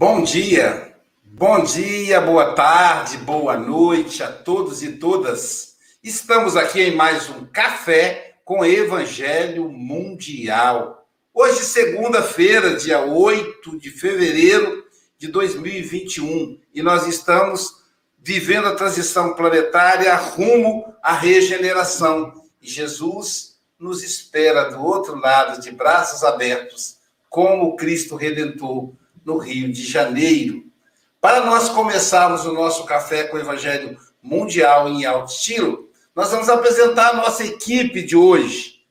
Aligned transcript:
Bom 0.00 0.22
dia, 0.22 0.94
bom 1.24 1.64
dia, 1.64 2.20
boa 2.20 2.54
tarde, 2.54 3.16
boa 3.16 3.56
noite 3.56 4.22
a 4.22 4.30
todos 4.30 4.80
e 4.80 4.92
todas. 4.92 5.74
Estamos 6.04 6.56
aqui 6.56 6.80
em 6.82 6.94
mais 6.94 7.28
um 7.28 7.44
Café 7.46 8.36
com 8.44 8.64
Evangelho 8.64 9.68
Mundial. 9.68 11.04
Hoje, 11.34 11.64
segunda-feira, 11.64 12.76
dia 12.76 13.04
8 13.06 13.76
de 13.76 13.90
fevereiro 13.90 14.84
de 15.18 15.26
2021, 15.26 16.60
e 16.72 16.80
nós 16.80 17.08
estamos 17.08 17.82
vivendo 18.20 18.68
a 18.68 18.76
transição 18.76 19.34
planetária 19.34 20.14
rumo 20.14 20.94
à 21.02 21.12
regeneração. 21.12 22.44
E 22.62 22.70
Jesus 22.70 23.58
nos 23.76 24.04
espera 24.04 24.70
do 24.70 24.80
outro 24.80 25.16
lado, 25.16 25.60
de 25.60 25.72
braços 25.72 26.22
abertos, 26.22 26.98
como 27.28 27.74
Cristo 27.74 28.14
Redentor 28.14 28.92
no 29.28 29.36
Rio 29.36 29.70
de 29.70 29.84
Janeiro. 29.84 30.64
Para 31.20 31.44
nós 31.44 31.68
começarmos 31.68 32.46
o 32.46 32.52
nosso 32.54 32.86
café 32.86 33.24
com 33.24 33.36
o 33.36 33.40
Evangelho 33.40 33.98
Mundial 34.22 34.88
em 34.88 35.04
alto 35.04 35.30
estilo, 35.30 35.90
nós 36.16 36.30
vamos 36.30 36.48
apresentar 36.48 37.10
a 37.10 37.16
nossa 37.16 37.44
equipe 37.44 38.02
de 38.02 38.16
hoje. 38.16 38.86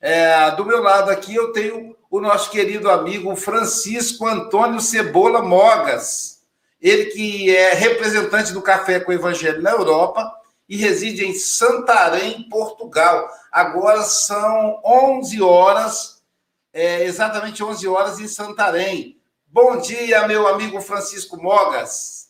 É, 0.00 0.50
do 0.52 0.64
meu 0.64 0.82
lado 0.82 1.10
aqui 1.10 1.34
eu 1.34 1.52
tenho 1.52 1.94
o 2.10 2.18
nosso 2.18 2.50
querido 2.50 2.90
amigo 2.90 3.36
Francisco 3.36 4.26
Antônio 4.26 4.80
Cebola 4.80 5.42
Mogas. 5.42 6.42
Ele 6.80 7.06
que 7.06 7.54
é 7.54 7.74
representante 7.74 8.54
do 8.54 8.62
Café 8.62 9.00
com 9.00 9.10
o 9.10 9.14
Evangelho 9.14 9.60
na 9.60 9.72
Europa 9.72 10.32
e 10.66 10.78
reside 10.78 11.26
em 11.26 11.34
Santarém, 11.34 12.48
Portugal. 12.48 13.28
Agora 13.52 14.02
são 14.02 14.80
11 14.82 15.42
horas, 15.42 16.22
é, 16.72 17.04
exatamente 17.04 17.62
11 17.62 17.86
horas 17.86 18.18
em 18.18 18.26
Santarém. 18.26 19.13
Bom 19.54 19.80
dia, 19.80 20.26
meu 20.26 20.48
amigo 20.48 20.80
Francisco 20.80 21.40
Mogas. 21.40 22.26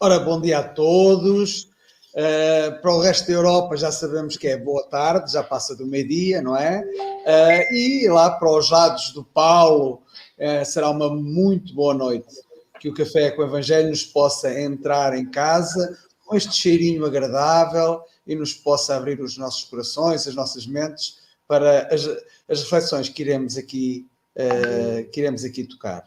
Ora, 0.00 0.18
bom 0.18 0.40
dia 0.40 0.58
a 0.58 0.64
todos. 0.64 1.70
Uh, 2.12 2.82
para 2.82 2.92
o 2.92 3.00
resto 3.00 3.28
da 3.28 3.34
Europa 3.34 3.76
já 3.76 3.92
sabemos 3.92 4.36
que 4.36 4.48
é 4.48 4.56
boa 4.56 4.82
tarde, 4.88 5.30
já 5.30 5.44
passa 5.44 5.76
do 5.76 5.86
meio-dia, 5.86 6.42
não 6.42 6.56
é? 6.56 6.80
Uh, 6.80 7.72
e 7.72 8.08
lá 8.08 8.32
para 8.32 8.50
os 8.50 8.68
lados 8.68 9.12
do 9.12 9.22
Paulo 9.22 10.02
uh, 10.40 10.64
será 10.64 10.90
uma 10.90 11.08
muito 11.08 11.72
boa 11.72 11.94
noite. 11.94 12.34
Que 12.80 12.88
o 12.88 12.94
Café 12.94 13.30
com 13.30 13.42
o 13.42 13.46
Evangelho 13.46 13.90
nos 13.90 14.02
possa 14.02 14.60
entrar 14.60 15.16
em 15.16 15.30
casa 15.30 15.96
com 16.24 16.34
este 16.36 16.52
cheirinho 16.52 17.06
agradável 17.06 18.00
e 18.26 18.34
nos 18.34 18.52
possa 18.52 18.96
abrir 18.96 19.20
os 19.20 19.38
nossos 19.38 19.62
corações, 19.62 20.26
as 20.26 20.34
nossas 20.34 20.66
mentes 20.66 21.18
para 21.46 21.86
as, 21.94 22.08
as 22.48 22.62
reflexões 22.64 23.08
que 23.08 23.22
iremos 23.22 23.56
aqui, 23.56 24.04
que 25.12 25.20
iremos 25.20 25.44
aqui 25.44 25.62
tocar. 25.62 26.02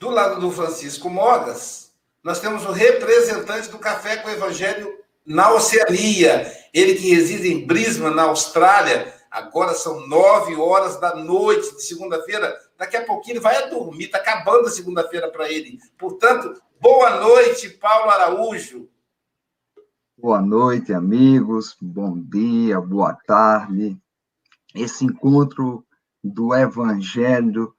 Do 0.00 0.08
lado 0.08 0.40
do 0.40 0.50
Francisco 0.50 1.10
Mogas, 1.10 1.92
nós 2.24 2.40
temos 2.40 2.64
o 2.64 2.72
representante 2.72 3.68
do 3.68 3.78
Café 3.78 4.16
com 4.16 4.28
o 4.28 4.32
Evangelho 4.32 4.90
na 5.26 5.52
Oceania. 5.52 6.50
Ele 6.72 6.94
que 6.94 7.14
reside 7.14 7.52
em 7.52 7.66
Brisbane, 7.66 8.16
na 8.16 8.22
Austrália. 8.22 9.12
Agora 9.30 9.74
são 9.74 10.06
nove 10.08 10.56
horas 10.56 10.98
da 10.98 11.14
noite 11.14 11.76
de 11.76 11.82
segunda-feira. 11.82 12.56
Daqui 12.78 12.96
a 12.96 13.04
pouquinho 13.04 13.34
ele 13.34 13.40
vai 13.40 13.68
dormir. 13.68 14.04
Está 14.04 14.16
acabando 14.16 14.68
a 14.68 14.70
segunda-feira 14.70 15.30
para 15.30 15.52
ele. 15.52 15.78
Portanto, 15.98 16.58
boa 16.80 17.20
noite, 17.20 17.68
Paulo 17.68 18.08
Araújo. 18.10 18.88
Boa 20.16 20.40
noite, 20.40 20.94
amigos. 20.94 21.76
Bom 21.78 22.18
dia, 22.18 22.80
boa 22.80 23.12
tarde. 23.26 23.98
Esse 24.74 25.04
encontro 25.04 25.84
do 26.24 26.54
Evangelho 26.54 27.74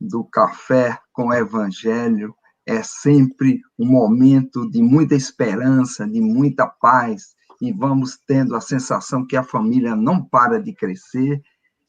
do 0.00 0.24
café 0.24 0.98
com 1.12 1.32
evangelho 1.32 2.34
é 2.66 2.82
sempre 2.82 3.62
um 3.78 3.86
momento 3.86 4.68
de 4.70 4.82
muita 4.82 5.14
esperança, 5.14 6.06
de 6.06 6.20
muita 6.20 6.66
paz, 6.66 7.36
e 7.60 7.72
vamos 7.72 8.18
tendo 8.26 8.56
a 8.56 8.60
sensação 8.60 9.24
que 9.24 9.36
a 9.36 9.42
família 9.42 9.94
não 9.94 10.22
para 10.22 10.60
de 10.60 10.74
crescer. 10.74 11.40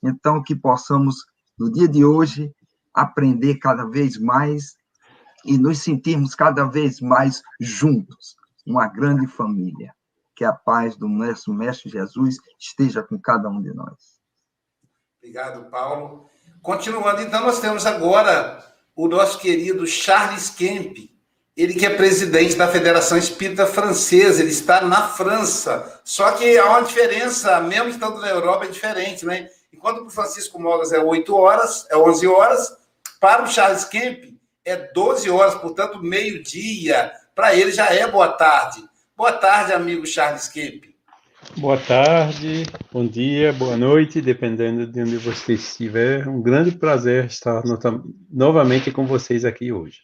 Então, 0.03 0.43
que 0.43 0.55
possamos, 0.55 1.25
no 1.57 1.71
dia 1.71 1.87
de 1.87 2.05
hoje, 2.05 2.53
aprender 2.93 3.55
cada 3.55 3.85
vez 3.85 4.17
mais 4.17 4.77
e 5.43 5.57
nos 5.57 5.79
sentirmos 5.79 6.35
cada 6.35 6.65
vez 6.65 7.01
mais 7.01 7.41
juntos, 7.59 8.35
uma 8.65 8.87
grande 8.87 9.27
família. 9.27 9.93
Que 10.35 10.45
a 10.45 10.53
paz 10.53 10.95
do 10.95 11.07
nosso 11.07 11.51
Mestre 11.51 11.89
Jesus 11.89 12.37
esteja 12.59 13.01
com 13.01 13.19
cada 13.19 13.49
um 13.49 13.61
de 13.61 13.73
nós. 13.73 14.21
Obrigado, 15.17 15.69
Paulo. 15.71 16.29
Continuando, 16.67 17.21
então, 17.21 17.43
nós 17.43 17.61
temos 17.61 17.85
agora 17.85 18.61
o 18.93 19.07
nosso 19.07 19.39
querido 19.39 19.87
Charles 19.87 20.49
Kemp, 20.49 20.97
ele 21.55 21.73
que 21.73 21.85
é 21.85 21.89
presidente 21.95 22.55
da 22.55 22.67
Federação 22.67 23.17
Espírita 23.17 23.65
Francesa, 23.65 24.41
ele 24.41 24.51
está 24.51 24.81
na 24.81 25.07
França. 25.07 26.01
Só 26.03 26.29
que 26.33 26.57
há 26.57 26.65
uma 26.65 26.81
diferença, 26.81 27.61
mesmo 27.61 27.87
estando 27.87 28.19
na 28.19 28.27
Europa, 28.27 28.65
é 28.65 28.67
diferente, 28.67 29.25
né? 29.25 29.47
Enquanto 29.71 29.99
para 29.99 30.07
o 30.07 30.09
Francisco 30.09 30.61
Mogas 30.61 30.91
é 30.91 30.99
8 30.99 31.33
horas, 31.33 31.87
é 31.89 31.95
11 31.95 32.27
horas, 32.27 32.75
para 33.17 33.43
o 33.43 33.47
Charles 33.47 33.85
Kemp 33.85 34.37
é 34.65 34.75
12 34.75 35.29
horas, 35.29 35.55
portanto, 35.55 36.03
meio-dia. 36.03 37.13
Para 37.33 37.55
ele 37.55 37.71
já 37.71 37.85
é 37.85 38.05
boa 38.11 38.27
tarde. 38.27 38.83
Boa 39.15 39.31
tarde, 39.31 39.71
amigo 39.71 40.05
Charles 40.05 40.49
Kemp. 40.49 40.83
Boa 41.57 41.75
tarde, 41.75 42.67
bom 42.91 43.03
dia, 43.07 43.51
boa 43.51 43.75
noite, 43.75 44.21
dependendo 44.21 44.85
de 44.85 45.01
onde 45.01 45.17
você 45.17 45.53
estiver. 45.53 46.27
Um 46.27 46.39
grande 46.39 46.69
prazer 46.77 47.25
estar 47.25 47.63
novamente 48.31 48.91
com 48.91 49.07
vocês 49.07 49.43
aqui 49.43 49.71
hoje. 49.71 50.01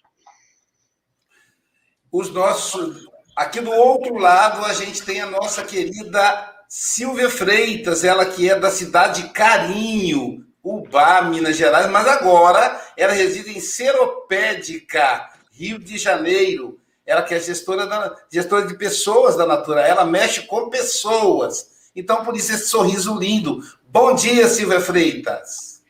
Os 2.11 2.31
nossos. 2.31 3.07
Aqui 3.35 3.61
do 3.61 3.69
outro 3.69 4.17
lado, 4.17 4.65
a 4.65 4.73
gente 4.73 5.03
tem 5.03 5.21
a 5.21 5.29
nossa 5.29 5.63
querida 5.63 6.55
Silvia 6.67 7.29
Freitas, 7.29 8.03
ela 8.03 8.25
que 8.25 8.49
é 8.49 8.59
da 8.59 8.71
cidade 8.71 9.21
de 9.21 9.29
Carinho, 9.29 10.43
Ubá, 10.63 11.21
Minas 11.21 11.55
Gerais, 11.55 11.87
mas 11.87 12.07
agora 12.07 12.81
ela 12.97 13.13
reside 13.13 13.55
em 13.55 13.59
Seropédica, 13.59 15.29
Rio 15.51 15.77
de 15.77 15.99
Janeiro. 15.99 16.79
Ela 17.05 17.21
que 17.21 17.33
é 17.33 17.39
gestora, 17.39 17.85
da, 17.85 18.15
gestora 18.31 18.65
de 18.65 18.77
pessoas 18.77 19.35
da 19.35 19.45
Natura, 19.45 19.81
ela 19.81 20.05
mexe 20.05 20.43
com 20.43 20.69
pessoas. 20.69 21.89
Então, 21.95 22.23
por 22.23 22.35
isso, 22.35 22.53
esse 22.53 22.67
sorriso 22.67 23.17
lindo. 23.17 23.61
Bom 23.89 24.15
dia, 24.15 24.47
Silvia 24.47 24.79
Freitas. 24.79 25.81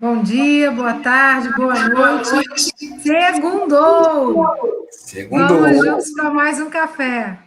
Bom 0.00 0.22
dia, 0.22 0.70
boa 0.70 0.94
tarde, 0.94 1.52
boa 1.54 1.88
noite. 1.88 2.72
Segundou! 3.02 4.46
Segundou. 4.90 5.60
Vamos 5.60 5.84
juntos 5.84 6.12
para 6.12 6.30
mais 6.30 6.60
um 6.60 6.70
café. 6.70 7.38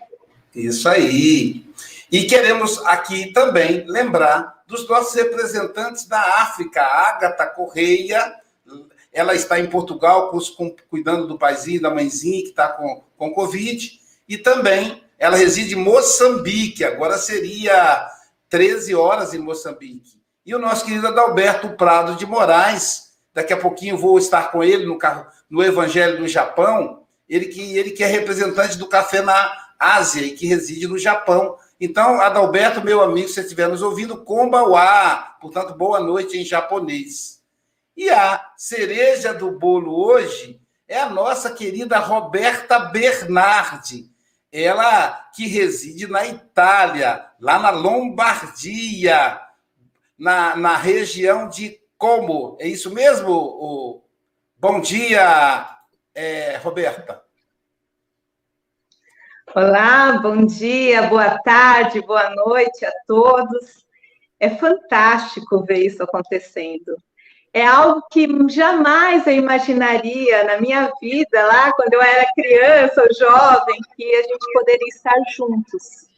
Isso 0.54 0.88
aí. 0.88 1.66
E 2.12 2.26
queremos 2.26 2.78
aqui 2.86 3.32
também 3.32 3.86
lembrar 3.88 4.64
dos 4.68 4.88
nossos 4.88 5.16
representantes 5.16 6.06
da 6.06 6.20
África, 6.42 6.82
Ágata 6.82 7.46
Correia, 7.46 8.36
ela 9.12 9.36
está 9.36 9.60
em 9.60 9.68
Portugal 9.68 10.32
cuidando 10.90 11.28
do 11.28 11.38
paizinho, 11.38 11.82
da 11.82 11.90
mãezinha 11.90 12.44
que 12.44 12.50
está 12.50 12.70
com, 12.70 13.04
com 13.18 13.34
Covid. 13.34 14.00
E 14.28 14.38
também 14.38 15.04
ela 15.20 15.36
reside 15.36 15.76
em 15.76 15.78
Moçambique. 15.78 16.84
Agora 16.84 17.18
seria 17.18 18.08
13 18.50 18.96
horas 18.96 19.34
em 19.34 19.40
Moçambique. 19.40 20.22
E 20.46 20.56
o 20.56 20.60
nosso 20.60 20.86
querido 20.86 21.08
Adalberto 21.08 21.70
Prado 21.72 22.16
de 22.16 22.26
Moraes. 22.26 23.12
Daqui 23.34 23.54
a 23.54 23.58
pouquinho 23.58 23.98
vou 23.98 24.18
estar 24.18 24.52
com 24.52 24.64
ele 24.64 24.86
no, 24.86 24.98
carro, 24.98 25.26
no 25.50 25.64
Evangelho 25.64 26.18
do 26.18 26.28
Japão. 26.28 27.04
Ele 27.28 27.46
que, 27.46 27.78
ele 27.78 27.92
que 27.92 28.04
é 28.04 28.08
representante 28.08 28.78
do 28.78 28.88
café 28.88 29.22
na 29.22 29.52
Ásia 29.80 30.22
e 30.22 30.32
que 30.32 30.46
reside 30.48 30.88
no 30.88 30.98
Japão. 30.98 31.58
Então, 31.80 32.22
Adalberto, 32.22 32.84
meu 32.84 33.02
amigo, 33.02 33.28
se 33.28 33.40
estiver 33.40 33.68
nos 33.68 33.82
ouvindo, 33.82 34.24
Kombawa. 34.24 35.36
Portanto, 35.42 35.74
boa 35.76 36.00
noite 36.00 36.38
em 36.38 36.46
japonês. 36.46 37.41
E 37.96 38.10
a 38.10 38.54
cereja 38.58 39.34
do 39.34 39.52
bolo 39.52 39.94
hoje 39.94 40.62
é 40.88 41.00
a 41.00 41.10
nossa 41.10 41.54
querida 41.54 42.00
Roberta 42.00 42.80
Bernardi, 42.80 44.10
ela 44.52 45.12
que 45.36 45.48
reside 45.48 46.08
na 46.08 46.26
Itália, 46.26 47.26
lá 47.40 47.60
na 47.60 47.70
Lombardia, 47.70 49.40
na, 50.18 50.56
na 50.56 50.76
região 50.76 51.48
de 51.48 51.80
Como. 51.98 52.58
É 52.60 52.68
isso 52.68 52.94
mesmo? 52.94 53.32
O... 53.32 54.04
Bom 54.58 54.80
dia, 54.82 55.78
é, 56.14 56.58
Roberta. 56.58 57.24
Olá, 59.54 60.18
bom 60.20 60.46
dia, 60.46 61.04
boa 61.04 61.38
tarde, 61.40 62.02
boa 62.02 62.30
noite 62.36 62.86
a 62.86 62.92
todos. 63.06 63.86
É 64.40 64.50
fantástico 64.50 65.64
ver 65.64 65.86
isso 65.86 66.02
acontecendo 66.02 66.98
é 67.54 67.66
algo 67.66 68.02
que 68.10 68.28
jamais 68.50 69.28
eu 69.28 69.34
imaginaria 69.34 70.44
na 70.46 70.60
minha 70.60 70.92
vida, 71.02 71.46
lá 71.46 71.72
quando 71.74 71.94
eu 71.94 72.02
era 72.02 72.32
criança 72.34 73.02
ou 73.02 73.14
jovem, 73.14 73.80
que 73.96 74.16
a 74.16 74.22
gente 74.24 74.54
poderia 74.54 74.88
estar 74.88 75.16
juntos. 75.36 76.10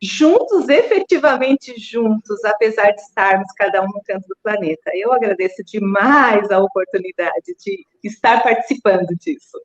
juntos, 0.00 0.68
efetivamente 0.68 1.74
juntos, 1.78 2.44
apesar 2.44 2.92
de 2.92 3.00
estarmos 3.00 3.50
cada 3.56 3.82
um 3.82 3.86
no 3.86 4.02
canto 4.04 4.28
do 4.28 4.36
planeta. 4.42 4.90
Eu 4.94 5.12
agradeço 5.12 5.62
demais 5.64 6.50
a 6.50 6.58
oportunidade 6.60 7.54
de 7.58 7.84
estar 8.04 8.42
participando 8.42 9.08
disso. 9.16 9.58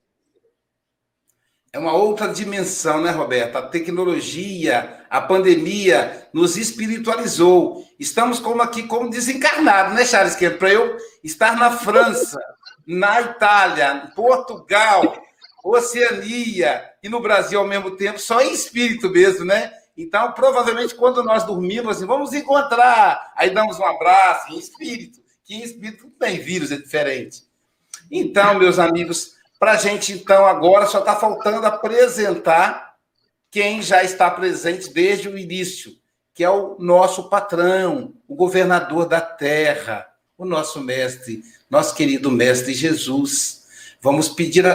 É 1.73 1.79
uma 1.79 1.93
outra 1.93 2.31
dimensão, 2.31 3.01
né, 3.01 3.09
Roberta? 3.09 3.57
A 3.57 3.67
tecnologia, 3.67 5.03
a 5.09 5.19
pandemia 5.19 6.27
nos 6.31 6.55
espiritualizou. 6.55 7.83
Estamos 7.99 8.39
como 8.39 8.61
aqui 8.61 8.83
como 8.83 9.09
desencarnados, 9.09 9.95
né, 9.95 10.05
Charles? 10.05 10.35
Que 10.35 10.51
para 10.51 10.71
eu 10.71 10.95
estar 11.23 11.55
na 11.55 11.71
França, 11.71 12.39
na 12.85 13.19
Itália, 13.21 14.11
Portugal, 14.15 15.19
Oceania 15.63 16.91
e 17.01 17.09
no 17.09 17.19
Brasil 17.19 17.59
ao 17.59 17.67
mesmo 17.67 17.97
tempo, 17.97 18.19
só 18.19 18.39
em 18.39 18.53
espírito 18.53 19.09
mesmo, 19.09 19.43
né? 19.43 19.73
Então, 19.97 20.31
provavelmente, 20.33 20.93
quando 20.93 21.23
nós 21.23 21.43
dormimos, 21.43 21.97
assim, 21.97 22.05
vamos 22.05 22.33
encontrar, 22.33 23.33
aí 23.35 23.49
damos 23.49 23.79
um 23.79 23.85
abraço 23.85 24.53
em 24.53 24.59
espírito, 24.59 25.19
que 25.43 25.55
em 25.55 25.63
espírito 25.63 26.07
tem 26.19 26.39
vírus, 26.39 26.71
é 26.71 26.77
diferente. 26.77 27.41
Então, 28.11 28.59
meus 28.59 28.77
amigos, 28.77 29.33
para 29.59 29.73
a 29.73 29.77
gente, 29.77 30.13
então, 30.13 30.45
agora 30.45 30.85
só 30.85 30.99
está 30.99 31.15
faltando 31.15 31.65
apresentar 31.65 32.95
quem 33.49 33.81
já 33.81 34.03
está 34.03 34.29
presente 34.29 34.91
desde 34.91 35.29
o 35.29 35.37
início, 35.37 35.93
que 36.33 36.43
é 36.43 36.49
o 36.49 36.75
nosso 36.79 37.29
patrão, 37.29 38.13
o 38.27 38.35
governador 38.35 39.05
da 39.05 39.21
terra, 39.21 40.07
o 40.37 40.43
nosso 40.43 40.81
mestre, 40.81 41.43
nosso 41.69 41.93
querido 41.95 42.31
mestre 42.31 42.73
Jesus. 42.73 43.63
Vamos 44.01 44.27
pedir 44.27 44.65
a, 44.65 44.73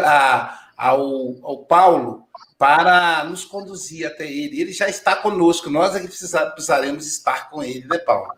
a, 0.76 0.88
ao, 0.90 1.36
ao 1.42 1.64
Paulo 1.64 2.28
para 2.56 3.24
nos 3.24 3.44
conduzir 3.44 4.06
até 4.06 4.30
ele. 4.30 4.60
Ele 4.60 4.72
já 4.72 4.88
está 4.88 5.16
conosco, 5.16 5.68
nós 5.68 5.94
é 5.94 6.00
que 6.00 6.08
precisaremos 6.08 7.06
estar 7.06 7.50
com 7.50 7.62
ele, 7.62 7.86
né, 7.86 7.98
Paulo? 7.98 8.32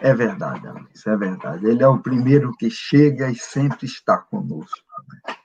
É 0.00 0.14
verdade, 0.14 0.66
Alex, 0.66 1.06
é 1.06 1.16
verdade. 1.16 1.66
Ele 1.66 1.82
é 1.82 1.88
o 1.88 2.00
primeiro 2.00 2.52
que 2.56 2.70
chega 2.70 3.30
e 3.30 3.36
sempre 3.36 3.86
está 3.86 4.18
conosco, 4.18 4.78
né? 5.08 5.36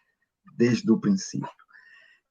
desde 0.56 0.92
o 0.92 1.00
princípio. 1.00 1.50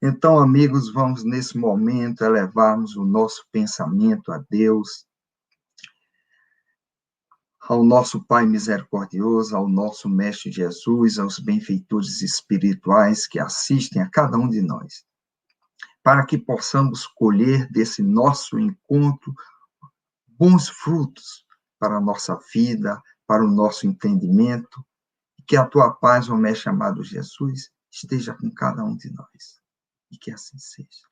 Então, 0.01 0.39
amigos, 0.39 0.93
vamos 0.93 1.25
nesse 1.25 1.57
momento 1.57 2.25
elevarmos 2.25 2.97
o 2.97 3.05
nosso 3.05 3.47
pensamento 3.53 4.33
a 4.33 4.45
Deus, 4.51 5.07
ao 7.61 7.85
nosso 7.85 8.25
Pai 8.27 8.45
misericordioso, 8.45 9.57
ao 9.57 9.69
nosso 9.69 10.09
Mestre 10.09 10.51
Jesus, 10.51 11.19
aos 11.19 11.39
benfeitores 11.39 12.21
espirituais 12.21 13.27
que 13.27 13.39
assistem 13.39 14.03
a 14.03 14.11
cada 14.11 14.37
um 14.37 14.49
de 14.49 14.61
nós 14.61 15.05
para 16.03 16.27
que 16.27 16.37
possamos 16.37 17.07
colher 17.07 17.71
desse 17.71 18.03
nosso 18.03 18.59
encontro 18.59 19.33
bons 20.27 20.69
frutos 20.69 21.45
para 21.83 21.97
a 21.97 22.01
nossa 22.01 22.39
vida, 22.55 23.03
para 23.27 23.45
o 23.45 23.51
nosso 23.51 23.89
entendimento, 23.89 24.87
que 25.49 25.57
a 25.57 25.67
tua 25.67 25.91
paz, 25.91 26.31
ó 26.31 26.37
Mestre 26.37 26.71
amado 26.71 27.03
Jesus, 27.03 27.73
esteja 27.91 28.33
com 28.35 28.49
cada 28.53 28.85
um 28.85 28.97
de 28.97 29.13
nós, 29.13 29.61
e 30.09 30.17
que 30.17 30.31
assim 30.31 30.57
seja. 30.59 31.11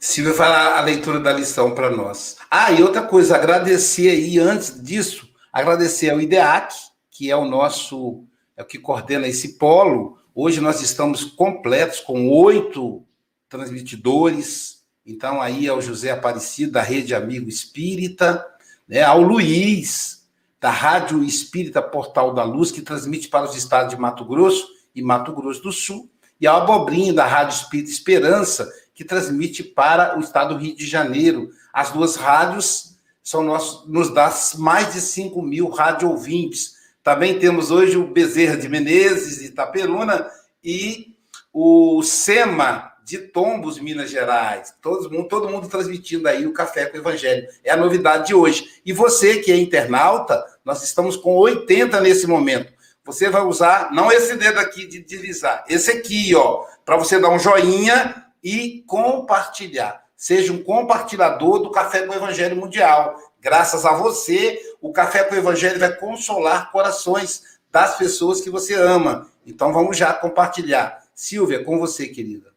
Silvia 0.00 0.34
falar 0.34 0.76
a 0.76 0.80
leitura 0.80 1.20
da 1.20 1.32
lição 1.32 1.72
para 1.76 1.88
nós. 1.88 2.38
Ah, 2.50 2.72
e 2.72 2.82
outra 2.82 3.06
coisa, 3.06 3.36
agradecer 3.36 4.10
aí, 4.10 4.40
antes 4.40 4.82
disso, 4.82 5.32
agradecer 5.52 6.10
ao 6.10 6.20
IDEAC, 6.20 6.74
que 7.08 7.30
é 7.30 7.36
o 7.36 7.44
nosso, 7.44 8.26
é 8.56 8.64
o 8.64 8.66
que 8.66 8.80
coordena 8.80 9.28
esse 9.28 9.56
polo, 9.56 10.18
Hoje 10.36 10.60
nós 10.60 10.82
estamos 10.82 11.22
completos 11.22 12.00
com 12.00 12.28
oito 12.28 13.06
transmitidores. 13.48 14.73
Então, 15.06 15.40
aí 15.40 15.66
é 15.66 15.72
o 15.72 15.80
José 15.80 16.10
Aparecido, 16.10 16.72
da 16.72 16.82
Rede 16.82 17.14
Amigo 17.14 17.48
Espírita, 17.48 18.46
né? 18.88 19.02
ao 19.02 19.20
Luiz, 19.20 20.26
da 20.60 20.70
Rádio 20.70 21.22
Espírita 21.22 21.82
Portal 21.82 22.32
da 22.32 22.42
Luz, 22.42 22.70
que 22.70 22.80
transmite 22.80 23.28
para 23.28 23.44
os 23.44 23.54
estados 23.54 23.94
de 23.94 24.00
Mato 24.00 24.24
Grosso 24.24 24.66
e 24.94 25.02
Mato 25.02 25.32
Grosso 25.32 25.62
do 25.62 25.72
Sul, 25.72 26.08
e 26.40 26.46
ao 26.46 26.62
Abobrinho, 26.62 27.14
da 27.14 27.26
Rádio 27.26 27.56
Espírita 27.56 27.90
Esperança, 27.90 28.70
que 28.94 29.04
transmite 29.04 29.62
para 29.62 30.16
o 30.16 30.20
estado 30.20 30.54
do 30.54 30.60
Rio 30.60 30.74
de 30.74 30.86
Janeiro. 30.86 31.50
As 31.72 31.90
duas 31.90 32.16
rádios 32.16 32.96
são 33.22 33.42
nossos, 33.42 33.88
nos 33.88 34.12
dá 34.12 34.32
mais 34.56 34.94
de 34.94 35.00
5 35.00 35.42
mil 35.42 35.68
rádio 35.68 36.08
ouvintes 36.08 36.74
também 37.04 37.38
temos 37.38 37.70
hoje 37.70 37.98
o 37.98 38.06
Bezerra 38.06 38.56
de 38.56 38.66
Menezes, 38.66 39.40
de 39.40 39.48
Itaperuna, 39.48 40.26
e 40.64 41.14
o 41.52 42.02
SEMA 42.02 42.93
de 43.04 43.18
Tombos, 43.18 43.78
Minas 43.78 44.10
Gerais. 44.10 44.74
Todo 44.80 45.10
mundo, 45.10 45.28
todo 45.28 45.48
mundo 45.48 45.68
transmitindo 45.68 46.26
aí 46.26 46.46
o 46.46 46.54
Café 46.54 46.86
com 46.86 46.96
o 46.96 47.00
Evangelho. 47.00 47.46
É 47.62 47.70
a 47.70 47.76
novidade 47.76 48.28
de 48.28 48.34
hoje. 48.34 48.80
E 48.84 48.92
você 48.92 49.38
que 49.38 49.52
é 49.52 49.56
internauta, 49.56 50.44
nós 50.64 50.82
estamos 50.82 51.16
com 51.16 51.36
80 51.36 52.00
nesse 52.00 52.26
momento. 52.26 52.72
Você 53.04 53.28
vai 53.28 53.42
usar, 53.42 53.92
não 53.92 54.10
esse 54.10 54.34
dedo 54.34 54.58
aqui 54.58 54.86
de 54.86 55.00
deslizar, 55.00 55.62
esse 55.68 55.90
aqui, 55.90 56.34
ó, 56.34 56.64
para 56.86 56.96
você 56.96 57.20
dar 57.20 57.28
um 57.28 57.38
joinha 57.38 58.24
e 58.42 58.82
compartilhar. 58.86 60.02
Seja 60.16 60.54
um 60.54 60.62
compartilhador 60.62 61.58
do 61.58 61.70
Café 61.70 62.06
com 62.06 62.14
o 62.14 62.16
Evangelho 62.16 62.56
Mundial. 62.56 63.14
Graças 63.38 63.84
a 63.84 63.92
você, 63.92 64.58
o 64.80 64.90
Café 64.90 65.22
com 65.24 65.34
o 65.34 65.38
Evangelho 65.38 65.78
vai 65.78 65.94
consolar 65.94 66.72
corações 66.72 67.42
das 67.70 67.98
pessoas 67.98 68.40
que 68.40 68.48
você 68.48 68.72
ama. 68.72 69.28
Então 69.46 69.70
vamos 69.70 69.98
já 69.98 70.14
compartilhar. 70.14 71.04
Silvia, 71.14 71.62
com 71.62 71.78
você, 71.78 72.08
querida. 72.08 72.53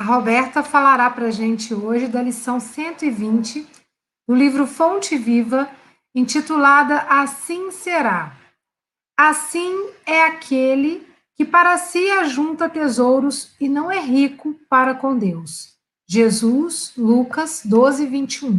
A 0.00 0.04
Roberta 0.04 0.62
falará 0.62 1.10
para 1.10 1.26
a 1.26 1.30
gente 1.30 1.74
hoje 1.74 2.08
da 2.08 2.22
lição 2.22 2.58
120 2.58 3.68
do 4.26 4.34
livro 4.34 4.66
Fonte 4.66 5.18
Viva, 5.18 5.70
intitulada 6.14 7.02
Assim 7.02 7.70
Será. 7.70 8.34
Assim 9.14 9.90
é 10.06 10.24
aquele 10.24 11.06
que 11.36 11.44
para 11.44 11.76
si 11.76 12.08
ajunta 12.12 12.66
tesouros 12.66 13.54
e 13.60 13.68
não 13.68 13.92
é 13.92 14.00
rico 14.00 14.54
para 14.70 14.94
com 14.94 15.18
Deus. 15.18 15.74
Jesus, 16.08 16.94
Lucas 16.96 17.60
12, 17.62 18.06
21. 18.06 18.58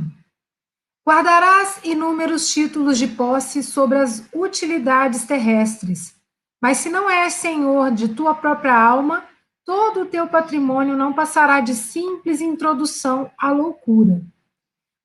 Guardarás 1.09 1.79
inúmeros 1.83 2.53
títulos 2.53 2.99
de 2.99 3.07
posse 3.07 3.63
sobre 3.63 3.97
as 3.97 4.29
utilidades 4.31 5.25
terrestres, 5.25 6.13
mas 6.61 6.77
se 6.77 6.89
não 6.91 7.09
és 7.09 7.33
senhor 7.33 7.89
de 7.89 8.09
tua 8.09 8.35
própria 8.35 8.75
alma, 8.75 9.25
todo 9.65 10.01
o 10.01 10.05
teu 10.05 10.27
patrimônio 10.27 10.95
não 10.95 11.13
passará 11.13 11.61
de 11.61 11.75
simples 11.75 12.41
introdução 12.41 13.31
à 13.37 13.51
loucura. 13.51 14.21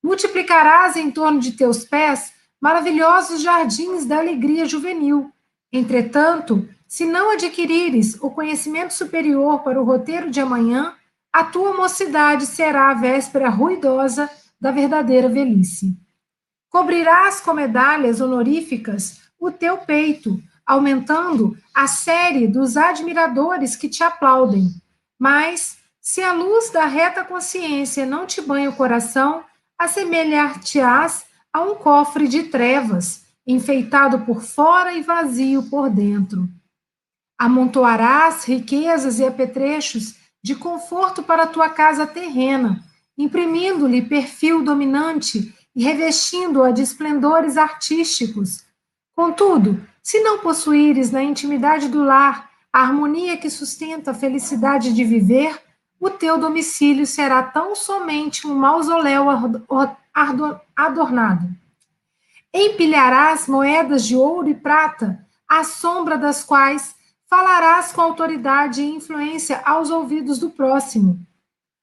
Multiplicarás 0.03 0.97
em 0.97 1.11
torno 1.11 1.41
de 1.41 1.53
teus 1.53 1.85
pés 1.85 2.33
maravilhosos 2.61 3.43
jardins 3.43 4.05
da 4.07 4.19
alegria 4.19 4.67
juvenil. 4.67 5.31
Entretanto, 5.73 6.69
se 6.87 7.05
não 7.05 7.33
adquirires 7.33 8.17
o 8.23 8.31
conhecimento 8.31 8.95
superior 8.95 9.61
para 9.61 9.81
o 9.81 9.85
roteiro 9.85 10.31
de 10.31 10.41
amanhã, 10.41 10.95
a 11.33 11.45
tua 11.45 11.77
mocidade 11.77 12.47
será 12.47 12.91
a 12.91 12.95
véspera 12.95 13.49
ruidosa 13.49 14.31
da 14.61 14.71
verdadeira 14.71 15.29
velhice. 15.29 15.97
Cobrirás 16.71 17.41
com 17.41 17.53
medalhas 17.53 18.21
honoríficas 18.21 19.21
o 19.39 19.51
teu 19.51 19.79
peito, 19.79 20.41
aumentando 20.67 21.57
a 21.73 21.87
série 21.87 22.49
dos 22.49 22.77
admiradores 22.77 23.77
que 23.77 23.89
te 23.89 24.03
aplaudem. 24.03 24.69
Mas, 25.19 25.79
se 26.01 26.23
a 26.23 26.33
luz 26.33 26.71
da 26.71 26.87
reta 26.87 27.25
consciência 27.25 28.05
não 28.05 28.27
te 28.27 28.41
banha 28.41 28.71
o 28.71 28.77
coração, 28.77 29.45
assemelhar-te-ás 29.79 31.27
a 31.53 31.63
um 31.63 31.75
cofre 31.75 32.29
de 32.29 32.45
trevas, 32.45 33.25
enfeitado 33.47 34.21
por 34.21 34.43
fora 34.43 34.93
e 34.93 35.03
vazio 35.03 35.63
por 35.71 35.89
dentro. 35.89 36.49
Amontoarás 37.39 38.45
riquezas 38.45 39.19
e 39.21 39.25
apetrechos 39.25 40.17
de 40.43 40.55
conforto 40.55 41.23
para 41.23 41.47
tua 41.47 41.69
casa 41.69 42.07
terrena, 42.07 42.83
imprimindo-lhe 43.17 44.03
perfil 44.03 44.63
dominante 44.63 45.55
e 45.75 45.85
revestindo-a 45.85 46.71
de 46.71 46.83
esplendores 46.83 47.57
artísticos. 47.57 48.65
Contudo, 49.15 49.87
se 50.07 50.21
não 50.21 50.39
possuíres 50.39 51.11
na 51.11 51.21
intimidade 51.21 51.89
do 51.89 52.05
lar 52.05 52.49
a 52.73 52.81
harmonia 52.81 53.37
que 53.37 53.51
sustenta 53.51 54.13
a 54.13 54.15
felicidade 54.15 54.93
de 54.93 55.03
viver, 55.03 55.61
o 55.99 56.09
teu 56.09 56.39
domicílio 56.39 57.05
será 57.05 57.43
tão 57.43 57.75
somente 57.75 58.47
um 58.47 58.55
mausoléu 58.55 59.27
adornado. 60.77 61.49
Empilharás 62.55 63.49
moedas 63.49 64.07
de 64.07 64.15
ouro 64.15 64.49
e 64.49 64.55
prata, 64.55 65.27
à 65.49 65.65
sombra 65.65 66.17
das 66.17 66.45
quais 66.45 66.95
falarás 67.29 67.91
com 67.91 68.01
autoridade 68.01 68.83
e 68.83 68.95
influência 68.95 69.61
aos 69.65 69.91
ouvidos 69.91 70.39
do 70.39 70.51
próximo. 70.51 71.19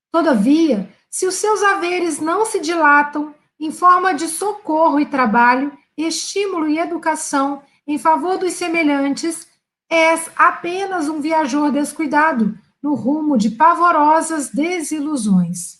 Todavia, 0.09 0.89
se 1.09 1.27
os 1.27 1.35
seus 1.35 1.61
haveres 1.61 2.21
não 2.21 2.45
se 2.45 2.61
dilatam 2.61 3.35
em 3.59 3.69
forma 3.69 4.13
de 4.13 4.29
socorro 4.29 4.97
e 4.97 5.05
trabalho, 5.05 5.77
estímulo 5.97 6.69
e 6.69 6.79
educação 6.79 7.61
em 7.87 7.97
favor 7.97 8.37
dos 8.37 8.53
semelhantes, 8.53 9.47
és 9.89 10.29
apenas 10.35 11.07
um 11.07 11.21
viajor 11.21 11.71
descuidado, 11.71 12.57
no 12.81 12.95
rumo 12.95 13.37
de 13.37 13.51
pavorosas 13.51 14.49
desilusões. 14.49 15.79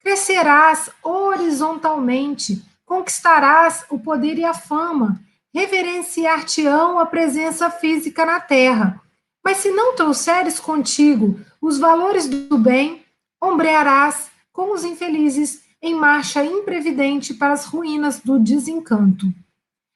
Crescerás 0.00 0.90
horizontalmente, 1.02 2.62
conquistarás 2.84 3.84
o 3.88 3.98
poder 3.98 4.38
e 4.38 4.44
a 4.44 4.52
fama, 4.52 5.20
reverenciar-te-ão 5.54 6.98
a 6.98 7.06
presença 7.06 7.70
física 7.70 8.26
na 8.26 8.40
terra. 8.40 9.00
Mas 9.42 9.58
se 9.58 9.70
não 9.70 9.94
trouxeres 9.94 10.60
contigo 10.60 11.40
os 11.60 11.78
valores 11.78 12.28
do 12.28 12.58
bem, 12.58 13.04
ombrearás 13.42 14.30
com 14.52 14.74
os 14.74 14.84
infelizes 14.84 15.62
em 15.82 15.94
marcha 15.94 16.44
imprevidente 16.44 17.32
para 17.32 17.54
as 17.54 17.64
ruínas 17.64 18.20
do 18.20 18.38
desencanto. 18.38 19.32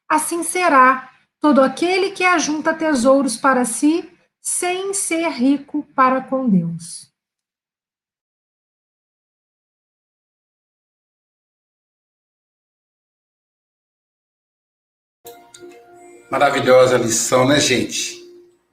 Assim 0.08 0.42
será 0.42 1.10
todo 1.44 1.60
aquele 1.60 2.12
que 2.12 2.24
ajunta 2.24 2.72
tesouros 2.72 3.36
para 3.36 3.66
si, 3.66 4.10
sem 4.40 4.94
ser 4.94 5.28
rico 5.28 5.86
para 5.94 6.22
com 6.22 6.48
Deus. 6.48 7.12
Maravilhosa 16.30 16.96
lição, 16.96 17.46
né, 17.46 17.60
gente? 17.60 18.24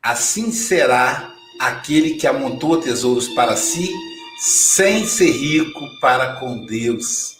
Assim 0.02 0.50
será 0.50 1.36
aquele 1.60 2.16
que 2.16 2.26
amontoa 2.26 2.82
tesouros 2.82 3.28
para 3.28 3.58
si, 3.58 3.94
sem 4.40 5.06
ser 5.06 5.32
rico 5.32 5.82
para 6.00 6.40
com 6.40 6.66
Deus. 6.66 7.36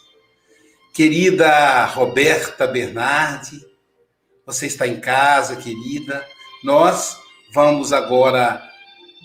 Querida 0.94 1.86
Roberta 1.86 2.68
Bernardi, 2.68 3.71
você 4.52 4.68
está 4.68 4.88
em 4.88 5.00
casa, 5.00 5.56
querida. 5.56 6.26
Nós 6.64 7.18
vamos 7.54 7.94
agora 7.94 8.62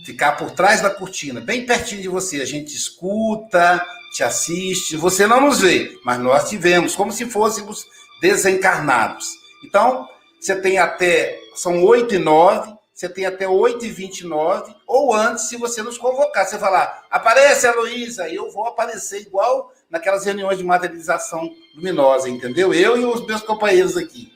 ficar 0.05 0.33
por 0.33 0.51
trás 0.53 0.81
da 0.81 0.91
cortina, 0.91 1.41
bem 1.41 1.67
pertinho 1.67 2.03
de 2.03 2.09
você. 2.09 2.41
A 2.41 2.47
gente 2.47 2.75
escuta, 2.75 3.85
te 4.13 4.23
assiste. 4.23 4.97
Você 4.97 5.27
não 5.27 5.41
nos 5.41 5.61
vê, 5.61 5.99
mas 6.05 6.19
nós 6.19 6.49
te 6.49 6.57
vemos, 6.57 6.95
como 6.95 7.13
se 7.13 7.27
fôssemos 7.27 7.87
desencarnados. 8.21 9.27
Então, 9.65 10.09
você 10.41 10.55
tem 10.61 10.79
até. 10.79 11.39
São 11.55 11.83
8 11.83 12.15
e 12.15 12.19
9 12.19 12.77
você 12.97 13.11
tem 13.11 13.27
até 13.27 13.45
8h29, 13.45 14.75
ou 14.87 15.13
antes, 15.13 15.51
se 15.51 15.59
você 15.59 15.83
nos 15.83 15.99
convocar. 15.99 16.47
Você 16.47 16.59
falar, 16.59 17.05
aparece, 17.11 17.67
Heloísa, 17.67 18.27
eu 18.31 18.51
vou 18.51 18.67
aparecer 18.67 19.21
igual 19.21 19.71
naquelas 19.91 20.25
reuniões 20.25 20.57
de 20.57 20.65
materialização 20.65 21.55
luminosa, 21.75 22.31
entendeu? 22.31 22.73
Eu 22.73 22.97
e 22.97 23.05
os 23.05 23.27
meus 23.27 23.43
companheiros 23.43 23.99
aqui. 23.99 24.33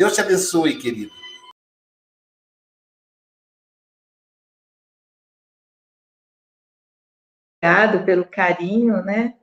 Deus 0.00 0.14
te 0.14 0.22
abençoe, 0.22 0.78
querido. 0.78 1.12
Obrigado 7.62 8.06
pelo 8.06 8.24
carinho, 8.24 9.02
né? 9.02 9.34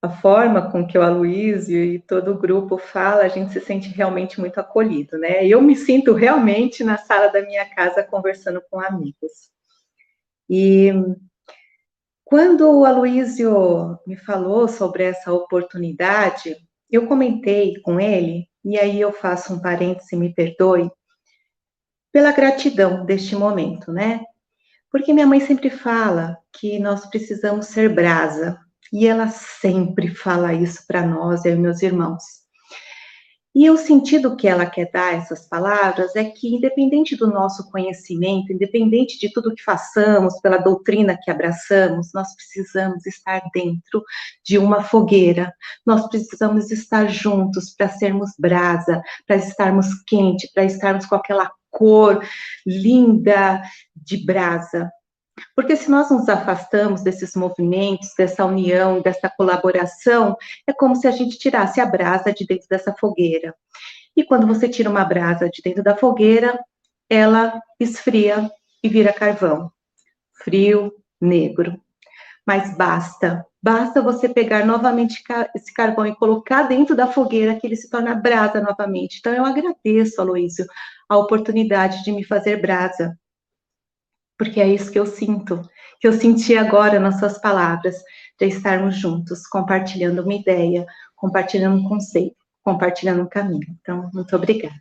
a 0.00 0.08
forma 0.08 0.70
com 0.70 0.86
que 0.86 0.96
o 0.96 1.02
Aloysio 1.02 1.82
e 1.82 1.98
todo 1.98 2.30
o 2.30 2.38
grupo 2.38 2.78
fala, 2.78 3.24
a 3.24 3.28
gente 3.28 3.52
se 3.52 3.60
sente 3.60 3.88
realmente 3.88 4.38
muito 4.38 4.60
acolhido, 4.60 5.18
né? 5.18 5.44
Eu 5.44 5.60
me 5.60 5.74
sinto 5.74 6.14
realmente 6.14 6.84
na 6.84 6.96
sala 6.96 7.26
da 7.26 7.42
minha 7.42 7.68
casa 7.68 8.04
conversando 8.04 8.62
com 8.70 8.78
amigos. 8.78 9.50
E 10.48 10.92
quando 12.24 12.70
o 12.70 12.84
Aloysio 12.84 13.98
me 14.06 14.16
falou 14.16 14.68
sobre 14.68 15.02
essa 15.02 15.32
oportunidade, 15.32 16.56
eu 16.88 17.08
comentei 17.08 17.80
com 17.80 17.98
ele, 17.98 18.48
e 18.68 18.78
aí 18.78 19.00
eu 19.00 19.10
faço 19.10 19.54
um 19.54 19.58
parêntese, 19.58 20.14
me 20.14 20.34
perdoe, 20.34 20.90
pela 22.12 22.32
gratidão 22.32 23.06
deste 23.06 23.34
momento, 23.34 23.90
né? 23.90 24.20
Porque 24.90 25.14
minha 25.14 25.26
mãe 25.26 25.40
sempre 25.40 25.70
fala 25.70 26.36
que 26.52 26.78
nós 26.78 27.06
precisamos 27.06 27.68
ser 27.68 27.94
brasa, 27.94 28.58
e 28.92 29.06
ela 29.06 29.28
sempre 29.28 30.14
fala 30.14 30.52
isso 30.52 30.86
para 30.86 31.06
nós, 31.06 31.46
eu 31.46 31.52
e 31.54 31.58
meus 31.58 31.80
irmãos. 31.80 32.22
E 33.60 33.68
o 33.68 33.76
sentido 33.76 34.36
que 34.36 34.46
ela 34.46 34.64
quer 34.66 34.88
dar 34.88 35.14
essas 35.14 35.48
palavras 35.48 36.14
é 36.14 36.22
que, 36.22 36.54
independente 36.54 37.16
do 37.16 37.26
nosso 37.26 37.68
conhecimento, 37.72 38.52
independente 38.52 39.18
de 39.18 39.32
tudo 39.32 39.52
que 39.52 39.64
façamos, 39.64 40.40
pela 40.40 40.58
doutrina 40.58 41.18
que 41.20 41.28
abraçamos, 41.28 42.12
nós 42.14 42.36
precisamos 42.36 43.04
estar 43.04 43.42
dentro 43.52 44.04
de 44.46 44.58
uma 44.58 44.84
fogueira, 44.84 45.52
nós 45.84 46.06
precisamos 46.06 46.70
estar 46.70 47.08
juntos 47.08 47.74
para 47.76 47.88
sermos 47.88 48.30
brasa, 48.38 49.02
para 49.26 49.34
estarmos 49.34 49.88
quente, 50.06 50.48
para 50.54 50.62
estarmos 50.62 51.04
com 51.06 51.16
aquela 51.16 51.50
cor 51.68 52.24
linda 52.64 53.60
de 53.96 54.24
brasa. 54.24 54.88
Porque 55.54 55.76
se 55.76 55.90
nós 55.90 56.10
nos 56.10 56.28
afastamos 56.28 57.02
desses 57.02 57.34
movimentos, 57.34 58.14
dessa 58.16 58.44
união, 58.44 59.00
dessa 59.00 59.28
colaboração, 59.28 60.36
é 60.66 60.72
como 60.72 60.96
se 60.96 61.06
a 61.06 61.10
gente 61.10 61.38
tirasse 61.38 61.80
a 61.80 61.86
brasa 61.86 62.32
de 62.32 62.46
dentro 62.46 62.66
dessa 62.68 62.94
fogueira. 62.94 63.54
E 64.16 64.24
quando 64.24 64.46
você 64.46 64.68
tira 64.68 64.90
uma 64.90 65.04
brasa 65.04 65.48
de 65.48 65.62
dentro 65.62 65.82
da 65.82 65.96
fogueira, 65.96 66.58
ela 67.08 67.60
esfria 67.78 68.50
e 68.82 68.88
vira 68.88 69.12
carvão. 69.12 69.70
Frio, 70.42 70.92
negro. 71.20 71.80
Mas 72.46 72.74
basta, 72.76 73.44
basta 73.62 74.00
você 74.00 74.28
pegar 74.28 74.64
novamente 74.64 75.22
esse 75.54 75.72
carvão 75.72 76.06
e 76.06 76.16
colocar 76.16 76.62
dentro 76.62 76.96
da 76.96 77.06
fogueira 77.06 77.54
que 77.54 77.66
ele 77.66 77.76
se 77.76 77.90
torna 77.90 78.14
brasa 78.14 78.60
novamente. 78.60 79.18
Então 79.18 79.34
eu 79.34 79.44
agradeço, 79.44 80.20
Aloísio, 80.20 80.66
a 81.08 81.16
oportunidade 81.16 82.02
de 82.02 82.10
me 82.10 82.24
fazer 82.24 82.60
brasa 82.60 83.18
porque 84.38 84.60
é 84.60 84.68
isso 84.68 84.90
que 84.90 84.98
eu 84.98 85.04
sinto, 85.04 85.60
que 86.00 86.06
eu 86.06 86.12
senti 86.12 86.56
agora 86.56 87.00
nas 87.00 87.18
suas 87.18 87.38
palavras, 87.38 87.96
de 88.38 88.46
estarmos 88.46 88.96
juntos, 88.96 89.46
compartilhando 89.48 90.22
uma 90.22 90.34
ideia, 90.34 90.86
compartilhando 91.16 91.76
um 91.76 91.88
conceito, 91.88 92.36
compartilhando 92.62 93.22
um 93.22 93.28
caminho. 93.28 93.66
Então, 93.80 94.08
muito 94.14 94.34
obrigada. 94.36 94.76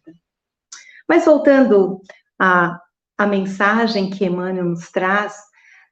Mas 1.10 1.26
voltando 1.26 2.00
à, 2.40 2.80
à 3.18 3.26
mensagem 3.26 4.12
que 4.12 4.26
Emmanuel 4.26 4.66
nos 4.66 4.92
traz 4.92 5.36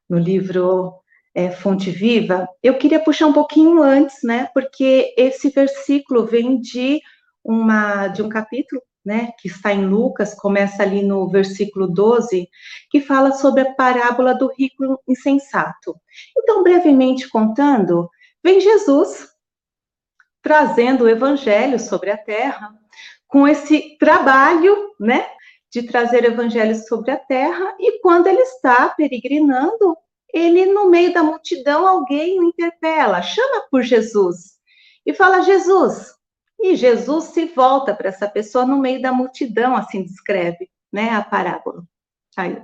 no 0.08 0.20
livro 0.20 0.94
é, 1.34 1.50
Fonte 1.50 1.90
Viva, 1.90 2.48
eu 2.62 2.78
queria 2.78 3.04
puxar 3.04 3.26
um 3.26 3.34
pouquinho 3.34 3.82
antes, 3.82 4.18
né? 4.24 4.48
Porque 4.54 5.14
esse 5.18 5.50
versículo 5.50 6.28
vem 6.28 6.62
de 6.62 7.02
uma 7.44 8.08
de 8.08 8.22
um 8.22 8.30
capítulo 8.30 8.82
né, 9.06 9.32
que 9.40 9.48
está 9.48 9.72
em 9.72 9.86
Lucas, 9.86 10.34
começa 10.34 10.82
ali 10.82 11.04
no 11.04 11.30
versículo 11.30 11.88
12, 11.88 12.50
que 12.90 13.00
fala 13.00 13.34
sobre 13.34 13.62
a 13.62 13.74
parábola 13.76 14.34
do 14.34 14.52
rico 14.58 15.00
insensato. 15.08 15.96
Então, 16.38 16.64
brevemente 16.64 17.30
contando, 17.30 18.10
vem 18.44 18.60
Jesus 18.60 19.28
trazendo 20.42 21.06
o 21.06 21.10
evangelho 21.10 21.80
sobre 21.80 22.12
a 22.12 22.18
terra, 22.18 22.74
com 23.28 23.48
esse 23.48 23.98
trabalho, 23.98 24.94
né, 25.00 25.28
de 25.72 25.84
trazer 25.84 26.24
o 26.24 26.28
evangelho 26.28 26.76
sobre 26.76 27.12
a 27.12 27.18
terra, 27.18 27.76
e 27.80 28.00
quando 28.00 28.28
ele 28.28 28.42
está 28.42 28.90
peregrinando, 28.90 29.98
ele, 30.34 30.66
no 30.66 30.90
meio 30.90 31.14
da 31.14 31.24
multidão, 31.24 31.88
alguém 31.88 32.40
o 32.40 32.44
interpela, 32.44 33.22
chama 33.22 33.66
por 33.72 33.82
Jesus 33.82 34.56
e 35.06 35.14
fala: 35.14 35.42
Jesus, 35.42 36.15
e 36.60 36.76
Jesus 36.76 37.26
se 37.26 37.46
volta 37.46 37.94
para 37.94 38.10
essa 38.10 38.28
pessoa 38.28 38.66
no 38.66 38.80
meio 38.80 39.02
da 39.02 39.12
multidão, 39.12 39.76
assim 39.76 40.04
descreve, 40.04 40.70
né, 40.92 41.10
a 41.12 41.24
parábola. 41.24 41.84
Aí. 42.36 42.62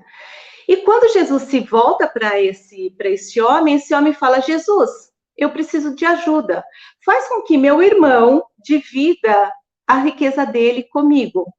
E 0.68 0.78
quando 0.78 1.12
Jesus 1.14 1.44
se 1.44 1.60
volta 1.62 2.08
para 2.08 2.42
esse 2.42 2.92
para 2.98 3.10
esse 3.10 3.42
homem, 3.42 3.76
esse 3.76 3.94
homem 3.94 4.14
fala: 4.14 4.42
"Jesus, 4.42 5.12
eu 5.38 5.52
preciso 5.52 5.96
de 5.96 6.06
ajuda. 6.06 6.64
Faz 7.06 7.28
com 7.28 7.42
que 7.44 7.58
meu 7.58 7.82
irmão 7.82 8.44
divida 8.58 9.52
a 9.88 10.00
riqueza 10.00 10.46
dele 10.46 10.84
comigo." 10.84 11.54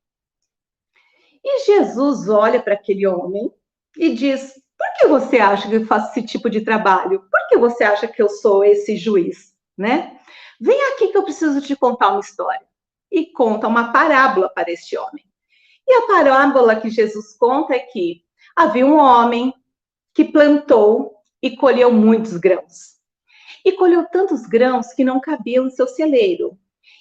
E 1.44 1.64
Jesus 1.66 2.28
olha 2.28 2.62
para 2.62 2.74
aquele 2.74 3.06
homem 3.06 3.52
e 3.96 4.14
diz: 4.14 4.54
"Por 4.78 4.86
que 4.98 5.06
você 5.06 5.38
acha 5.38 5.68
que 5.68 5.76
eu 5.76 5.86
faço 5.86 6.10
esse 6.10 6.22
tipo 6.22 6.48
de 6.48 6.60
trabalho? 6.62 7.20
Por 7.30 7.48
que 7.48 7.56
você 7.56 7.84
acha 7.84 8.06
que 8.06 8.22
eu 8.22 8.28
sou 8.28 8.64
esse 8.64 8.96
juiz?" 8.96 9.52
Né? 9.76 10.18
Vem 10.62 10.80
aqui 10.92 11.08
que 11.08 11.18
eu 11.18 11.24
preciso 11.24 11.60
te 11.60 11.74
contar 11.74 12.10
uma 12.10 12.20
história. 12.20 12.64
E 13.10 13.26
conta 13.26 13.66
uma 13.66 13.92
parábola 13.92 14.48
para 14.48 14.70
este 14.70 14.96
homem. 14.96 15.24
E 15.88 15.92
a 15.92 16.06
parábola 16.06 16.76
que 16.76 16.88
Jesus 16.88 17.36
conta 17.36 17.74
é 17.74 17.80
que 17.80 18.22
havia 18.54 18.86
um 18.86 18.96
homem 18.96 19.52
que 20.14 20.24
plantou 20.24 21.16
e 21.42 21.56
colheu 21.56 21.90
muitos 21.90 22.36
grãos. 22.36 23.00
E 23.64 23.72
colheu 23.72 24.06
tantos 24.08 24.46
grãos 24.46 24.92
que 24.92 25.02
não 25.02 25.20
cabiam 25.20 25.64
no 25.64 25.70
seu 25.72 25.88
celeiro. 25.88 26.56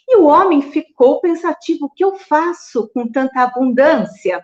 E 0.09 0.17
o 0.17 0.25
homem 0.25 0.63
ficou 0.63 1.21
pensativo: 1.21 1.85
o 1.85 1.89
que 1.91 2.03
eu 2.03 2.15
faço 2.15 2.89
com 2.91 3.07
tanta 3.07 3.43
abundância? 3.43 4.43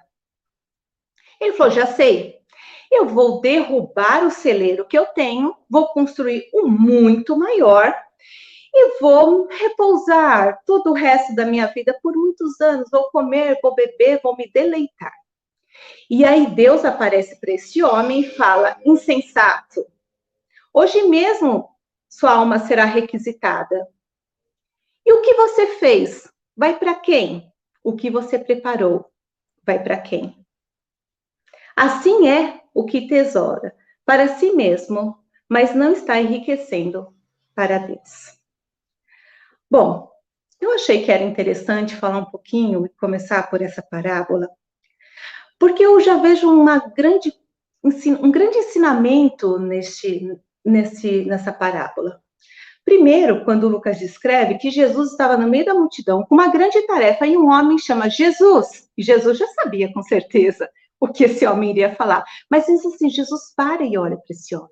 Ele 1.41 1.53
falou: 1.53 1.73
já 1.73 1.87
sei. 1.87 2.37
Eu 2.91 3.07
vou 3.07 3.41
derrubar 3.41 4.23
o 4.23 4.29
celeiro 4.29 4.85
que 4.85 4.97
eu 4.97 5.07
tenho, 5.07 5.55
vou 5.67 5.87
construir 5.87 6.47
um 6.53 6.67
muito 6.67 7.35
maior 7.35 7.93
e 8.79 8.99
vou 8.99 9.47
repousar 9.47 10.61
todo 10.65 10.91
o 10.91 10.93
resto 10.93 11.33
da 11.33 11.45
minha 11.45 11.65
vida 11.67 11.97
por 12.01 12.15
muitos 12.15 12.61
anos. 12.61 12.89
Vou 12.91 13.09
comer, 13.09 13.57
vou 13.61 13.73
beber, 13.73 14.19
vou 14.21 14.37
me 14.37 14.49
deleitar. 14.51 15.13
E 16.09 16.23
aí 16.23 16.47
Deus 16.47 16.85
aparece 16.85 17.39
para 17.39 17.51
esse 17.51 17.81
homem 17.81 18.21
e 18.21 18.31
fala: 18.31 18.77
insensato, 18.85 19.85
hoje 20.71 21.03
mesmo 21.03 21.69
sua 22.07 22.33
alma 22.33 22.59
será 22.59 22.85
requisitada. 22.85 23.87
E 25.05 25.13
o 25.13 25.21
que 25.21 25.33
você 25.33 25.67
fez? 25.77 26.31
Vai 26.55 26.77
para 26.77 26.95
quem? 26.95 27.51
O 27.83 27.95
que 27.95 28.09
você 28.09 28.37
preparou? 28.37 29.11
Vai 29.65 29.81
para 29.81 29.99
quem? 29.99 30.37
Assim 31.75 32.27
é 32.27 32.61
o 32.73 32.85
que 32.85 33.07
tesoura 33.07 33.75
para 34.05 34.27
si 34.37 34.51
mesmo, 34.53 35.17
mas 35.49 35.75
não 35.75 35.93
está 35.93 36.19
enriquecendo 36.19 37.13
para 37.53 37.77
Deus. 37.77 38.36
Bom, 39.69 40.09
eu 40.59 40.73
achei 40.73 41.03
que 41.03 41.11
era 41.11 41.23
interessante 41.23 41.95
falar 41.95 42.19
um 42.19 42.25
pouquinho 42.25 42.85
e 42.85 42.89
começar 42.89 43.49
por 43.49 43.61
essa 43.61 43.81
parábola, 43.81 44.47
porque 45.59 45.83
eu 45.83 45.99
já 45.99 46.17
vejo 46.17 46.49
uma 46.49 46.79
grande, 46.89 47.33
um 48.21 48.31
grande 48.31 48.57
ensinamento 48.57 49.59
neste, 49.59 50.39
nesse, 50.63 51.25
nessa 51.25 51.51
parábola. 51.51 52.21
Primeiro, 52.87 53.43
quando 53.43 53.67
Lucas 53.67 53.99
descreve 53.99 54.57
que 54.57 54.71
Jesus 54.71 55.11
estava 55.11 55.35
no 55.35 55.49
meio 55.49 55.65
da 55.65 55.73
multidão 55.73 56.23
com 56.23 56.35
uma 56.35 56.49
grande 56.49 56.81
tarefa 56.87 57.27
e 57.27 57.35
um 57.35 57.49
homem 57.49 57.77
chama 57.77 58.09
Jesus, 58.09 58.89
e 58.97 59.03
Jesus 59.03 59.37
já 59.37 59.47
sabia 59.47 59.91
com 59.91 60.01
certeza 60.01 60.69
o 60.99 61.09
que 61.09 61.25
esse 61.25 61.45
homem 61.45 61.71
iria 61.71 61.95
falar, 61.95 62.23
mas 62.49 62.65
diz 62.65 62.85
assim: 62.85 63.09
Jesus 63.09 63.53
para 63.55 63.83
e 63.83 63.97
olha 63.97 64.15
para 64.15 64.25
esse 64.29 64.55
homem. 64.55 64.71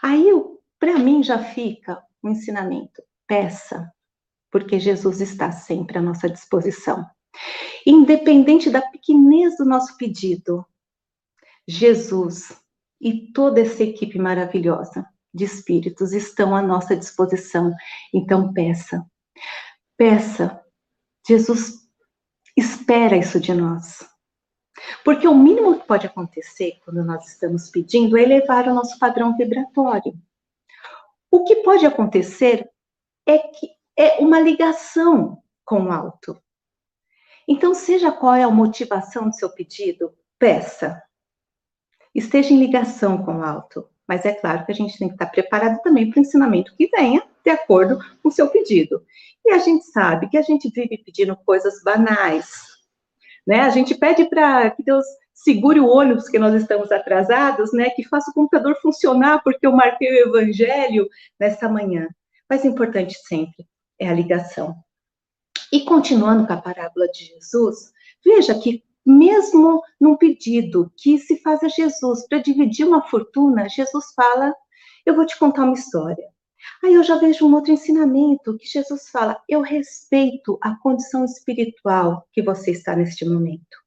Aí, 0.00 0.30
para 0.78 0.98
mim, 0.98 1.22
já 1.22 1.38
fica 1.38 2.00
um 2.22 2.30
ensinamento: 2.30 3.02
peça, 3.28 3.92
porque 4.50 4.80
Jesus 4.80 5.20
está 5.20 5.52
sempre 5.52 5.98
à 5.98 6.02
nossa 6.02 6.28
disposição. 6.28 7.06
Independente 7.86 8.70
da 8.70 8.82
pequenez 8.82 9.56
do 9.58 9.64
nosso 9.64 9.96
pedido, 9.96 10.66
Jesus 11.68 12.58
e 13.00 13.30
toda 13.32 13.60
essa 13.60 13.84
equipe 13.84 14.18
maravilhosa 14.18 15.06
de 15.32 15.44
espíritos 15.44 16.12
estão 16.12 16.56
à 16.56 16.62
nossa 16.62 16.96
disposição. 16.96 17.72
Então, 18.12 18.52
peça. 18.52 19.06
Peça. 19.96 20.60
Jesus 21.26 21.86
espera 22.56 23.16
isso 23.16 23.38
de 23.38 23.52
nós. 23.52 23.98
Porque 25.04 25.28
o 25.28 25.34
mínimo 25.34 25.78
que 25.78 25.86
pode 25.86 26.06
acontecer 26.06 26.78
quando 26.84 27.04
nós 27.04 27.28
estamos 27.28 27.68
pedindo 27.68 28.16
é 28.16 28.22
elevar 28.22 28.66
o 28.66 28.74
nosso 28.74 28.98
padrão 28.98 29.36
vibratório. 29.36 30.14
O 31.30 31.44
que 31.44 31.56
pode 31.56 31.84
acontecer 31.84 32.68
é 33.28 33.38
que 33.38 33.68
é 33.94 34.18
uma 34.20 34.40
ligação 34.40 35.42
com 35.64 35.84
o 35.84 35.92
alto. 35.92 36.40
Então, 37.46 37.74
seja 37.74 38.10
qual 38.10 38.34
é 38.34 38.42
a 38.42 38.50
motivação 38.50 39.28
do 39.28 39.34
seu 39.34 39.50
pedido, 39.50 40.14
peça. 40.38 41.02
Esteja 42.14 42.54
em 42.54 42.58
ligação 42.58 43.22
com 43.22 43.38
o 43.38 43.44
alto. 43.44 43.86
Mas 44.06 44.24
é 44.24 44.32
claro 44.32 44.64
que 44.64 44.72
a 44.72 44.74
gente 44.74 44.98
tem 44.98 45.08
que 45.08 45.14
estar 45.14 45.26
preparado 45.26 45.82
também 45.82 46.10
para 46.10 46.18
o 46.18 46.22
ensinamento 46.22 46.74
que 46.74 46.88
venha 46.88 47.22
de 47.44 47.50
acordo 47.50 47.98
com 48.22 48.30
o 48.30 48.32
seu 48.32 48.48
pedido. 48.48 49.04
E 49.44 49.50
a 49.50 49.58
gente 49.58 49.84
sabe 49.84 50.28
que 50.30 50.38
a 50.38 50.42
gente 50.42 50.70
vive 50.70 50.96
pedindo 51.04 51.36
coisas 51.36 51.82
banais. 51.82 52.50
Né? 53.46 53.60
A 53.60 53.68
gente 53.68 53.94
pede 53.94 54.24
para 54.24 54.70
que 54.70 54.82
Deus 54.82 55.04
segure 55.34 55.80
o 55.80 55.86
ônibus 55.88 56.24
porque 56.24 56.38
nós 56.38 56.54
estamos 56.54 56.90
atrasados, 56.90 57.72
né? 57.72 57.90
Que 57.90 58.02
faça 58.02 58.30
o 58.30 58.34
computador 58.34 58.76
funcionar 58.80 59.42
porque 59.42 59.66
eu 59.66 59.72
marquei 59.72 60.10
o 60.10 60.28
evangelho 60.28 61.08
nessa 61.38 61.68
manhã. 61.68 62.08
Mas 62.48 62.64
importante 62.64 63.16
sempre 63.26 63.66
é 64.00 64.08
a 64.08 64.14
ligação. 64.14 64.74
E 65.72 65.84
continuando 65.84 66.46
com 66.46 66.52
a 66.52 66.60
parábola 66.60 67.06
de 67.08 67.26
Jesus, 67.26 67.92
veja 68.24 68.58
que 68.58 68.82
mesmo 69.04 69.82
num 70.00 70.16
pedido 70.16 70.92
que 70.96 71.18
se 71.18 71.40
faz 71.40 71.62
a 71.62 71.68
Jesus 71.68 72.26
para 72.28 72.38
dividir 72.38 72.86
uma 72.86 73.02
fortuna, 73.02 73.68
Jesus 73.68 74.12
fala: 74.14 74.54
Eu 75.04 75.14
vou 75.14 75.26
te 75.26 75.38
contar 75.38 75.64
uma 75.64 75.74
história. 75.74 76.24
Aí 76.82 76.94
eu 76.94 77.02
já 77.02 77.16
vejo 77.16 77.46
um 77.46 77.54
outro 77.54 77.72
ensinamento 77.72 78.56
que 78.58 78.66
Jesus 78.66 79.08
fala: 79.10 79.40
Eu 79.48 79.60
respeito 79.62 80.58
a 80.62 80.76
condição 80.76 81.24
espiritual 81.24 82.26
que 82.32 82.42
você 82.42 82.72
está 82.72 82.94
neste 82.94 83.24
momento. 83.24 83.78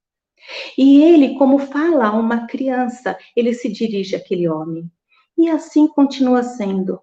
E 0.78 1.04
ele, 1.04 1.38
como 1.38 1.60
fala 1.60 2.08
a 2.08 2.18
uma 2.18 2.48
criança, 2.48 3.18
ele 3.36 3.54
se 3.54 3.70
dirige 3.70 4.16
àquele 4.16 4.48
homem. 4.48 4.92
E 5.38 5.50
assim 5.50 5.88
continua 5.88 6.44
sendo. 6.44 7.00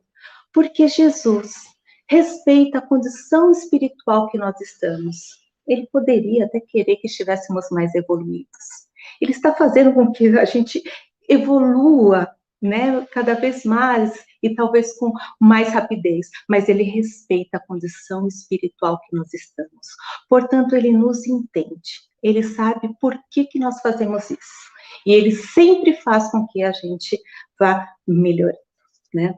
Porque 0.52 0.88
Jesus 0.88 1.54
respeita 2.08 2.78
a 2.78 2.86
condição 2.86 3.50
espiritual 3.50 4.28
que 4.28 4.38
nós 4.38 4.60
estamos 4.60 5.48
ele 5.68 5.86
poderia 5.92 6.46
até 6.46 6.58
querer 6.58 6.96
que 6.96 7.06
estivéssemos 7.06 7.66
mais 7.70 7.94
evoluídos. 7.94 8.48
Ele 9.20 9.32
está 9.32 9.54
fazendo 9.54 9.92
com 9.92 10.10
que 10.10 10.26
a 10.38 10.44
gente 10.44 10.82
evolua, 11.28 12.28
né, 12.60 13.06
cada 13.12 13.34
vez 13.34 13.64
mais 13.64 14.24
e 14.42 14.54
talvez 14.54 14.96
com 14.98 15.12
mais 15.38 15.68
rapidez, 15.68 16.28
mas 16.48 16.68
ele 16.68 16.82
respeita 16.82 17.58
a 17.58 17.66
condição 17.66 18.26
espiritual 18.26 18.98
que 19.00 19.14
nós 19.14 19.32
estamos. 19.34 19.86
Portanto, 20.28 20.74
ele 20.74 20.90
nos 20.90 21.26
entende. 21.26 22.08
Ele 22.22 22.42
sabe 22.42 22.90
por 23.00 23.16
que 23.30 23.44
que 23.44 23.60
nós 23.60 23.80
fazemos 23.80 24.30
isso. 24.30 24.68
E 25.06 25.12
ele 25.12 25.32
sempre 25.32 25.94
faz 25.94 26.30
com 26.30 26.46
que 26.48 26.62
a 26.62 26.72
gente 26.72 27.20
vá 27.60 27.86
melhorando, 28.06 28.58
né? 29.14 29.36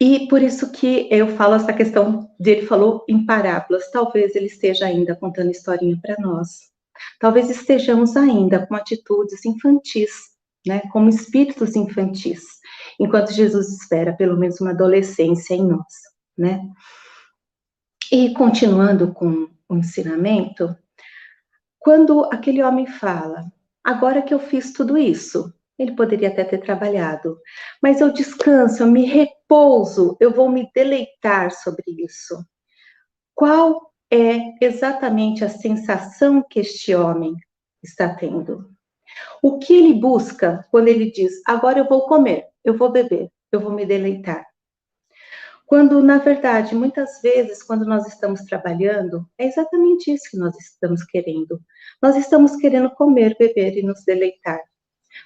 E 0.00 0.26
por 0.28 0.42
isso 0.42 0.72
que 0.72 1.08
eu 1.10 1.28
falo 1.36 1.54
essa 1.54 1.72
questão 1.72 2.28
dele 2.38 2.66
falou 2.66 3.04
em 3.08 3.24
parábolas. 3.24 3.90
Talvez 3.90 4.34
ele 4.34 4.46
esteja 4.46 4.86
ainda 4.86 5.14
contando 5.14 5.50
historinha 5.50 5.98
para 6.02 6.16
nós. 6.18 6.72
Talvez 7.20 7.48
estejamos 7.48 8.16
ainda 8.16 8.66
com 8.66 8.74
atitudes 8.74 9.44
infantis, 9.44 10.10
né, 10.66 10.80
como 10.92 11.08
espíritos 11.08 11.76
infantis, 11.76 12.42
enquanto 12.98 13.32
Jesus 13.32 13.68
espera 13.68 14.12
pelo 14.12 14.38
menos 14.38 14.60
uma 14.60 14.70
adolescência 14.70 15.54
em 15.54 15.66
nós, 15.66 15.92
né? 16.36 16.60
E 18.10 18.32
continuando 18.34 19.12
com 19.12 19.48
o 19.68 19.76
ensinamento, 19.76 20.74
quando 21.78 22.24
aquele 22.32 22.62
homem 22.62 22.86
fala: 22.86 23.44
"Agora 23.82 24.22
que 24.22 24.32
eu 24.32 24.38
fiz 24.38 24.72
tudo 24.72 24.96
isso, 24.96 25.52
ele 25.78 25.92
poderia 25.92 26.28
até 26.28 26.44
ter 26.44 26.58
trabalhado, 26.58 27.38
mas 27.82 28.00
eu 28.00 28.12
descanso, 28.12 28.82
eu 28.82 28.86
me 28.86 29.04
repouso, 29.44 30.16
eu 30.20 30.32
vou 30.32 30.50
me 30.50 30.70
deleitar 30.74 31.50
sobre 31.50 31.84
isso. 31.98 32.44
Qual 33.34 33.92
é 34.10 34.64
exatamente 34.64 35.44
a 35.44 35.48
sensação 35.48 36.42
que 36.42 36.60
este 36.60 36.94
homem 36.94 37.34
está 37.82 38.14
tendo? 38.14 38.70
O 39.42 39.58
que 39.58 39.74
ele 39.74 39.94
busca 39.94 40.66
quando 40.70 40.88
ele 40.88 41.10
diz: 41.10 41.32
agora 41.46 41.78
eu 41.78 41.88
vou 41.88 42.06
comer, 42.06 42.46
eu 42.64 42.76
vou 42.76 42.90
beber, 42.90 43.30
eu 43.52 43.60
vou 43.60 43.72
me 43.72 43.86
deleitar? 43.86 44.46
Quando, 45.66 46.02
na 46.02 46.18
verdade, 46.18 46.74
muitas 46.74 47.22
vezes, 47.22 47.62
quando 47.62 47.86
nós 47.86 48.06
estamos 48.06 48.42
trabalhando, 48.42 49.26
é 49.38 49.46
exatamente 49.46 50.12
isso 50.12 50.30
que 50.30 50.36
nós 50.36 50.54
estamos 50.58 51.02
querendo. 51.04 51.58
Nós 52.02 52.16
estamos 52.16 52.54
querendo 52.56 52.90
comer, 52.90 53.34
beber 53.38 53.78
e 53.78 53.82
nos 53.82 54.04
deleitar. 54.04 54.60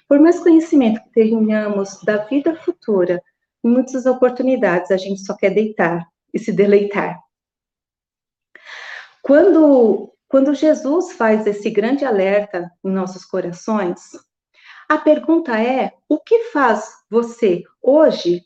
Por 0.07 0.19
mais 0.19 0.39
conhecimento 0.39 1.03
que 1.03 1.11
tenhamos 1.11 2.01
da 2.03 2.17
vida 2.25 2.55
futura, 2.55 3.21
em 3.63 3.69
muitas 3.69 4.05
oportunidades 4.05 4.91
a 4.91 4.97
gente 4.97 5.21
só 5.21 5.35
quer 5.35 5.51
deitar 5.51 6.07
e 6.33 6.39
se 6.39 6.51
deleitar. 6.51 7.19
Quando, 9.21 10.13
quando 10.27 10.53
Jesus 10.53 11.13
faz 11.13 11.45
esse 11.45 11.69
grande 11.69 12.05
alerta 12.05 12.71
em 12.83 12.89
nossos 12.89 13.25
corações, 13.25 13.99
a 14.87 14.97
pergunta 14.97 15.59
é: 15.61 15.93
o 16.07 16.19
que 16.19 16.45
faz 16.45 16.91
você 17.09 17.63
hoje 17.81 18.43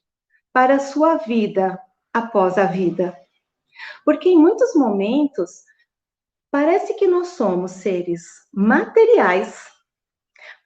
para 0.51 0.75
a 0.75 0.79
sua 0.79 1.17
vida 1.17 1.79
após 2.13 2.57
a 2.57 2.65
vida? 2.65 3.17
Porque 4.03 4.29
em 4.29 4.37
muitos 4.37 4.75
momentos 4.75 5.63
parece 6.51 6.93
que 6.95 7.07
nós 7.07 7.29
somos 7.29 7.71
seres 7.71 8.23
materiais 8.53 9.72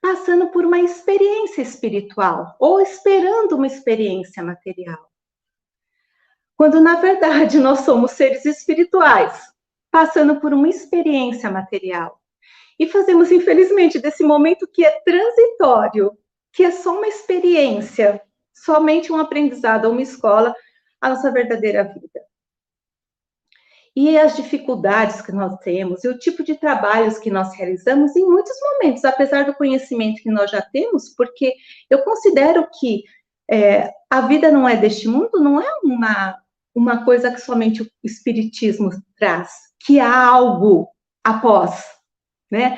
passando 0.07 0.47
por 0.47 0.63
uma 0.63 0.79
experiência 0.79 1.61
espiritual 1.61 2.55
ou 2.61 2.79
esperando 2.79 3.57
uma 3.57 3.67
experiência 3.67 4.41
material. 4.41 5.11
Quando 6.55 6.79
na 6.79 6.95
verdade 6.95 7.59
nós 7.59 7.81
somos 7.81 8.11
seres 8.11 8.45
espirituais, 8.45 9.37
passando 9.91 10.39
por 10.39 10.53
uma 10.53 10.69
experiência 10.69 11.51
material. 11.51 12.21
E 12.79 12.87
fazemos, 12.87 13.33
infelizmente, 13.33 13.99
desse 13.99 14.23
momento 14.23 14.65
que 14.65 14.85
é 14.85 15.01
transitório, 15.01 16.17
que 16.53 16.63
é 16.63 16.71
só 16.71 16.95
uma 16.95 17.07
experiência, 17.07 18.21
somente 18.53 19.11
um 19.11 19.17
aprendizado, 19.17 19.89
uma 19.89 20.01
escola, 20.01 20.55
a 21.01 21.09
nossa 21.09 21.29
verdadeira 21.31 21.83
vida 21.83 22.21
e 23.99 24.15
as 24.15 24.35
dificuldades 24.35 25.23
que 25.23 25.31
nós 25.31 25.57
temos 25.57 26.03
e 26.03 26.07
o 26.07 26.19
tipo 26.19 26.43
de 26.43 26.53
trabalhos 26.53 27.17
que 27.17 27.31
nós 27.31 27.55
realizamos 27.55 28.15
em 28.15 28.27
muitos 28.27 28.53
momentos, 28.61 29.03
apesar 29.03 29.43
do 29.45 29.55
conhecimento 29.55 30.21
que 30.21 30.29
nós 30.29 30.51
já 30.51 30.61
temos, 30.61 31.15
porque 31.15 31.55
eu 31.89 32.03
considero 32.03 32.67
que 32.79 33.05
é, 33.49 33.91
a 34.07 34.21
vida 34.21 34.51
não 34.51 34.69
é 34.69 34.75
deste 34.75 35.07
mundo, 35.07 35.39
não 35.39 35.59
é 35.59 35.67
uma, 35.83 36.37
uma 36.75 37.03
coisa 37.03 37.31
que 37.31 37.41
somente 37.41 37.81
o 37.81 37.89
Espiritismo 38.03 38.91
traz, 39.17 39.49
que 39.83 39.99
há 39.99 40.27
algo 40.27 40.87
após, 41.23 41.83
né? 42.51 42.77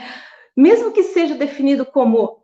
mesmo 0.56 0.94
que 0.94 1.04
seja 1.04 1.36
definido 1.36 1.86
como 1.86 2.39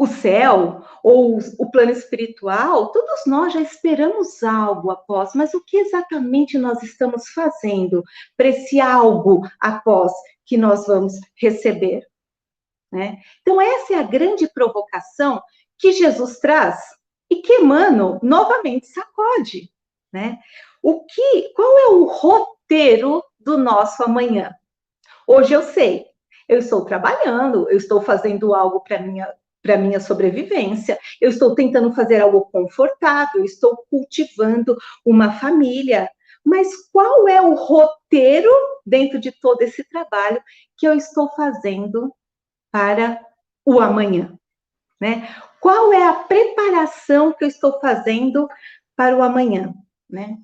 o 0.00 0.06
céu 0.06 0.82
ou 1.02 1.38
o 1.58 1.70
plano 1.70 1.90
espiritual, 1.90 2.90
todos 2.90 3.26
nós 3.26 3.52
já 3.52 3.60
esperamos 3.60 4.42
algo 4.42 4.90
após, 4.90 5.34
mas 5.34 5.52
o 5.52 5.62
que 5.62 5.76
exatamente 5.76 6.56
nós 6.56 6.82
estamos 6.82 7.28
fazendo 7.28 8.02
para 8.34 8.48
esse 8.48 8.80
algo 8.80 9.46
após 9.60 10.10
que 10.46 10.56
nós 10.56 10.86
vamos 10.86 11.20
receber? 11.36 12.08
Né? 12.90 13.18
Então, 13.42 13.60
essa 13.60 13.92
é 13.92 13.98
a 13.98 14.02
grande 14.02 14.50
provocação 14.50 15.42
que 15.76 15.92
Jesus 15.92 16.38
traz 16.38 16.80
e 17.28 17.42
que 17.42 17.56
Emmanuel 17.56 18.18
novamente 18.22 18.86
sacode. 18.86 19.70
Né? 20.10 20.38
O 20.82 21.04
que, 21.04 21.52
qual 21.54 21.78
é 21.78 21.86
o 21.88 22.04
roteiro 22.06 23.22
do 23.38 23.58
nosso 23.58 24.02
amanhã? 24.02 24.54
Hoje 25.26 25.52
eu 25.52 25.62
sei, 25.62 26.06
eu 26.48 26.56
estou 26.56 26.86
trabalhando, 26.86 27.68
eu 27.68 27.76
estou 27.76 28.00
fazendo 28.00 28.54
algo 28.54 28.80
para 28.80 28.98
minha 28.98 29.30
para 29.62 29.76
minha 29.76 30.00
sobrevivência, 30.00 30.98
eu 31.20 31.30
estou 31.30 31.54
tentando 31.54 31.92
fazer 31.92 32.20
algo 32.20 32.42
confortável, 32.50 33.44
estou 33.44 33.76
cultivando 33.90 34.76
uma 35.04 35.32
família. 35.32 36.10
Mas 36.44 36.88
qual 36.90 37.28
é 37.28 37.40
o 37.40 37.54
roteiro 37.54 38.50
dentro 38.84 39.20
de 39.20 39.30
todo 39.30 39.60
esse 39.62 39.84
trabalho 39.84 40.42
que 40.76 40.86
eu 40.86 40.94
estou 40.94 41.28
fazendo 41.34 42.12
para 42.72 43.20
o 43.64 43.80
amanhã? 43.80 44.38
Né? 45.00 45.28
Qual 45.60 45.92
é 45.92 46.06
a 46.06 46.14
preparação 46.14 47.32
que 47.32 47.44
eu 47.44 47.48
estou 47.48 47.78
fazendo 47.80 48.48
para 48.96 49.16
o 49.16 49.22
amanhã? 49.22 49.74
Né? 50.08 50.36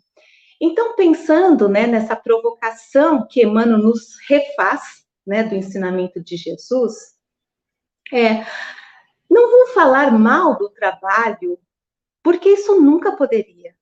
Então, 0.61 0.95
pensando 0.95 1.69
né, 1.69 1.87
nessa 1.87 2.17
provocação 2.17 3.27
que 3.27 3.43
Emmanuel 3.43 3.79
nos 3.79 4.17
refaz 4.29 5.05
né, 5.27 5.43
do 5.43 5.55
ensinamento 5.55 6.23
de 6.23 6.37
Jesus, 6.37 6.95
é, 8.13 8.47
não 9.37 9.51
vou 9.51 9.67
falar 9.75 10.11
mal 10.11 10.57
do 10.57 10.71
trabalho, 10.71 11.59
porque 12.23 12.49
isso 12.49 12.81
nunca 12.81 13.13
poderia. 13.13 13.77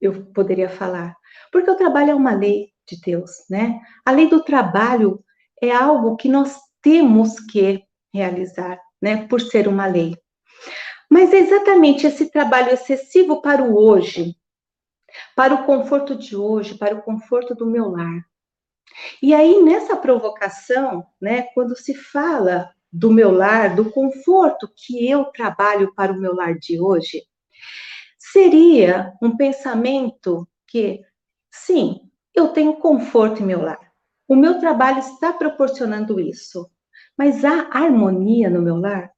Eu 0.00 0.24
poderia 0.32 0.70
falar, 0.70 1.14
porque 1.52 1.70
o 1.70 1.76
trabalho 1.76 2.12
é 2.12 2.14
uma 2.14 2.34
lei 2.34 2.72
de 2.88 2.98
Deus, 2.98 3.30
né? 3.50 3.78
A 4.04 4.10
lei 4.10 4.26
do 4.26 4.42
trabalho 4.42 5.22
é 5.62 5.70
algo 5.70 6.16
que 6.16 6.30
nós 6.30 6.58
temos 6.80 7.38
que 7.40 7.84
realizar, 8.12 8.80
né, 9.00 9.26
por 9.26 9.40
ser 9.40 9.68
uma 9.68 9.86
lei. 9.86 10.16
Mas 11.10 11.32
é 11.32 11.38
exatamente 11.38 12.06
esse 12.06 12.30
trabalho 12.30 12.70
excessivo 12.72 13.42
para 13.42 13.62
o 13.62 13.76
hoje, 13.76 14.34
para 15.36 15.54
o 15.54 15.64
conforto 15.64 16.16
de 16.16 16.34
hoje, 16.36 16.76
para 16.76 16.94
o 16.94 17.02
conforto 17.02 17.54
do 17.54 17.66
meu 17.66 17.90
lar. 17.90 18.24
E 19.22 19.34
aí, 19.34 19.62
nessa 19.62 19.96
provocação, 19.96 21.06
né, 21.20 21.42
quando 21.54 21.76
se 21.76 21.94
fala 21.94 22.73
do 22.94 23.10
meu 23.10 23.32
lar, 23.32 23.74
do 23.74 23.90
conforto 23.90 24.72
que 24.72 25.10
eu 25.10 25.24
trabalho 25.24 25.92
para 25.94 26.12
o 26.12 26.16
meu 26.16 26.32
lar 26.32 26.56
de 26.56 26.80
hoje, 26.80 27.24
seria 28.16 29.12
um 29.20 29.36
pensamento 29.36 30.48
que, 30.68 31.00
sim, 31.52 32.08
eu 32.32 32.48
tenho 32.48 32.76
conforto 32.76 33.42
em 33.42 33.46
meu 33.46 33.60
lar. 33.60 33.92
O 34.28 34.36
meu 34.36 34.60
trabalho 34.60 35.00
está 35.00 35.32
proporcionando 35.32 36.20
isso. 36.20 36.70
Mas 37.18 37.44
há 37.44 37.68
harmonia 37.72 38.48
no 38.48 38.62
meu 38.62 38.76
lar? 38.76 39.12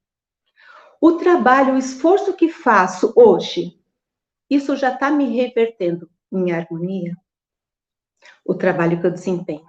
O 0.99 1.13
trabalho, 1.13 1.75
o 1.75 1.79
esforço 1.79 2.33
que 2.33 2.49
faço 2.49 3.13
hoje, 3.15 3.79
isso 4.49 4.75
já 4.75 4.95
está 4.95 5.11
me 5.11 5.37
revertendo 5.37 6.11
em 6.33 6.51
harmonia? 6.51 7.15
O 8.43 8.55
trabalho 8.55 8.99
que 8.99 9.07
eu 9.07 9.13
desempenho. 9.13 9.67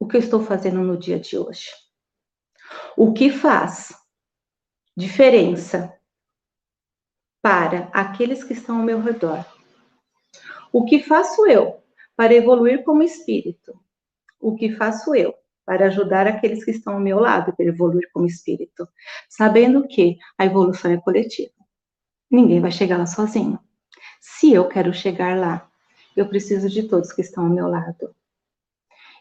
O 0.00 0.08
que 0.08 0.16
eu 0.16 0.20
estou 0.20 0.42
fazendo 0.42 0.80
no 0.80 0.96
dia 0.96 1.20
de 1.20 1.38
hoje? 1.38 1.85
O 2.98 3.12
que 3.12 3.30
faz 3.30 3.94
diferença 4.96 5.94
para 7.42 7.90
aqueles 7.92 8.42
que 8.42 8.54
estão 8.54 8.78
ao 8.78 8.82
meu 8.82 9.02
redor? 9.02 9.44
O 10.72 10.86
que 10.86 11.02
faço 11.02 11.46
eu 11.46 11.82
para 12.16 12.32
evoluir 12.32 12.84
como 12.84 13.02
espírito? 13.02 13.78
O 14.40 14.56
que 14.56 14.74
faço 14.74 15.14
eu 15.14 15.34
para 15.66 15.88
ajudar 15.88 16.26
aqueles 16.26 16.64
que 16.64 16.70
estão 16.70 16.94
ao 16.94 17.00
meu 17.00 17.18
lado 17.18 17.54
para 17.54 17.66
evoluir 17.66 18.08
como 18.14 18.24
espírito? 18.24 18.88
Sabendo 19.28 19.86
que 19.86 20.16
a 20.38 20.46
evolução 20.46 20.90
é 20.90 20.96
coletiva. 20.96 21.52
Ninguém 22.30 22.62
vai 22.62 22.72
chegar 22.72 22.96
lá 22.96 23.04
sozinho. 23.04 23.60
Se 24.22 24.54
eu 24.54 24.68
quero 24.68 24.94
chegar 24.94 25.36
lá, 25.36 25.70
eu 26.16 26.26
preciso 26.30 26.70
de 26.70 26.84
todos 26.84 27.12
que 27.12 27.20
estão 27.20 27.44
ao 27.44 27.50
meu 27.50 27.68
lado. 27.68 28.16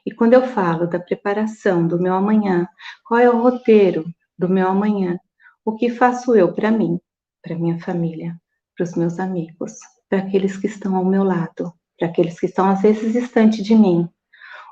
E 0.05 0.13
quando 0.13 0.33
eu 0.33 0.45
falo 0.45 0.85
da 0.85 0.99
preparação 0.99 1.87
do 1.87 1.99
meu 1.99 2.13
amanhã, 2.13 2.67
qual 3.03 3.19
é 3.19 3.27
o 3.27 3.41
roteiro 3.41 4.05
do 4.37 4.47
meu 4.47 4.67
amanhã? 4.67 5.19
O 5.65 5.75
que 5.75 5.89
faço 5.89 6.35
eu 6.35 6.53
para 6.53 6.69
mim, 6.69 6.99
para 7.41 7.55
minha 7.55 7.79
família, 7.79 8.39
para 8.77 8.83
os 8.83 8.93
meus 8.93 9.19
amigos, 9.19 9.73
para 10.07 10.19
aqueles 10.19 10.57
que 10.57 10.67
estão 10.67 10.95
ao 10.95 11.03
meu 11.03 11.23
lado, 11.23 11.73
para 11.97 12.07
aqueles 12.07 12.39
que 12.39 12.45
estão 12.45 12.69
às 12.69 12.81
vezes 12.83 13.13
distante 13.13 13.63
de 13.63 13.73
mim? 13.73 14.07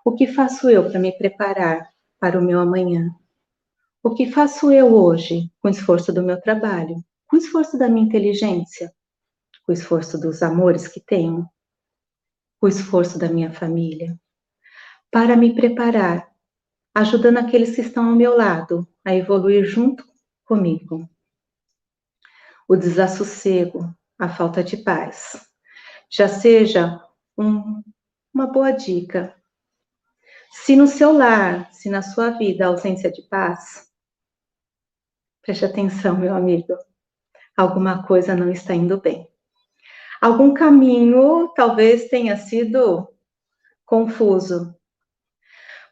O 0.05 0.13
que 0.13 0.27
faço 0.27 0.69
eu 0.69 0.87
para 0.87 0.99
me 0.99 1.11
preparar 1.17 1.89
para 2.19 2.39
o 2.39 2.43
meu 2.43 2.59
amanhã? 2.59 3.09
O 4.03 4.13
que 4.13 4.31
faço 4.31 4.71
eu 4.71 4.93
hoje 4.93 5.51
com 5.59 5.67
o 5.67 5.71
esforço 5.71 6.13
do 6.13 6.21
meu 6.21 6.39
trabalho, 6.39 7.03
com 7.25 7.37
o 7.37 7.39
esforço 7.39 7.75
da 7.75 7.89
minha 7.89 8.05
inteligência, 8.05 8.93
com 9.65 9.71
o 9.71 9.73
esforço 9.73 10.19
dos 10.19 10.43
amores 10.43 10.87
que 10.87 10.99
tenho, 10.99 11.49
com 12.59 12.67
o 12.67 12.69
esforço 12.69 13.17
da 13.17 13.29
minha 13.29 13.51
família? 13.51 14.15
Para 15.13 15.37
me 15.37 15.53
preparar, 15.53 16.27
ajudando 16.91 17.37
aqueles 17.37 17.75
que 17.75 17.81
estão 17.81 18.09
ao 18.09 18.15
meu 18.15 18.35
lado 18.35 18.87
a 19.05 19.13
evoluir 19.15 19.63
junto 19.63 20.03
comigo. 20.43 21.07
O 22.67 22.75
desassossego, 22.75 23.93
a 24.17 24.27
falta 24.27 24.63
de 24.63 24.77
paz, 24.77 25.47
já 26.09 26.27
seja 26.27 26.99
um, 27.37 27.83
uma 28.33 28.47
boa 28.47 28.71
dica. 28.71 29.39
Se 30.51 30.75
no 30.75 30.87
seu 30.87 31.15
lar, 31.15 31.71
se 31.71 31.91
na 31.91 32.01
sua 32.01 32.31
vida 32.31 32.65
a 32.65 32.69
ausência 32.69 33.11
de 33.11 33.21
paz, 33.21 33.87
preste 35.43 35.63
atenção, 35.63 36.17
meu 36.17 36.33
amigo, 36.33 36.75
alguma 37.55 38.01
coisa 38.07 38.35
não 38.35 38.51
está 38.51 38.73
indo 38.73 38.99
bem. 38.99 39.27
Algum 40.19 40.55
caminho 40.55 41.49
talvez 41.49 42.09
tenha 42.09 42.35
sido 42.35 43.07
confuso, 43.85 44.75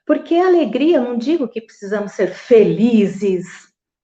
porque 0.06 0.36
a 0.36 0.48
alegria, 0.48 1.00
não 1.00 1.18
digo 1.18 1.48
que 1.48 1.62
precisamos 1.62 2.14
ser 2.14 2.34
felizes, 2.34 3.46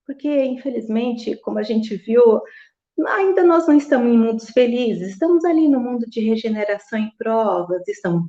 porque 0.06 0.42
infelizmente, 0.44 1.36
como 1.36 1.58
a 1.58 1.62
gente 1.62 1.96
viu, 1.96 2.40
ainda 3.06 3.44
nós 3.44 3.66
não 3.66 3.76
estamos 3.76 4.08
em 4.08 4.18
mundos 4.18 4.50
felizes, 4.50 5.10
estamos 5.10 5.44
ali 5.44 5.68
no 5.68 5.80
mundo 5.80 6.06
de 6.08 6.20
regeneração 6.20 6.98
em 6.98 7.10
provas, 7.16 7.86
estamos 7.86 8.28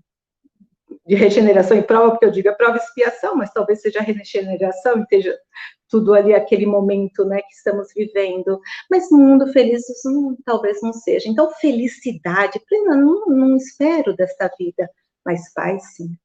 de 1.05 1.15
regeneração 1.15 1.77
em 1.77 1.81
prova, 1.81 2.11
porque 2.11 2.25
eu 2.25 2.31
digo 2.31 2.49
a 2.49 2.53
prova 2.53 2.77
e 2.77 2.79
expiação, 2.79 3.35
mas 3.35 3.51
talvez 3.51 3.81
seja 3.81 4.01
regeneração 4.01 4.99
e 4.99 5.01
esteja 5.01 5.37
tudo 5.87 6.13
ali 6.13 6.33
aquele 6.33 6.65
momento, 6.65 7.25
né, 7.25 7.41
que 7.41 7.53
estamos 7.53 7.87
vivendo. 7.95 8.59
Mas 8.89 9.09
mundo 9.09 9.51
feliz 9.51 9.83
não, 10.05 10.37
talvez 10.45 10.81
não 10.81 10.93
seja. 10.93 11.27
Então, 11.27 11.51
felicidade 11.55 12.59
plena, 12.67 12.95
não, 12.95 13.25
não 13.25 13.55
espero 13.55 14.15
desta 14.15 14.51
vida, 14.57 14.89
mas 15.25 15.51
paz 15.53 15.95
sim. 15.95 16.15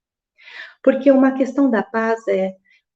Porque 0.83 1.11
uma 1.11 1.33
questão 1.33 1.71
da 1.71 1.83
paz 1.83 2.27
é 2.29 2.55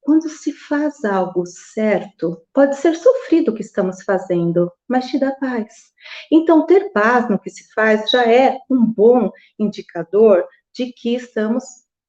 quando 0.08 0.28
se 0.28 0.52
faz 0.52 1.04
algo 1.04 1.44
certo, 1.44 2.40
pode 2.54 2.76
ser 2.76 2.96
sofrido 2.96 3.50
o 3.50 3.54
que 3.54 3.60
estamos 3.60 4.02
fazendo, 4.02 4.72
mas 4.88 5.06
te 5.06 5.18
dá 5.18 5.32
paz. 5.32 5.92
Então, 6.32 6.64
ter 6.64 6.90
paz 6.92 7.28
no 7.28 7.38
que 7.38 7.50
se 7.50 7.70
faz 7.74 8.10
já 8.10 8.26
é 8.26 8.58
um 8.70 8.86
bom 8.86 9.30
indicador 9.58 10.46
de 10.72 10.92
que 10.94 11.14
estamos 11.14 11.62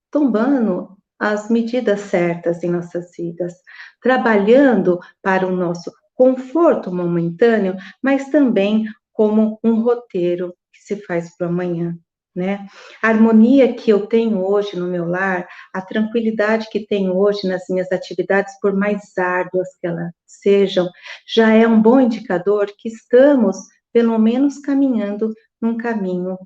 tomando 0.10 0.98
as 1.20 1.50
medidas 1.50 2.00
certas 2.00 2.64
em 2.64 2.70
nossas 2.70 3.12
vidas, 3.18 3.54
trabalhando 4.02 4.98
para 5.22 5.46
o 5.46 5.54
nosso 5.54 5.92
conforto 6.16 6.96
momentâneo, 6.96 7.76
mas 8.02 8.30
também 8.30 8.86
como 9.12 9.60
um 9.62 9.82
roteiro 9.82 10.56
que 10.72 10.80
se 10.80 11.06
faz 11.06 11.36
para 11.36 11.48
amanhã 11.48 12.00
né? 12.36 12.68
A 13.02 13.10
harmonia 13.10 13.74
que 13.74 13.92
eu 13.92 14.08
tenho 14.08 14.44
hoje 14.46 14.78
no 14.78 14.88
meu 14.88 15.06
lar, 15.06 15.48
a 15.74 15.82
tranquilidade 15.82 16.68
que 16.70 16.86
tenho 16.86 17.18
hoje 17.18 17.48
nas 17.48 17.64
minhas 17.70 17.92
atividades, 17.92 18.58
por 18.62 18.74
mais 18.76 19.18
árduas 19.18 19.68
que 19.80 19.88
elas 19.88 20.12
sejam, 20.26 20.90
já 21.28 21.54
é 21.54 21.68
um 21.68 21.82
bom 21.82 22.00
indicador 22.00 22.72
que 22.78 22.88
estamos, 22.90 23.58
pelo 23.92 24.18
menos, 24.18 24.60
caminhando 24.60 25.34
num 25.62 25.76
caminho 25.78 26.38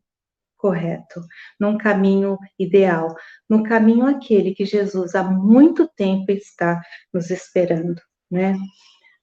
correto, 0.58 1.22
num 1.60 1.78
caminho 1.78 2.38
ideal, 2.58 3.13
num 3.50 3.63
caminho 3.63 4.08
aquele 4.08 4.56
que 4.56 4.63
Jesus 4.63 5.13
há 5.13 5.22
muito 5.22 5.89
tempo 5.96 6.32
está 6.32 6.82
nos 7.13 7.30
esperando, 7.30 8.02
né? 8.32 8.56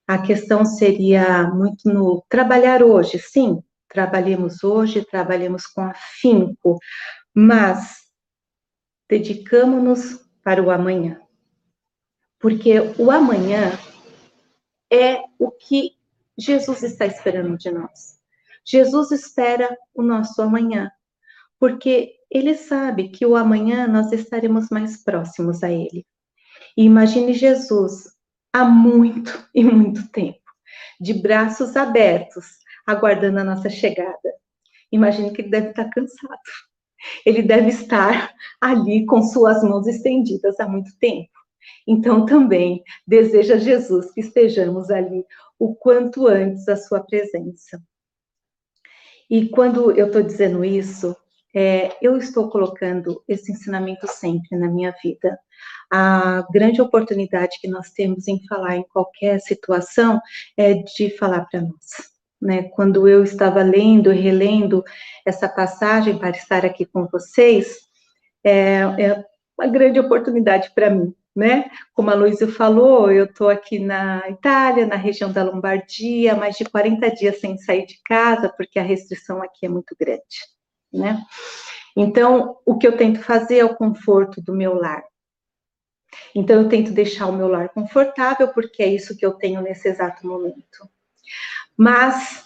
A 0.06 0.18
questão 0.18 0.64
seria 0.64 1.44
muito 1.44 1.88
no 1.88 2.22
trabalhar 2.28 2.82
hoje, 2.82 3.18
sim, 3.18 3.62
trabalhemos 3.90 4.62
hoje, 4.62 5.04
trabalhemos 5.04 5.66
com 5.66 5.82
afinco, 5.82 6.78
mas 7.34 7.96
dedicamos-nos 9.08 10.20
para 10.42 10.62
o 10.62 10.70
amanhã. 10.70 11.20
Porque 12.38 12.80
o 12.96 13.10
amanhã 13.10 13.78
é 14.90 15.20
o 15.38 15.50
que 15.50 15.90
Jesus 16.38 16.82
está 16.82 17.04
esperando 17.04 17.58
de 17.58 17.70
nós. 17.70 18.18
Jesus 18.64 19.10
espera 19.10 19.76
o 19.92 20.02
nosso 20.02 20.40
amanhã, 20.40 20.90
porque 21.58 22.14
ele 22.30 22.54
sabe 22.54 23.08
que 23.08 23.26
o 23.26 23.36
amanhã 23.36 23.86
nós 23.86 24.12
estaremos 24.12 24.68
mais 24.70 25.02
próximos 25.02 25.62
a 25.62 25.70
ele. 25.70 26.06
E 26.76 26.84
imagine 26.84 27.34
Jesus 27.34 28.04
há 28.52 28.64
muito 28.64 29.48
e 29.54 29.64
muito 29.64 30.08
tempo, 30.10 30.40
de 31.00 31.12
braços 31.14 31.76
abertos, 31.76 32.46
aguardando 32.90 33.40
a 33.40 33.44
nossa 33.44 33.68
chegada. 33.68 34.34
Imagine 34.92 35.32
que 35.32 35.42
ele 35.42 35.50
deve 35.50 35.70
estar 35.70 35.88
cansado. 35.90 36.40
Ele 37.24 37.42
deve 37.42 37.68
estar 37.68 38.32
ali 38.60 39.06
com 39.06 39.22
suas 39.22 39.62
mãos 39.62 39.86
estendidas 39.86 40.60
há 40.60 40.68
muito 40.68 40.90
tempo. 40.98 41.30
Então, 41.86 42.26
também 42.26 42.82
deseja 43.06 43.56
Jesus 43.56 44.12
que 44.12 44.20
estejamos 44.20 44.90
ali 44.90 45.24
o 45.58 45.74
quanto 45.74 46.26
antes 46.26 46.64
da 46.64 46.76
sua 46.76 47.00
presença. 47.00 47.82
E 49.28 49.48
quando 49.48 49.92
eu 49.92 50.06
estou 50.06 50.22
dizendo 50.22 50.64
isso, 50.64 51.16
é, 51.54 51.96
eu 52.00 52.16
estou 52.16 52.48
colocando 52.48 53.22
esse 53.28 53.52
ensinamento 53.52 54.06
sempre 54.06 54.56
na 54.58 54.68
minha 54.68 54.94
vida. 55.02 55.38
A 55.92 56.46
grande 56.52 56.80
oportunidade 56.80 57.58
que 57.60 57.68
nós 57.68 57.90
temos 57.90 58.28
em 58.28 58.44
falar 58.46 58.76
em 58.76 58.84
qualquer 58.84 59.40
situação 59.40 60.20
é 60.56 60.74
de 60.74 61.16
falar 61.16 61.46
para 61.46 61.60
nós. 61.60 62.09
Né? 62.40 62.64
Quando 62.64 63.06
eu 63.06 63.22
estava 63.22 63.62
lendo 63.62 64.12
e 64.12 64.18
relendo 64.18 64.82
essa 65.26 65.48
passagem 65.48 66.18
para 66.18 66.30
estar 66.30 66.64
aqui 66.64 66.86
com 66.86 67.06
vocês, 67.06 67.80
é, 68.42 68.78
é 68.80 69.24
uma 69.58 69.68
grande 69.68 70.00
oportunidade 70.00 70.72
para 70.74 70.88
mim, 70.88 71.14
né? 71.36 71.70
Como 71.92 72.10
a 72.10 72.14
Luísa 72.14 72.48
falou, 72.48 73.10
eu 73.10 73.26
estou 73.26 73.50
aqui 73.50 73.78
na 73.78 74.26
Itália, 74.30 74.86
na 74.86 74.96
região 74.96 75.30
da 75.30 75.42
Lombardia, 75.42 76.34
mais 76.34 76.56
de 76.56 76.64
40 76.64 77.10
dias 77.10 77.40
sem 77.40 77.58
sair 77.58 77.84
de 77.84 78.00
casa, 78.04 78.48
porque 78.56 78.78
a 78.78 78.82
restrição 78.82 79.42
aqui 79.42 79.66
é 79.66 79.68
muito 79.68 79.94
grande 80.00 80.50
né? 80.92 81.22
Então, 81.96 82.58
o 82.64 82.78
que 82.78 82.86
eu 82.86 82.96
tento 82.96 83.20
fazer 83.20 83.58
é 83.58 83.64
o 83.64 83.76
conforto 83.76 84.40
do 84.40 84.52
meu 84.52 84.74
lar. 84.74 85.02
Então, 86.34 86.62
eu 86.62 86.68
tento 86.68 86.92
deixar 86.92 87.26
o 87.26 87.32
meu 87.32 87.48
lar 87.48 87.68
confortável, 87.70 88.48
porque 88.48 88.82
é 88.82 88.88
isso 88.88 89.16
que 89.16 89.24
eu 89.24 89.32
tenho 89.32 89.60
nesse 89.60 89.88
exato 89.88 90.26
momento. 90.26 90.88
Mas, 91.82 92.44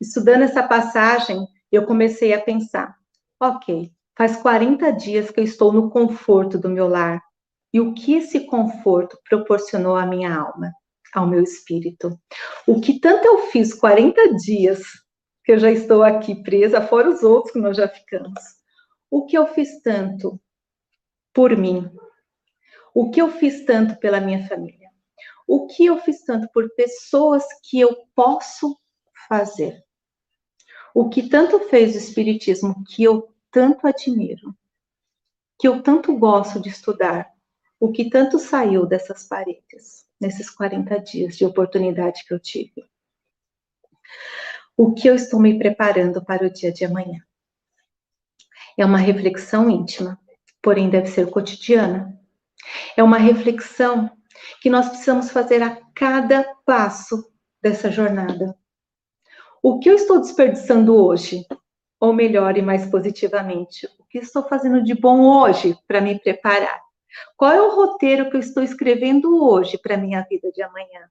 estudando 0.00 0.42
essa 0.42 0.62
passagem, 0.62 1.44
eu 1.72 1.84
comecei 1.84 2.32
a 2.32 2.40
pensar: 2.40 2.94
ok, 3.40 3.90
faz 4.16 4.36
40 4.36 4.92
dias 4.92 5.32
que 5.32 5.40
eu 5.40 5.44
estou 5.44 5.72
no 5.72 5.90
conforto 5.90 6.56
do 6.56 6.68
meu 6.68 6.86
lar. 6.86 7.20
E 7.74 7.80
o 7.80 7.92
que 7.92 8.14
esse 8.14 8.46
conforto 8.46 9.18
proporcionou 9.28 9.96
à 9.96 10.06
minha 10.06 10.32
alma, 10.32 10.72
ao 11.12 11.26
meu 11.26 11.42
espírito? 11.42 12.16
O 12.68 12.80
que 12.80 13.00
tanto 13.00 13.26
eu 13.26 13.48
fiz 13.48 13.74
40 13.74 14.34
dias 14.34 14.80
que 15.44 15.50
eu 15.50 15.58
já 15.58 15.72
estou 15.72 16.04
aqui 16.04 16.40
presa, 16.44 16.80
fora 16.80 17.10
os 17.10 17.24
outros 17.24 17.52
que 17.52 17.58
nós 17.58 17.76
já 17.76 17.88
ficamos. 17.88 18.40
O 19.10 19.26
que 19.26 19.36
eu 19.36 19.48
fiz 19.48 19.82
tanto 19.82 20.40
por 21.34 21.56
mim? 21.56 21.90
O 22.94 23.10
que 23.10 23.20
eu 23.20 23.28
fiz 23.28 23.64
tanto 23.64 23.98
pela 23.98 24.20
minha 24.20 24.46
família? 24.46 24.77
O 25.48 25.66
que 25.66 25.86
eu 25.86 25.98
fiz 25.98 26.22
tanto 26.24 26.48
por 26.52 26.68
pessoas 26.76 27.44
que 27.64 27.80
eu 27.80 27.96
posso 28.14 28.78
fazer? 29.28 29.82
O 30.94 31.08
que 31.08 31.28
tanto 31.28 31.58
fez 31.68 31.94
o 31.94 31.98
Espiritismo 31.98 32.84
que 32.84 33.02
eu 33.02 33.34
tanto 33.50 33.86
admiro, 33.86 34.54
que 35.58 35.66
eu 35.66 35.82
tanto 35.82 36.16
gosto 36.16 36.60
de 36.60 36.68
estudar, 36.68 37.32
o 37.80 37.90
que 37.90 38.10
tanto 38.10 38.38
saiu 38.38 38.86
dessas 38.86 39.24
paredes, 39.24 40.06
nesses 40.20 40.50
40 40.50 41.00
dias 41.00 41.36
de 41.36 41.44
oportunidade 41.44 42.24
que 42.24 42.34
eu 42.34 42.38
tive 42.38 42.88
o 44.78 44.94
que 44.94 45.08
eu 45.08 45.14
estou 45.16 45.40
me 45.40 45.58
preparando 45.58 46.24
para 46.24 46.46
o 46.46 46.50
dia 46.50 46.70
de 46.70 46.84
amanhã. 46.84 47.20
É 48.76 48.86
uma 48.86 48.98
reflexão 48.98 49.68
íntima, 49.68 50.20
porém 50.62 50.88
deve 50.88 51.08
ser 51.08 51.28
cotidiana. 51.30 52.16
É 52.96 53.02
uma 53.02 53.18
reflexão 53.18 54.08
que 54.60 54.70
nós 54.70 54.88
precisamos 54.88 55.30
fazer 55.30 55.62
a 55.62 55.76
cada 55.94 56.44
passo 56.64 57.30
dessa 57.62 57.90
jornada. 57.90 58.56
O 59.62 59.78
que 59.78 59.90
eu 59.90 59.94
estou 59.94 60.20
desperdiçando 60.20 60.94
hoje? 60.94 61.44
Ou 62.00 62.12
melhor 62.12 62.56
e 62.56 62.62
mais 62.62 62.86
positivamente, 62.86 63.86
o 63.98 64.04
que 64.04 64.18
estou 64.18 64.44
fazendo 64.44 64.82
de 64.82 64.94
bom 64.94 65.20
hoje 65.20 65.76
para 65.86 66.00
me 66.00 66.18
preparar? 66.18 66.80
Qual 67.36 67.50
é 67.50 67.60
o 67.60 67.74
roteiro 67.74 68.30
que 68.30 68.36
eu 68.36 68.40
estou 68.40 68.62
escrevendo 68.62 69.44
hoje 69.44 69.76
para 69.78 69.96
minha 69.96 70.22
vida 70.22 70.52
de 70.52 70.62
amanhã? 70.62 71.10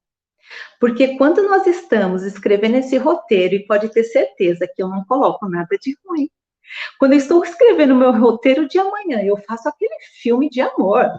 Porque 0.79 1.17
quando 1.17 1.43
nós 1.43 1.67
estamos 1.67 2.23
escrevendo 2.23 2.75
esse 2.77 2.97
roteiro, 2.97 3.55
e 3.55 3.65
pode 3.65 3.89
ter 3.89 4.03
certeza 4.03 4.67
que 4.73 4.81
eu 4.81 4.87
não 4.87 5.03
coloco 5.05 5.47
nada 5.49 5.77
de 5.81 5.97
ruim. 6.05 6.29
Quando 6.99 7.13
eu 7.13 7.17
estou 7.17 7.43
escrevendo 7.43 7.95
meu 7.95 8.11
roteiro 8.11 8.67
de 8.67 8.77
amanhã, 8.77 9.21
eu 9.23 9.37
faço 9.37 9.67
aquele 9.69 9.95
filme 10.21 10.49
de 10.49 10.61
amor, 10.61 11.09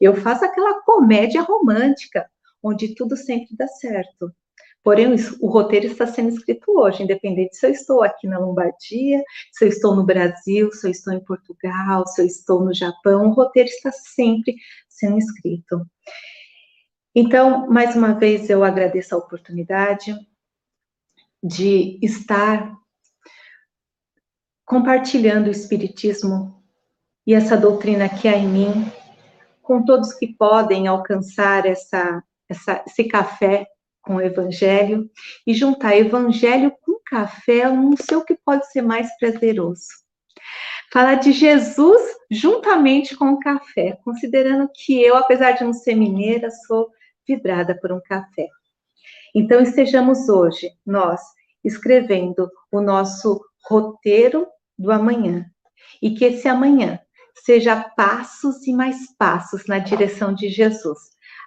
eu 0.00 0.14
faço 0.14 0.44
aquela 0.44 0.82
comédia 0.82 1.42
romântica, 1.42 2.28
onde 2.62 2.94
tudo 2.94 3.16
sempre 3.16 3.56
dá 3.56 3.66
certo. 3.66 4.32
Porém, 4.82 5.14
o 5.40 5.48
roteiro 5.48 5.86
está 5.86 6.06
sendo 6.06 6.30
escrito 6.30 6.78
hoje, 6.78 7.02
independente 7.02 7.56
se 7.56 7.66
eu 7.66 7.70
estou 7.70 8.02
aqui 8.02 8.26
na 8.26 8.38
Lombardia, 8.38 9.22
se 9.52 9.64
eu 9.64 9.68
estou 9.68 9.94
no 9.94 10.04
Brasil, 10.04 10.72
se 10.72 10.86
eu 10.86 10.90
estou 10.90 11.12
em 11.12 11.22
Portugal, 11.22 12.06
se 12.06 12.22
eu 12.22 12.26
estou 12.26 12.64
no 12.64 12.72
Japão, 12.72 13.28
o 13.28 13.34
roteiro 13.34 13.68
está 13.68 13.92
sempre 13.92 14.54
sendo 14.88 15.18
escrito. 15.18 15.84
Então, 17.14 17.68
mais 17.68 17.96
uma 17.96 18.14
vez, 18.14 18.48
eu 18.48 18.64
agradeço 18.64 19.14
a 19.14 19.18
oportunidade 19.18 20.14
de 21.42 21.98
estar 22.02 22.74
compartilhando 24.68 25.46
o 25.46 25.50
Espiritismo 25.50 26.62
e 27.26 27.32
essa 27.32 27.56
doutrina 27.56 28.06
que 28.06 28.28
há 28.28 28.36
em 28.36 28.46
mim, 28.46 28.92
com 29.62 29.82
todos 29.82 30.12
que 30.12 30.26
podem 30.26 30.86
alcançar 30.86 31.64
essa, 31.64 32.22
essa, 32.46 32.84
esse 32.86 33.04
café 33.04 33.66
com 34.02 34.16
o 34.16 34.20
Evangelho 34.20 35.10
e 35.46 35.54
juntar 35.54 35.96
Evangelho 35.96 36.70
com 36.82 37.00
café, 37.06 37.64
eu 37.64 37.74
não 37.74 37.96
sei 37.96 38.18
o 38.18 38.24
que 38.24 38.34
pode 38.34 38.70
ser 38.70 38.82
mais 38.82 39.08
prazeroso. 39.18 39.86
Falar 40.92 41.14
de 41.14 41.32
Jesus 41.32 42.02
juntamente 42.30 43.16
com 43.16 43.30
o 43.30 43.40
café, 43.40 43.98
considerando 44.04 44.70
que 44.74 45.02
eu, 45.02 45.16
apesar 45.16 45.52
de 45.52 45.64
não 45.64 45.72
ser 45.72 45.94
mineira, 45.94 46.50
sou 46.50 46.90
vidrada 47.26 47.74
por 47.74 47.90
um 47.90 48.00
café. 48.02 48.46
Então, 49.34 49.62
estejamos 49.62 50.28
hoje, 50.28 50.70
nós, 50.84 51.22
escrevendo 51.64 52.50
o 52.70 52.82
nosso 52.82 53.40
roteiro 53.66 54.46
do 54.78 54.92
amanhã. 54.92 55.44
E 56.00 56.14
que 56.14 56.24
esse 56.24 56.46
amanhã 56.48 56.98
seja 57.44 57.80
passos 57.96 58.66
e 58.66 58.72
mais 58.72 59.14
passos 59.16 59.66
na 59.66 59.78
direção 59.78 60.34
de 60.34 60.48
Jesus, 60.48 60.98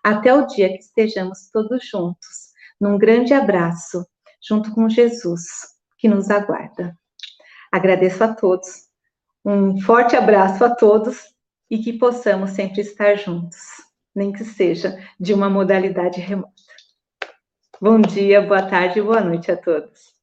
até 0.04 0.34
o 0.34 0.46
dia 0.48 0.70
que 0.70 0.80
estejamos 0.84 1.50
todos 1.52 1.88
juntos, 1.88 2.52
num 2.80 2.98
grande 2.98 3.34
abraço, 3.34 4.06
junto 4.41 4.74
com 4.74 4.89
Jesus, 4.89 5.44
que 5.98 6.08
nos 6.08 6.30
aguarda. 6.30 6.98
Agradeço 7.72 8.24
a 8.24 8.34
todos, 8.34 8.89
um 9.46 9.80
forte 9.82 10.15
abraço 10.15 10.63
a 10.63 10.74
todos 10.74 11.36
e 11.70 11.78
que 11.78 11.94
possamos 11.94 12.52
sempre 12.52 12.82
estar 12.82 13.15
juntos 13.15 13.58
nem 14.15 14.32
que 14.32 14.44
seja 14.44 14.98
de 15.20 15.34
uma 15.34 15.50
modalidade 15.50 16.20
remota. 16.20 16.52
Bom 17.80 18.00
dia, 18.00 18.41
boa 18.41 18.62
tarde 18.62 19.00
e 19.00 19.02
boa 19.02 19.22
noite 19.22 19.52
a 19.52 19.58
todos. 19.58 20.20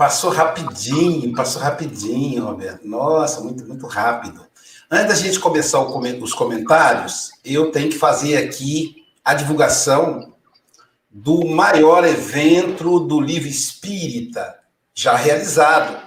Passou 0.00 0.30
rapidinho, 0.30 1.34
passou 1.34 1.60
rapidinho, 1.60 2.46
Roberto. 2.46 2.88
Nossa, 2.88 3.42
muito, 3.42 3.66
muito 3.66 3.86
rápido. 3.86 4.46
Antes 4.90 5.08
da 5.08 5.14
gente 5.14 5.38
começar 5.38 5.78
os 5.78 6.32
comentários, 6.32 7.32
eu 7.44 7.70
tenho 7.70 7.90
que 7.90 7.98
fazer 7.98 8.38
aqui 8.38 9.04
a 9.22 9.34
divulgação 9.34 10.32
do 11.10 11.44
maior 11.44 12.06
evento 12.06 12.98
do 13.00 13.20
livro 13.20 13.46
espírita 13.46 14.58
já 14.94 15.14
realizado 15.14 16.00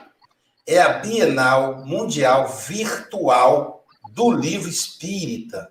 é 0.66 0.82
a 0.82 0.94
Bienal 0.94 1.86
Mundial 1.86 2.48
Virtual 2.48 3.86
do 4.12 4.32
Livro 4.32 4.70
Espírita. 4.70 5.70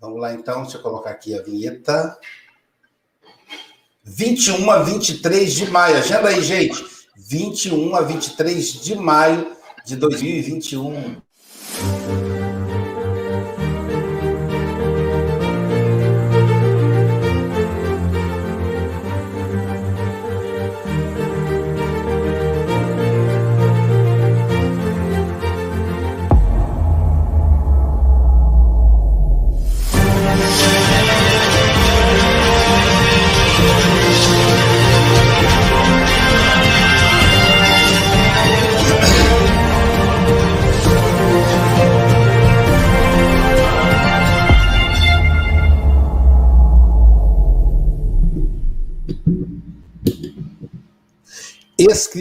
Vamos 0.00 0.18
lá, 0.18 0.32
então, 0.32 0.62
deixa 0.62 0.78
eu 0.78 0.82
colocar 0.82 1.10
aqui 1.10 1.38
a 1.38 1.42
vinheta. 1.42 2.18
21 4.02 4.70
a 4.70 4.82
23 4.82 5.52
de 5.52 5.70
maio. 5.70 5.98
Agenda 5.98 6.28
aí, 6.30 6.42
gente. 6.42 6.93
21 7.16 7.94
a 7.94 8.02
23 8.02 8.80
de 8.82 8.94
maio 8.96 9.56
de 9.86 9.96
2021. 9.96 11.22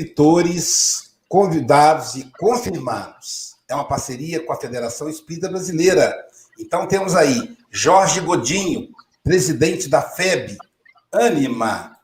Escritores 0.03 1.15
convidados 1.29 2.15
e 2.15 2.29
confirmados. 2.37 3.55
É 3.67 3.73
uma 3.73 3.87
parceria 3.87 4.45
com 4.45 4.51
a 4.51 4.59
Federação 4.59 5.09
Espírita 5.09 5.49
Brasileira. 5.49 6.13
Então 6.59 6.87
temos 6.87 7.15
aí 7.15 7.57
Jorge 7.71 8.19
Godinho, 8.19 8.89
presidente 9.23 9.87
da 9.87 10.01
FEB, 10.01 10.57
Anima. 11.11 11.97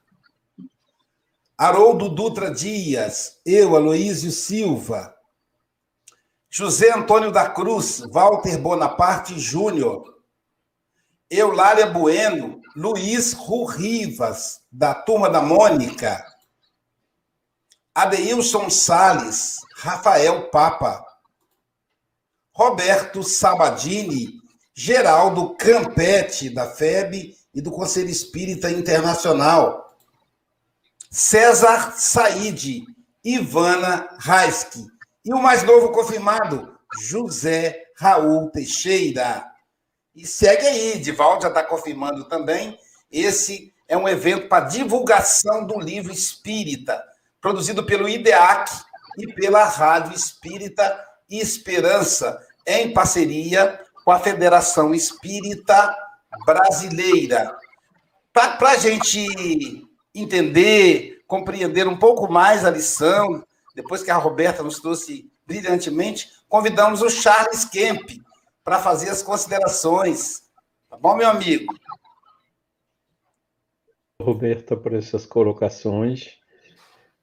Haroldo 1.58 2.08
Dutra 2.08 2.50
Dias, 2.50 3.38
eu, 3.46 3.76
Aloísio 3.76 4.32
Silva. 4.32 5.14
José 6.50 6.92
Antônio 6.92 7.32
da 7.32 7.50
Cruz, 7.50 8.00
Walter 8.12 8.58
Bonaparte 8.58 9.38
Júnior. 9.38 10.04
Eulália 11.30 11.86
Bueno, 11.86 12.62
Luiz 12.76 13.34
Rurrivas, 13.34 14.62
da 14.72 14.96
Turma 14.96 15.30
da 15.30 15.42
Mônica. 15.42 16.26
Adeilson 17.94 18.70
Sales, 18.70 19.58
Rafael 19.78 20.50
Papa. 20.50 21.06
Roberto 22.54 23.24
Sabadini, 23.24 24.34
Geraldo 24.76 25.56
Campete, 25.56 26.50
da 26.50 26.70
FEB 26.70 27.36
e 27.54 27.62
do 27.62 27.72
Conselho 27.72 28.10
Espírita 28.10 28.70
Internacional. 28.70 29.98
César 31.10 31.94
Said, 31.98 32.84
Ivana 33.24 34.10
Raiski. 34.20 34.86
E 35.24 35.34
o 35.34 35.42
mais 35.42 35.64
novo 35.64 35.92
confirmado, 35.92 36.78
José 37.02 37.84
Raul 37.98 38.50
Teixeira. 38.52 39.46
E 40.16 40.26
segue 40.26 40.66
aí, 40.66 41.00
Divaldo 41.00 41.44
já 41.44 41.48
está 41.50 41.64
confirmando 41.64 42.28
também. 42.28 42.78
Esse 43.12 43.74
é 43.88 43.98
um 43.98 44.08
evento 44.08 44.48
para 44.48 44.66
divulgação 44.66 45.66
do 45.66 45.80
livro 45.80 46.12
Espírita, 46.12 47.04
produzido 47.42 47.84
pelo 47.84 48.08
IDEAC 48.08 48.72
e 49.18 49.34
pela 49.34 49.64
Rádio 49.66 50.14
Espírita 50.14 51.06
Esperança, 51.30 52.46
em 52.66 52.94
parceria 52.94 53.80
com 54.04 54.12
a 54.12 54.20
Federação 54.20 54.94
Espírita 54.94 55.96
Brasileira. 56.46 57.58
Para 58.34 58.72
a 58.72 58.78
gente 58.78 59.88
entender, 60.14 61.22
compreender 61.28 61.88
um 61.88 61.98
pouco 61.98 62.32
mais 62.32 62.66
a 62.66 62.72
lição, 62.72 63.44
depois 63.76 64.02
que 64.04 64.12
a 64.12 64.18
Roberta 64.18 64.64
nos 64.64 64.80
trouxe 64.80 65.32
brilhantemente, 65.46 66.32
convidamos 66.48 67.02
o 67.02 67.10
Charles 67.10 67.66
Kemp 67.66 68.22
para 68.64 68.80
fazer 68.80 69.10
as 69.10 69.22
considerações. 69.22 70.44
Tá 70.90 70.98
bom, 70.98 71.16
meu 71.16 71.30
amigo? 71.30 71.74
Roberta, 74.22 74.76
por 74.76 74.94
essas 74.94 75.26
colocações. 75.26 76.39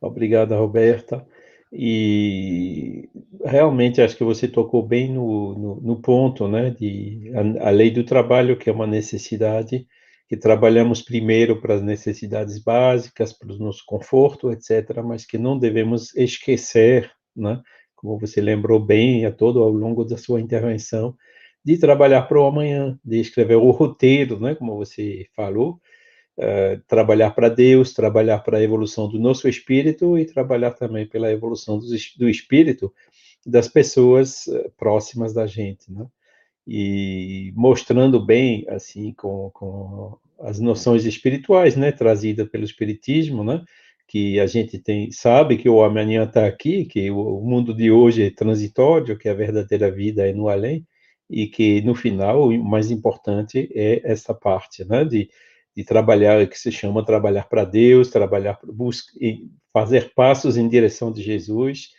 Obrigada, 0.00 0.56
Roberta. 0.56 1.26
E 1.72 3.08
realmente 3.44 4.00
acho 4.00 4.16
que 4.16 4.24
você 4.24 4.46
tocou 4.46 4.82
bem 4.82 5.12
no, 5.12 5.54
no, 5.58 5.80
no 5.80 6.00
ponto, 6.00 6.46
né, 6.48 6.70
de 6.70 7.32
a, 7.34 7.68
a, 7.68 7.70
lei 7.70 7.90
do 7.90 8.04
trabalho, 8.04 8.56
que 8.56 8.70
é 8.70 8.72
uma 8.72 8.86
necessidade, 8.86 9.86
que 10.28 10.36
trabalhamos 10.36 11.02
primeiro 11.02 11.60
para 11.60 11.74
as 11.74 11.82
necessidades 11.82 12.58
básicas, 12.62 13.32
para 13.32 13.52
o 13.52 13.58
nosso 13.58 13.82
conforto, 13.86 14.50
etc., 14.52 15.02
mas 15.04 15.26
que 15.26 15.38
não 15.38 15.58
devemos 15.58 16.14
esquecer, 16.16 17.10
né, 17.34 17.60
como 17.94 18.18
você 18.18 18.40
lembrou 18.40 18.78
bem 18.78 19.26
a 19.26 19.32
todo 19.32 19.62
ao 19.62 19.70
longo 19.70 20.04
da 20.04 20.16
sua 20.16 20.40
intervenção, 20.40 21.14
de 21.64 21.76
trabalhar 21.78 22.22
para 22.22 22.40
o 22.40 22.46
amanhã, 22.46 22.98
de 23.04 23.20
escrever 23.20 23.56
o 23.56 23.70
roteiro, 23.70 24.38
né, 24.38 24.54
como 24.54 24.76
você 24.76 25.26
falou, 25.34 25.80
uh, 26.38 26.80
trabalhar 26.86 27.30
para 27.30 27.48
Deus, 27.48 27.92
trabalhar 27.92 28.40
para 28.40 28.58
a 28.58 28.62
evolução 28.62 29.08
do 29.08 29.18
nosso 29.18 29.48
espírito 29.48 30.18
e 30.18 30.24
trabalhar 30.24 30.72
também 30.72 31.06
pela 31.06 31.30
evolução 31.30 31.78
do, 31.78 31.86
do 32.18 32.28
espírito 32.28 32.92
das 33.44 33.68
pessoas 33.68 34.46
uh, 34.46 34.70
próximas 34.76 35.32
da 35.32 35.46
gente, 35.46 35.92
né? 35.92 36.06
E 36.66 37.52
mostrando 37.54 38.24
bem, 38.24 38.64
assim, 38.68 39.12
com, 39.12 39.50
com 39.54 40.18
as 40.40 40.58
noções 40.58 41.04
espirituais, 41.04 41.76
né, 41.76 41.92
trazidas 41.92 42.48
pelo 42.48 42.64
espiritismo, 42.64 43.44
né? 43.44 43.64
que 44.06 44.38
a 44.38 44.46
gente 44.46 44.78
tem 44.78 45.10
sabe 45.10 45.56
que 45.56 45.68
o 45.68 45.82
amanhã 45.82 46.24
está 46.24 46.46
aqui, 46.46 46.84
que 46.84 47.10
o, 47.10 47.40
mundo 47.40 47.74
de 47.74 47.90
hoje 47.90 48.24
é 48.26 48.30
transitório, 48.30 49.18
que 49.18 49.28
a 49.28 49.34
verdadeira 49.34 49.90
vida 49.90 50.26
é 50.28 50.32
no 50.32 50.48
além, 50.48 50.86
e 51.28 51.46
que 51.48 51.82
no 51.82 51.94
final 51.94 52.48
o 52.48 52.64
mais 52.64 52.90
importante 52.90 53.68
é 53.74 54.00
essa 54.04 54.32
parte, 54.32 54.84
né, 54.84 55.04
de 55.04 55.28
de 55.76 55.84
trabalhar, 55.84 56.46
que 56.48 56.58
se 56.58 56.72
chama 56.72 57.04
trabalhar 57.04 57.48
para 57.48 57.64
Deus, 57.64 58.08
trabalhar, 58.08 58.58
buscar, 58.64 59.12
fazer 59.72 60.14
passos 60.14 60.56
em 60.56 60.68
direção 60.68 61.12
de 61.12 61.22
Jesus. 61.22 61.90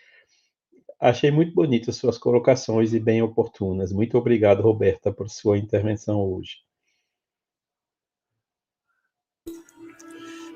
Achei 0.99 1.29
muito 1.29 1.53
bonito 1.53 1.91
as 1.91 1.95
suas 1.95 2.17
colocações 2.17 2.91
e 2.93 2.99
bem 2.99 3.21
oportunas. 3.21 3.91
Muito 3.91 4.17
obrigado, 4.17 4.63
Roberta, 4.63 5.13
por 5.13 5.29
sua 5.29 5.59
intervenção 5.59 6.19
hoje. 6.21 6.55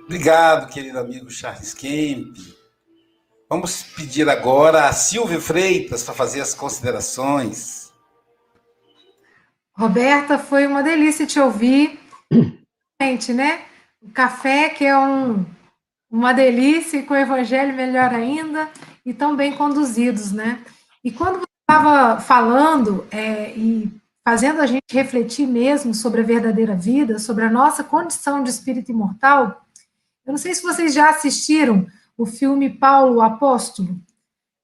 Obrigado, 0.06 0.74
querido 0.74 0.98
amigo 0.98 1.30
Charles 1.30 1.76
Kemp. 1.76 2.36
Vamos 3.48 3.84
pedir 3.84 4.28
agora 4.28 4.88
a 4.88 4.94
Silvia 4.94 5.40
Freitas 5.40 6.04
para 6.04 6.16
fazer 6.16 6.42
as 6.42 6.56
considerações. 6.56 7.92
Roberta, 9.74 10.40
foi 10.40 10.66
uma 10.66 10.82
delícia 10.82 11.28
te 11.28 11.40
ouvir. 11.40 12.00
Né? 13.34 13.62
O 14.02 14.10
café, 14.12 14.70
que 14.70 14.86
é 14.86 14.98
um, 14.98 15.46
uma 16.10 16.34
delícia, 16.34 16.98
e 16.98 17.04
com 17.04 17.14
o 17.14 17.18
evangelho 17.18 17.76
melhor 17.76 18.14
ainda, 18.14 18.70
e 19.06 19.14
tão 19.14 19.36
bem 19.36 19.54
conduzidos, 19.54 20.32
né? 20.32 20.60
E 21.04 21.12
quando 21.12 21.40
você 21.40 21.46
estava 21.62 22.22
falando 22.22 23.08
é, 23.12 23.52
e 23.56 23.92
fazendo 24.24 24.62
a 24.62 24.66
gente 24.66 24.84
refletir 24.92 25.48
mesmo 25.48 25.94
sobre 25.94 26.22
a 26.22 26.26
verdadeira 26.26 26.76
vida, 26.76 27.18
sobre 27.18 27.44
a 27.44 27.50
nossa 27.50 27.84
condição 27.84 28.44
de 28.44 28.50
espírito 28.50 28.92
imortal, 28.92 29.66
eu 30.26 30.32
não 30.32 30.38
sei 30.38 30.54
se 30.54 30.62
vocês 30.62 30.94
já 30.94 31.10
assistiram 31.10 31.88
o 32.18 32.26
filme 32.26 32.70
Paulo 32.70 33.16
o 33.16 33.22
Apóstolo. 33.22 34.00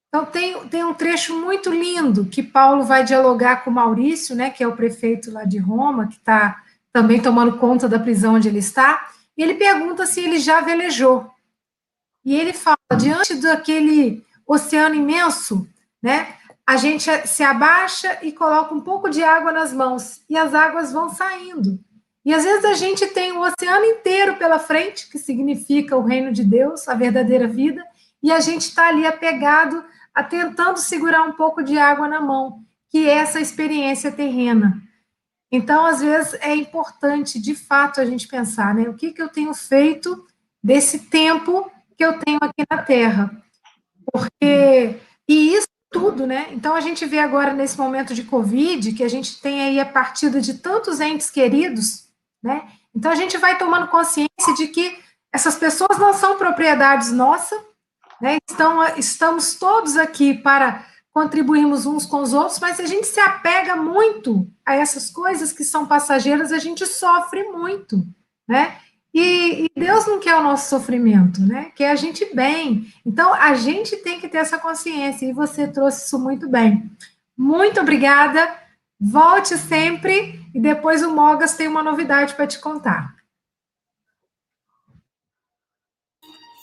Então, 0.07 0.25
tem, 0.25 0.67
tem 0.69 0.83
um 0.83 0.93
trecho 0.93 1.37
muito 1.37 1.69
lindo 1.69 2.25
que 2.25 2.41
Paulo 2.41 2.83
vai 2.83 3.03
dialogar 3.03 3.63
com 3.63 3.71
Maurício, 3.71 4.35
né, 4.35 4.49
que 4.49 4.63
é 4.63 4.67
o 4.67 4.75
prefeito 4.75 5.31
lá 5.31 5.43
de 5.43 5.57
Roma, 5.57 6.07
que 6.07 6.15
está 6.15 6.63
também 6.97 7.21
tomando 7.21 7.57
conta 7.59 7.87
da 7.87 7.99
prisão 7.99 8.33
onde 8.33 8.47
ele 8.47 8.57
está, 8.57 9.11
e 9.37 9.43
ele 9.43 9.53
pergunta 9.53 10.07
se 10.07 10.19
ele 10.19 10.39
já 10.39 10.61
velejou. 10.61 11.29
E 12.25 12.35
ele 12.35 12.53
fala: 12.53 12.77
diante 12.97 13.35
daquele 13.35 14.25
oceano 14.47 14.95
imenso, 14.95 15.67
né? 16.01 16.33
A 16.65 16.75
gente 16.75 17.05
se 17.27 17.43
abaixa 17.43 18.17
e 18.23 18.31
coloca 18.31 18.73
um 18.73 18.81
pouco 18.81 19.09
de 19.09 19.23
água 19.23 19.51
nas 19.51 19.71
mãos 19.71 20.21
e 20.27 20.35
as 20.35 20.55
águas 20.55 20.91
vão 20.91 21.09
saindo. 21.09 21.79
E 22.25 22.33
às 22.33 22.43
vezes 22.43 22.65
a 22.65 22.73
gente 22.73 23.05
tem 23.07 23.31
o 23.31 23.41
oceano 23.41 23.85
inteiro 23.85 24.35
pela 24.37 24.57
frente, 24.57 25.07
que 25.07 25.19
significa 25.19 25.95
o 25.95 26.03
reino 26.03 26.33
de 26.33 26.43
Deus, 26.43 26.87
a 26.87 26.95
verdadeira 26.95 27.47
vida, 27.47 27.85
e 28.23 28.31
a 28.31 28.39
gente 28.39 28.63
está 28.63 28.87
ali 28.87 29.05
apegado 29.05 29.85
a 30.15 30.23
tentando 30.23 30.79
segurar 30.79 31.21
um 31.23 31.33
pouco 31.33 31.63
de 31.63 31.77
água 31.77 32.07
na 32.07 32.19
mão, 32.19 32.63
que 32.89 33.07
é 33.07 33.13
essa 33.19 33.39
experiência 33.39 34.11
terrena. 34.11 34.81
Então, 35.51 35.85
às 35.85 36.01
vezes, 36.01 36.33
é 36.41 36.53
importante, 36.53 37.39
de 37.39 37.55
fato, 37.55 38.01
a 38.01 38.05
gente 38.05 38.27
pensar, 38.27 38.73
né? 38.75 38.89
O 38.89 38.93
que, 38.93 39.11
que 39.11 39.21
eu 39.21 39.29
tenho 39.29 39.53
feito 39.53 40.25
desse 40.61 40.99
tempo 40.99 41.71
que 41.97 42.03
eu 42.03 42.19
tenho 42.19 42.37
aqui 42.41 42.63
na 42.69 42.83
Terra? 42.83 43.31
Porque, 44.11 44.97
e 45.27 45.53
isso 45.53 45.67
tudo, 45.89 46.27
né? 46.27 46.47
Então, 46.51 46.75
a 46.75 46.81
gente 46.81 47.05
vê 47.05 47.19
agora, 47.19 47.53
nesse 47.53 47.77
momento 47.77 48.13
de 48.13 48.23
Covid, 48.23 48.91
que 48.91 49.03
a 49.03 49.07
gente 49.07 49.41
tem 49.41 49.61
aí 49.61 49.79
a 49.79 49.85
partida 49.85 50.41
de 50.41 50.55
tantos 50.55 50.99
entes 50.99 51.29
queridos, 51.29 52.09
né? 52.43 52.67
Então, 52.93 53.11
a 53.11 53.15
gente 53.15 53.37
vai 53.37 53.57
tomando 53.57 53.87
consciência 53.87 54.53
de 54.57 54.67
que 54.67 54.99
essas 55.31 55.55
pessoas 55.55 55.97
não 55.97 56.13
são 56.13 56.37
propriedades 56.37 57.11
nossas, 57.11 57.59
né? 58.21 58.37
Estão, 58.49 58.83
estamos 58.97 59.55
todos 59.55 59.95
aqui 59.95 60.33
para 60.33 60.85
contribuímos 61.17 61.87
uns 61.87 62.05
com 62.05 62.21
os 62.21 62.31
outros, 62.31 62.59
mas 62.59 62.75
se 62.75 62.83
a 62.83 62.85
gente 62.85 63.07
se 63.07 63.19
apega 63.19 63.75
muito 63.75 64.47
a 64.63 64.75
essas 64.75 65.09
coisas 65.09 65.51
que 65.51 65.63
são 65.63 65.87
passageiras, 65.87 66.51
a 66.51 66.59
gente 66.59 66.85
sofre 66.85 67.41
muito, 67.45 68.05
né? 68.47 68.77
E, 69.11 69.65
e, 69.65 69.71
Deus 69.75 70.05
não 70.05 70.19
quer 70.19 70.35
o 70.35 70.43
nosso 70.43 70.69
sofrimento, 70.69 71.41
né? 71.41 71.71
Quer 71.75 71.89
a 71.89 71.95
gente 71.95 72.23
bem. 72.35 72.93
Então, 73.03 73.33
a 73.33 73.55
gente 73.55 73.97
tem 73.97 74.19
que 74.19 74.29
ter 74.29 74.37
essa 74.37 74.59
consciência, 74.59 75.25
e 75.25 75.33
você 75.33 75.67
trouxe 75.67 76.05
isso 76.05 76.19
muito 76.19 76.47
bem. 76.47 76.87
Muito 77.35 77.81
obrigada. 77.81 78.55
Volte 79.01 79.57
sempre, 79.57 80.39
e 80.53 80.61
depois 80.61 81.01
o 81.01 81.09
Mogas 81.09 81.55
tem 81.55 81.67
uma 81.67 81.81
novidade 81.81 82.35
para 82.35 82.45
te 82.45 82.59
contar. 82.59 83.15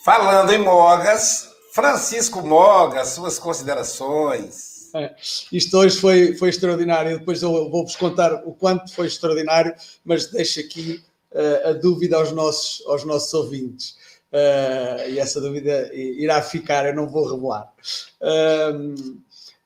Falando 0.05 0.53
em 0.53 0.59
Mogas, 0.59 1.54
Francisco 1.75 2.41
Moga, 2.47 3.05
suas 3.05 3.37
considerações. 3.37 4.91
É, 4.95 5.13
isto 5.51 5.77
hoje 5.77 5.99
foi, 5.99 6.37
foi 6.37 6.51
extraordinário. 6.51 7.19
Depois 7.19 7.43
eu 7.43 7.69
vou-vos 7.69 7.97
contar 7.97 8.33
o 8.45 8.53
quanto 8.53 8.95
foi 8.95 9.09
extraordinário, 9.09 9.75
mas 10.05 10.31
deixo 10.31 10.61
aqui 10.61 11.03
uh, 11.33 11.71
a 11.71 11.73
dúvida 11.73 12.17
aos 12.17 12.31
nossos, 12.31 12.81
aos 12.87 13.05
nossos 13.05 13.35
ouvintes. 13.35 13.97
uh, 14.33 15.11
e 15.11 15.19
essa 15.19 15.41
dúvida 15.41 15.93
irá 15.93 16.41
ficar, 16.43 16.87
eu 16.87 16.95
não 16.95 17.09
vou 17.09 17.29
revelar. 17.29 17.73
Uh, 18.21 19.19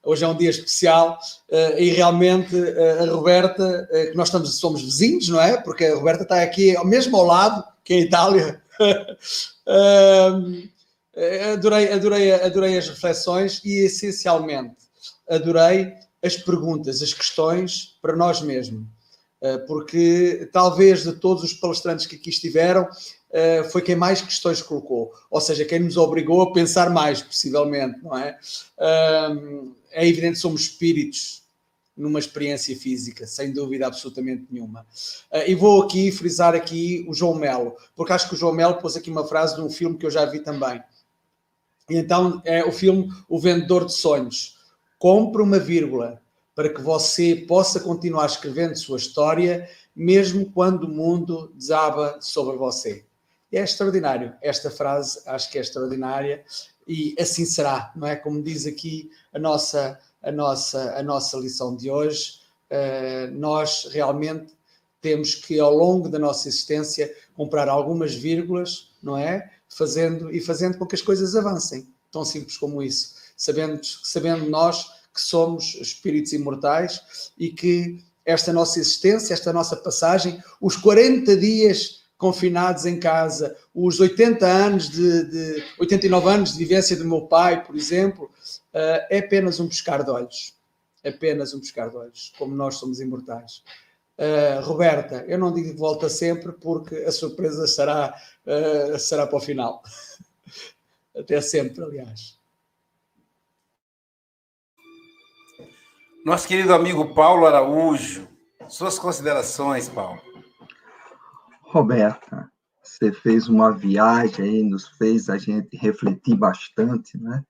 hoje 0.03 0.25
é 0.25 0.29
um 0.29 0.35
dia 0.35 0.49
especial 0.49 1.19
uh, 1.51 1.79
e 1.79 1.91
realmente 1.91 2.57
a 2.57 3.05
Roberta, 3.05 3.87
que 4.11 4.17
nós 4.17 4.29
estamos, 4.29 4.59
somos 4.59 4.81
vizinhos, 4.81 5.29
não 5.29 5.43
é? 5.43 5.59
Porque 5.59 5.85
a 5.85 5.95
Roberta 5.95 6.23
está 6.23 6.41
aqui 6.41 6.75
mesmo 6.87 7.19
ao 7.19 7.27
lado, 7.27 7.63
que 7.85 7.93
é 7.93 7.97
a 7.99 8.01
Itália. 8.01 8.63
adorei, 11.53 11.93
adorei, 11.93 12.33
adorei 12.33 12.79
as 12.79 12.89
reflexões 12.89 13.61
e 13.65 13.85
essencialmente 13.85 14.89
adorei 15.29 15.95
as 16.23 16.37
perguntas, 16.37 17.03
as 17.03 17.13
questões 17.13 17.97
para 18.01 18.17
nós 18.17 18.41
mesmos. 18.41 18.87
Eh, 19.41 19.59
porque 19.59 20.49
talvez 20.53 21.05
de 21.05 21.13
todos 21.13 21.45
os 21.45 21.53
palestrantes 21.53 22.07
que 22.07 22.17
aqui 22.17 22.31
estiveram, 22.31 22.89
eh, 23.31 23.63
foi 23.65 23.83
quem 23.83 23.95
mais 23.95 24.21
questões 24.21 24.61
colocou, 24.61 25.13
ou 25.31 25.41
seja, 25.41 25.65
quem 25.65 25.79
nos 25.79 25.97
obrigou 25.97 26.43
a 26.43 26.53
pensar 26.53 26.91
mais, 26.91 27.23
possivelmente, 27.23 28.03
não 28.03 28.19
é? 28.19 28.37
É 29.91 30.07
evidente 30.07 30.35
que 30.35 30.41
somos 30.41 30.63
espíritos 30.63 31.43
numa 31.97 32.19
experiência 32.19 32.77
física, 32.77 33.27
sem 33.27 33.53
dúvida 33.53 33.87
absolutamente 33.87 34.47
nenhuma. 34.51 34.85
Eh, 35.31 35.53
e 35.53 35.55
vou 35.55 35.83
aqui 35.83 36.11
frisar 36.11 36.55
aqui 36.55 37.05
o 37.09 37.15
João 37.15 37.35
Melo, 37.35 37.77
porque 37.95 38.13
acho 38.13 38.29
que 38.29 38.35
o 38.35 38.39
João 38.39 38.53
Melo 38.53 38.79
pôs 38.79 38.97
aqui 38.97 39.11
uma 39.11 39.27
frase 39.27 39.55
de 39.55 39.63
um 39.63 39.71
filme 39.71 39.97
que 39.97 40.07
eu 40.07 40.11
já 40.11 40.25
vi 40.25 40.41
também. 40.41 40.83
E 41.89 41.97
então 41.97 42.43
é 42.45 42.65
o 42.65 42.73
filme 42.73 43.09
O 43.29 43.39
Vendedor 43.39 43.87
de 43.87 43.95
Sonhos. 43.95 44.59
Compre 44.99 45.43
uma 45.43 45.59
vírgula, 45.59 46.21
para 46.55 46.69
que 46.69 46.83
você 46.83 47.37
possa 47.47 47.79
continuar 47.79 48.27
escrevendo 48.27 48.77
sua 48.77 48.99
história, 48.99 49.69
mesmo 49.95 50.51
quando 50.53 50.85
o 50.85 50.89
mundo 50.89 51.53
desaba 51.55 52.19
sobre 52.21 52.57
você. 52.57 53.05
É 53.53 53.61
extraordinário. 53.61 54.35
Esta 54.43 54.71
frase 54.71 55.23
acho 55.27 55.51
que 55.51 55.59
é 55.59 55.61
extraordinária 55.61 56.45
e 56.87 57.15
assim 57.19 57.45
será, 57.45 57.93
não 57.95 58.07
é? 58.07 58.17
Como 58.17 58.43
diz 58.43 58.67
aqui 58.67 59.11
a 59.33 59.39
nossa, 59.39 59.99
a 60.23 60.33
nossa, 60.33 60.99
a 60.99 61.03
nossa 61.03 61.37
lição 61.39 61.77
de 61.77 61.91
hoje, 61.91 62.41
uh, 62.71 63.33
nós 63.33 63.89
realmente 63.93 64.53
temos 65.01 65.35
que, 65.35 65.61
ao 65.61 65.73
longo 65.73 66.09
da 66.09 66.19
nossa 66.19 66.49
existência, 66.49 67.15
comprar 67.35 67.69
algumas 67.69 68.15
vírgulas, 68.15 68.91
não 69.03 69.17
é? 69.17 69.51
Fazendo 69.69 70.31
e 70.31 70.41
fazendo 70.41 70.79
com 70.79 70.87
que 70.87 70.95
as 70.95 71.03
coisas 71.03 71.37
avancem. 71.37 71.89
Tão 72.11 72.25
simples 72.25 72.57
como 72.57 72.83
isso. 72.83 73.15
Sabendo, 73.37 73.81
sabendo 73.85 74.49
nós 74.49 74.87
que 75.15 75.21
somos 75.21 75.75
espíritos 75.75 76.33
imortais 76.33 77.33
e 77.37 77.51
que 77.51 78.05
esta 78.25 78.53
nossa 78.53 78.79
existência, 78.79 79.33
esta 79.33 79.53
nossa 79.53 79.77
passagem, 79.77 80.43
os 80.61 80.77
40 80.77 81.37
dias 81.37 82.03
confinados 82.19 82.85
em 82.85 82.99
casa, 82.99 83.57
os 83.73 84.01
80 84.01 84.45
anos 84.45 84.91
de, 84.91 85.25
de 85.25 85.65
89 85.79 86.29
anos 86.29 86.53
de 86.53 86.59
vivência 86.59 86.97
do 86.97 87.05
meu 87.05 87.23
pai, 87.23 87.65
por 87.65 87.77
exemplo, 87.77 88.25
uh, 88.75 89.07
é 89.09 89.19
apenas 89.19 89.61
um 89.61 89.69
pescar 89.69 90.05
de 90.05 90.11
olhos. 90.11 90.53
É 91.03 91.11
apenas 91.11 91.55
um 91.55 91.61
pescar 91.61 91.89
de 91.89 91.97
olhos, 91.97 92.33
como 92.37 92.55
nós 92.55 92.75
somos 92.75 93.01
imortais. 93.01 93.63
Uh, 94.19 94.61
Roberta, 94.63 95.25
eu 95.29 95.39
não 95.39 95.53
digo 95.53 95.71
que 95.71 95.79
volta 95.79 96.09
sempre, 96.09 96.51
porque 96.51 96.97
a 96.97 97.13
surpresa 97.13 97.69
será, 97.69 98.13
uh, 98.45 98.99
será 98.99 99.27
para 99.29 99.37
o 99.37 99.41
final. 99.41 99.81
Até 101.17 101.41
sempre, 101.41 101.85
aliás. 101.85 102.37
Nosso 106.25 106.49
querido 106.49 106.75
amigo 106.75 107.15
Paulo 107.15 107.47
Araújo, 107.47 108.29
suas 108.69 108.99
considerações, 108.99 109.89
Paulo. 109.89 110.21
Roberta, 111.63 112.51
você 112.83 113.13
fez 113.13 113.49
uma 113.49 113.71
viagem 113.71 114.45
aí, 114.45 114.63
nos 114.63 114.89
fez 114.89 115.29
a 115.29 115.39
gente 115.39 115.77
refletir 115.77 116.35
bastante, 116.35 117.17
né? 117.17 117.45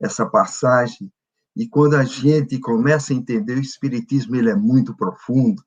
Essa 0.00 0.26
passagem. 0.26 1.10
E 1.56 1.66
quando 1.66 1.94
a 1.94 2.04
gente 2.04 2.60
começa 2.60 3.12
a 3.12 3.16
entender 3.16 3.54
o 3.54 3.60
Espiritismo, 3.60 4.36
ele 4.36 4.50
é 4.50 4.54
muito 4.54 4.94
profundo, 4.94 5.64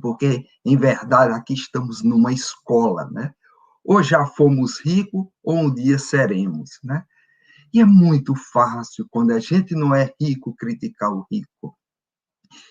porque, 0.00 0.44
em 0.64 0.76
verdade, 0.76 1.32
aqui 1.32 1.54
estamos 1.54 2.02
numa 2.02 2.32
escola, 2.32 3.08
né? 3.10 3.32
Ou 3.84 4.02
já 4.02 4.26
fomos 4.26 4.80
ricos, 4.80 5.26
ou 5.42 5.56
um 5.56 5.74
dia 5.74 5.98
seremos, 5.98 6.78
né? 6.82 7.04
E 7.72 7.80
é 7.80 7.84
muito 7.84 8.34
fácil, 8.34 9.06
quando 9.10 9.32
a 9.32 9.40
gente 9.40 9.74
não 9.74 9.94
é 9.94 10.12
rico, 10.20 10.54
criticar 10.54 11.12
o 11.12 11.26
rico. 11.30 11.76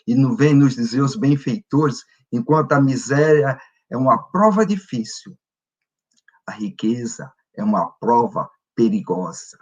E 0.07 0.15
não 0.15 0.35
vem 0.35 0.53
nos 0.53 0.75
dizer 0.75 1.01
os 1.01 1.15
benfeitores, 1.15 2.03
enquanto 2.31 2.73
a 2.73 2.81
miséria 2.81 3.59
é 3.89 3.95
uma 3.95 4.17
prova 4.31 4.65
difícil, 4.65 5.37
a 6.47 6.51
riqueza 6.51 7.31
é 7.55 7.63
uma 7.63 7.91
prova 7.99 8.49
perigosa. 8.75 9.57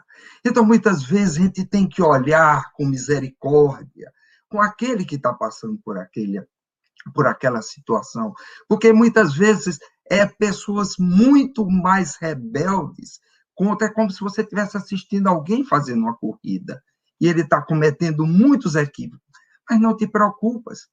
Então, 0.45 0.65
muitas 0.65 1.03
vezes, 1.03 1.37
a 1.37 1.41
gente 1.41 1.65
tem 1.65 1.87
que 1.87 2.01
olhar 2.01 2.71
com 2.73 2.85
misericórdia 2.85 4.11
com 4.49 4.61
aquele 4.61 5.03
que 5.03 5.15
está 5.15 5.33
passando 5.33 5.77
por, 5.83 5.97
aquele, 5.97 6.41
por 7.13 7.27
aquela 7.27 7.61
situação, 7.61 8.33
porque 8.67 8.91
muitas 8.91 9.35
vezes 9.35 9.79
é 10.09 10.25
pessoas 10.25 10.95
muito 10.97 11.69
mais 11.69 12.15
rebeldes 12.15 13.19
conta 13.55 13.85
é 13.85 13.89
como 13.89 14.11
se 14.11 14.19
você 14.19 14.41
estivesse 14.41 14.77
assistindo 14.77 15.27
alguém 15.27 15.63
fazendo 15.63 16.01
uma 16.01 16.15
corrida 16.15 16.83
e 17.19 17.27
ele 17.27 17.41
está 17.41 17.61
cometendo 17.61 18.27
muitos 18.27 18.75
equívocos. 18.75 19.25
Mas 19.67 19.79
não 19.79 19.95
te 19.95 20.05
preocupas, 20.05 20.89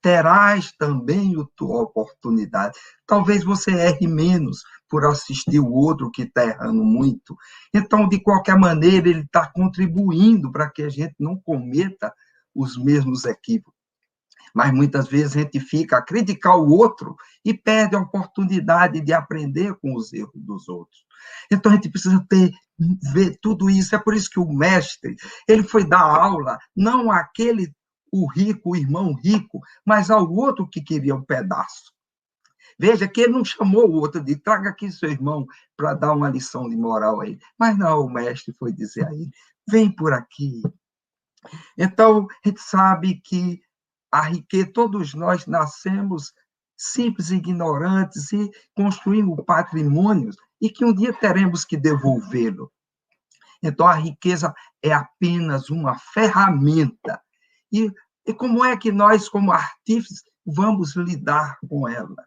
terás 0.00 0.70
também 0.72 1.34
a 1.40 1.44
tua 1.56 1.82
oportunidade. 1.82 2.78
Talvez 3.06 3.42
você 3.42 3.72
erre 3.72 4.06
menos 4.06 4.62
por 4.88 5.04
assistir 5.06 5.58
o 5.58 5.72
outro 5.72 6.10
que 6.10 6.22
está 6.22 6.44
errando 6.44 6.84
muito. 6.84 7.34
Então, 7.74 8.08
de 8.08 8.20
qualquer 8.20 8.56
maneira, 8.56 9.08
ele 9.08 9.22
está 9.22 9.50
contribuindo 9.50 10.52
para 10.52 10.70
que 10.70 10.82
a 10.82 10.88
gente 10.88 11.14
não 11.18 11.36
cometa 11.36 12.12
os 12.54 12.76
mesmos 12.76 13.24
equívocos 13.24 13.79
mas 14.54 14.72
muitas 14.72 15.08
vezes 15.08 15.36
a 15.36 15.40
gente 15.40 15.60
fica 15.60 15.98
a 15.98 16.02
criticar 16.02 16.56
o 16.56 16.70
outro 16.70 17.16
e 17.44 17.54
perde 17.54 17.96
a 17.96 18.00
oportunidade 18.00 19.00
de 19.00 19.12
aprender 19.12 19.74
com 19.76 19.94
os 19.94 20.12
erros 20.12 20.32
dos 20.34 20.68
outros. 20.68 21.04
Então 21.50 21.72
a 21.72 21.74
gente 21.74 21.90
precisa 21.90 22.24
ter 22.28 22.52
ver 23.12 23.38
tudo 23.40 23.68
isso. 23.68 23.94
É 23.94 23.98
por 23.98 24.14
isso 24.14 24.30
que 24.30 24.40
o 24.40 24.52
mestre, 24.52 25.16
ele 25.46 25.62
foi 25.62 25.84
dar 25.84 26.00
aula 26.00 26.58
não 26.74 27.10
àquele 27.10 27.72
o 28.12 28.26
rico, 28.26 28.70
o 28.70 28.76
irmão 28.76 29.14
rico, 29.14 29.60
mas 29.86 30.10
ao 30.10 30.30
outro 30.32 30.68
que 30.68 30.80
queria 30.80 31.14
um 31.14 31.22
pedaço. 31.22 31.92
Veja 32.78 33.06
que 33.06 33.20
ele 33.20 33.32
não 33.32 33.44
chamou 33.44 33.88
o 33.88 33.92
outro 33.92 34.24
de 34.24 34.36
traga 34.36 34.70
aqui 34.70 34.90
seu 34.90 35.10
irmão 35.10 35.46
para 35.76 35.94
dar 35.94 36.12
uma 36.12 36.30
lição 36.30 36.68
de 36.68 36.76
moral 36.76 37.20
a 37.20 37.26
ele. 37.26 37.38
Mas 37.58 37.76
não, 37.76 38.00
o 38.00 38.10
mestre 38.10 38.54
foi 38.54 38.72
dizer 38.72 39.06
a 39.06 39.12
ele: 39.12 39.30
vem 39.68 39.94
por 39.94 40.12
aqui. 40.12 40.62
Então, 41.76 42.26
a 42.44 42.48
gente 42.48 42.60
sabe 42.60 43.20
que 43.20 43.60
a 44.10 44.22
riqueza, 44.22 44.72
todos 44.72 45.14
nós 45.14 45.46
nascemos 45.46 46.32
simples, 46.76 47.30
ignorantes 47.30 48.32
e 48.32 48.50
construímos 48.74 49.44
patrimônios 49.44 50.36
e 50.60 50.70
que 50.70 50.84
um 50.84 50.94
dia 50.94 51.12
teremos 51.12 51.64
que 51.64 51.76
devolvê-lo. 51.76 52.72
Então, 53.62 53.86
a 53.86 53.94
riqueza 53.94 54.54
é 54.82 54.92
apenas 54.92 55.68
uma 55.68 55.98
ferramenta. 55.98 57.20
E, 57.70 57.92
e 58.26 58.32
como 58.32 58.64
é 58.64 58.76
que 58.76 58.90
nós, 58.90 59.28
como 59.28 59.52
artífices, 59.52 60.22
vamos 60.44 60.96
lidar 60.96 61.58
com 61.68 61.86
ela? 61.86 62.26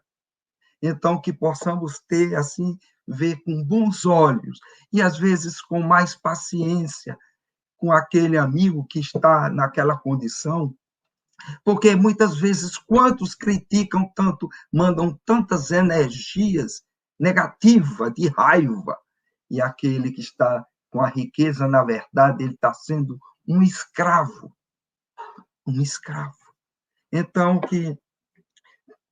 Então, 0.80 1.20
que 1.20 1.32
possamos 1.32 2.00
ter, 2.08 2.36
assim, 2.36 2.78
ver 3.06 3.42
com 3.42 3.64
bons 3.64 4.06
olhos 4.06 4.60
e, 4.92 5.02
às 5.02 5.18
vezes, 5.18 5.60
com 5.60 5.80
mais 5.80 6.14
paciência 6.14 7.18
com 7.76 7.92
aquele 7.92 8.38
amigo 8.38 8.86
que 8.88 9.00
está 9.00 9.50
naquela 9.50 9.96
condição 9.96 10.74
porque 11.64 11.94
muitas 11.94 12.36
vezes, 12.36 12.78
quantos 12.78 13.34
criticam 13.34 14.10
tanto, 14.14 14.48
mandam 14.72 15.18
tantas 15.24 15.70
energias 15.70 16.82
negativas, 17.18 18.12
de 18.14 18.28
raiva, 18.28 18.98
e 19.50 19.60
aquele 19.60 20.10
que 20.10 20.20
está 20.20 20.64
com 20.90 21.00
a 21.00 21.08
riqueza, 21.08 21.66
na 21.66 21.82
verdade, 21.82 22.44
ele 22.44 22.54
está 22.54 22.72
sendo 22.72 23.18
um 23.46 23.62
escravo. 23.62 24.54
Um 25.66 25.80
escravo. 25.80 26.36
Então, 27.12 27.60
que 27.60 27.96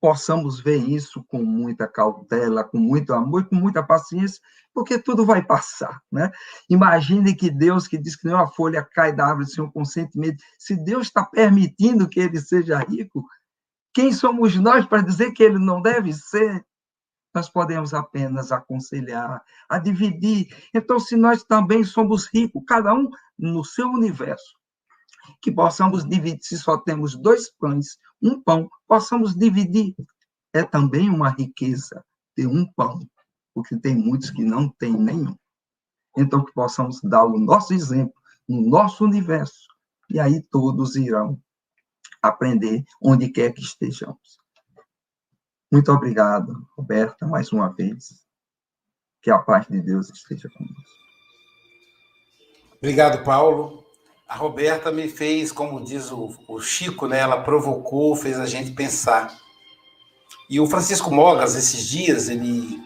possamos 0.03 0.59
ver 0.59 0.77
isso 0.77 1.23
com 1.23 1.43
muita 1.43 1.87
cautela, 1.87 2.63
com 2.63 2.77
muito 2.77 3.13
amor 3.13 3.47
com 3.47 3.55
muita 3.55 3.81
paciência, 3.81 4.41
porque 4.73 4.97
tudo 4.97 5.25
vai 5.25 5.45
passar, 5.45 6.01
né? 6.11 6.31
Imagine 6.69 7.35
que 7.35 7.49
Deus, 7.49 7.87
que 7.87 7.97
diz 7.97 8.15
que 8.15 8.25
nenhuma 8.25 8.47
folha 8.47 8.83
cai 8.83 9.13
da 9.13 9.27
árvore 9.27 9.47
sem 9.47 9.63
um 9.63 9.71
consentimento, 9.71 10.43
se 10.57 10.75
Deus 10.75 11.07
está 11.07 11.23
permitindo 11.23 12.09
que 12.09 12.19
ele 12.19 12.39
seja 12.39 12.79
rico, 12.79 13.25
quem 13.93 14.11
somos 14.11 14.55
nós 14.55 14.85
para 14.85 15.03
dizer 15.03 15.31
que 15.31 15.43
ele 15.43 15.59
não 15.59 15.81
deve 15.81 16.11
ser? 16.13 16.65
Nós 17.33 17.49
podemos 17.49 17.93
apenas 17.93 18.51
aconselhar, 18.51 19.41
a 19.69 19.77
dividir. 19.77 20.47
Então, 20.73 20.99
se 20.99 21.15
nós 21.15 21.43
também 21.43 21.83
somos 21.83 22.27
ricos, 22.27 22.63
cada 22.67 22.93
um 22.93 23.09
no 23.37 23.63
seu 23.63 23.87
universo, 23.87 24.53
que 25.41 25.51
possamos 25.51 26.07
dividir, 26.07 26.43
se 26.43 26.57
só 26.57 26.77
temos 26.77 27.15
dois 27.15 27.51
pães, 27.51 27.97
um 28.21 28.41
pão, 28.41 28.69
possamos 28.87 29.35
dividir. 29.35 29.95
É 30.53 30.63
também 30.63 31.09
uma 31.09 31.29
riqueza 31.29 32.03
ter 32.35 32.47
um 32.47 32.65
pão, 32.73 32.99
porque 33.53 33.77
tem 33.77 33.95
muitos 33.95 34.29
que 34.29 34.43
não 34.43 34.69
têm 34.69 34.93
nenhum. 34.93 35.35
Então, 36.17 36.43
que 36.43 36.53
possamos 36.53 36.99
dar 37.01 37.25
o 37.25 37.39
nosso 37.39 37.73
exemplo 37.73 38.13
no 38.47 38.61
nosso 38.61 39.03
universo, 39.03 39.67
e 40.09 40.19
aí 40.19 40.41
todos 40.41 40.95
irão 40.95 41.41
aprender 42.21 42.83
onde 43.01 43.29
quer 43.29 43.53
que 43.53 43.61
estejamos. 43.61 44.37
Muito 45.71 45.91
obrigado, 45.91 46.67
Roberta, 46.77 47.25
mais 47.25 47.51
uma 47.51 47.69
vez. 47.73 48.23
Que 49.21 49.31
a 49.31 49.39
paz 49.39 49.67
de 49.67 49.81
Deus 49.81 50.09
esteja 50.09 50.49
conosco. 50.49 51.03
Obrigado, 52.77 53.23
Paulo. 53.23 53.83
A 54.27 54.35
Roberta 54.35 54.91
me 54.91 55.07
fez, 55.07 55.51
como 55.51 55.83
diz 55.83 56.11
o, 56.11 56.35
o 56.47 56.59
Chico, 56.59 57.07
né? 57.07 57.19
Ela 57.19 57.41
provocou, 57.41 58.15
fez 58.15 58.39
a 58.39 58.45
gente 58.45 58.71
pensar. 58.71 59.35
E 60.49 60.59
o 60.59 60.67
Francisco 60.67 61.09
Mogas, 61.09 61.55
esses 61.55 61.87
dias, 61.87 62.29
ele 62.29 62.79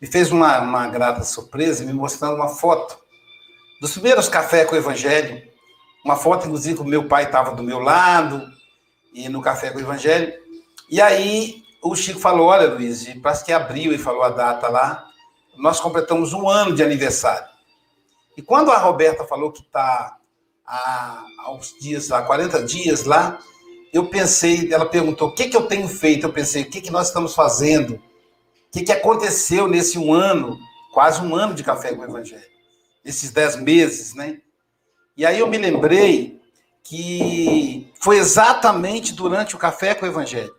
me 0.00 0.06
fez 0.06 0.30
uma, 0.30 0.60
uma 0.60 0.86
grata 0.88 1.22
surpresa, 1.24 1.84
me 1.84 1.92
mostrando 1.92 2.36
uma 2.36 2.48
foto 2.48 2.98
dos 3.80 3.92
primeiros 3.92 4.28
cafés 4.28 4.68
com 4.68 4.74
o 4.74 4.78
Evangelho. 4.78 5.42
Uma 6.04 6.16
foto, 6.16 6.46
inclusive, 6.46 6.76
que 6.76 6.82
o 6.82 6.86
meu 6.86 7.08
pai 7.08 7.24
estava 7.24 7.54
do 7.54 7.62
meu 7.62 7.80
lado, 7.80 8.48
e 9.16 9.28
no 9.30 9.40
Café 9.40 9.70
com 9.70 9.78
o 9.78 9.80
Evangelho. 9.80 10.32
E 10.90 11.00
aí 11.00 11.62
o 11.82 11.96
Chico 11.96 12.20
falou: 12.20 12.48
Olha, 12.48 12.68
Luiz, 12.68 13.06
parece 13.22 13.44
que 13.44 13.52
abriu 13.52 13.92
e 13.92 13.98
falou 13.98 14.22
a 14.22 14.28
data 14.28 14.68
lá. 14.68 15.06
Nós 15.56 15.80
completamos 15.80 16.34
um 16.34 16.48
ano 16.48 16.74
de 16.74 16.82
aniversário. 16.82 17.48
E 18.36 18.42
quando 18.42 18.70
a 18.70 18.76
Roberta 18.76 19.24
falou 19.24 19.50
que 19.50 19.62
está 19.62 20.18
há, 20.66 21.24
há 21.38 21.52
uns 21.52 21.74
dias, 21.80 22.12
há 22.12 22.20
40 22.22 22.62
dias 22.62 23.04
lá, 23.04 23.38
eu 23.92 24.06
pensei, 24.10 24.72
ela 24.72 24.84
perguntou: 24.84 25.28
o 25.28 25.34
que, 25.34 25.48
que 25.48 25.56
eu 25.56 25.66
tenho 25.66 25.88
feito? 25.88 26.26
Eu 26.26 26.32
pensei: 26.32 26.62
o 26.62 26.70
que, 26.70 26.82
que 26.82 26.90
nós 26.90 27.08
estamos 27.08 27.34
fazendo? 27.34 28.00
Que, 28.76 28.82
que 28.82 28.92
aconteceu 28.92 29.66
nesse 29.66 29.98
um 29.98 30.12
ano, 30.12 30.60
quase 30.92 31.22
um 31.22 31.34
ano 31.34 31.54
de 31.54 31.64
Café 31.64 31.94
com 31.94 32.02
o 32.02 32.04
Evangelho? 32.04 32.44
Esses 33.02 33.30
dez 33.30 33.56
meses, 33.56 34.12
né? 34.12 34.42
E 35.16 35.24
aí 35.24 35.38
eu 35.38 35.46
me 35.46 35.56
lembrei 35.56 36.38
que 36.82 37.90
foi 37.98 38.18
exatamente 38.18 39.14
durante 39.14 39.56
o 39.56 39.58
Café 39.58 39.94
com 39.94 40.04
o 40.04 40.08
Evangelho 40.08 40.54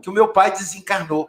que 0.00 0.08
o 0.08 0.12
meu 0.12 0.28
pai 0.28 0.52
desencarnou. 0.52 1.28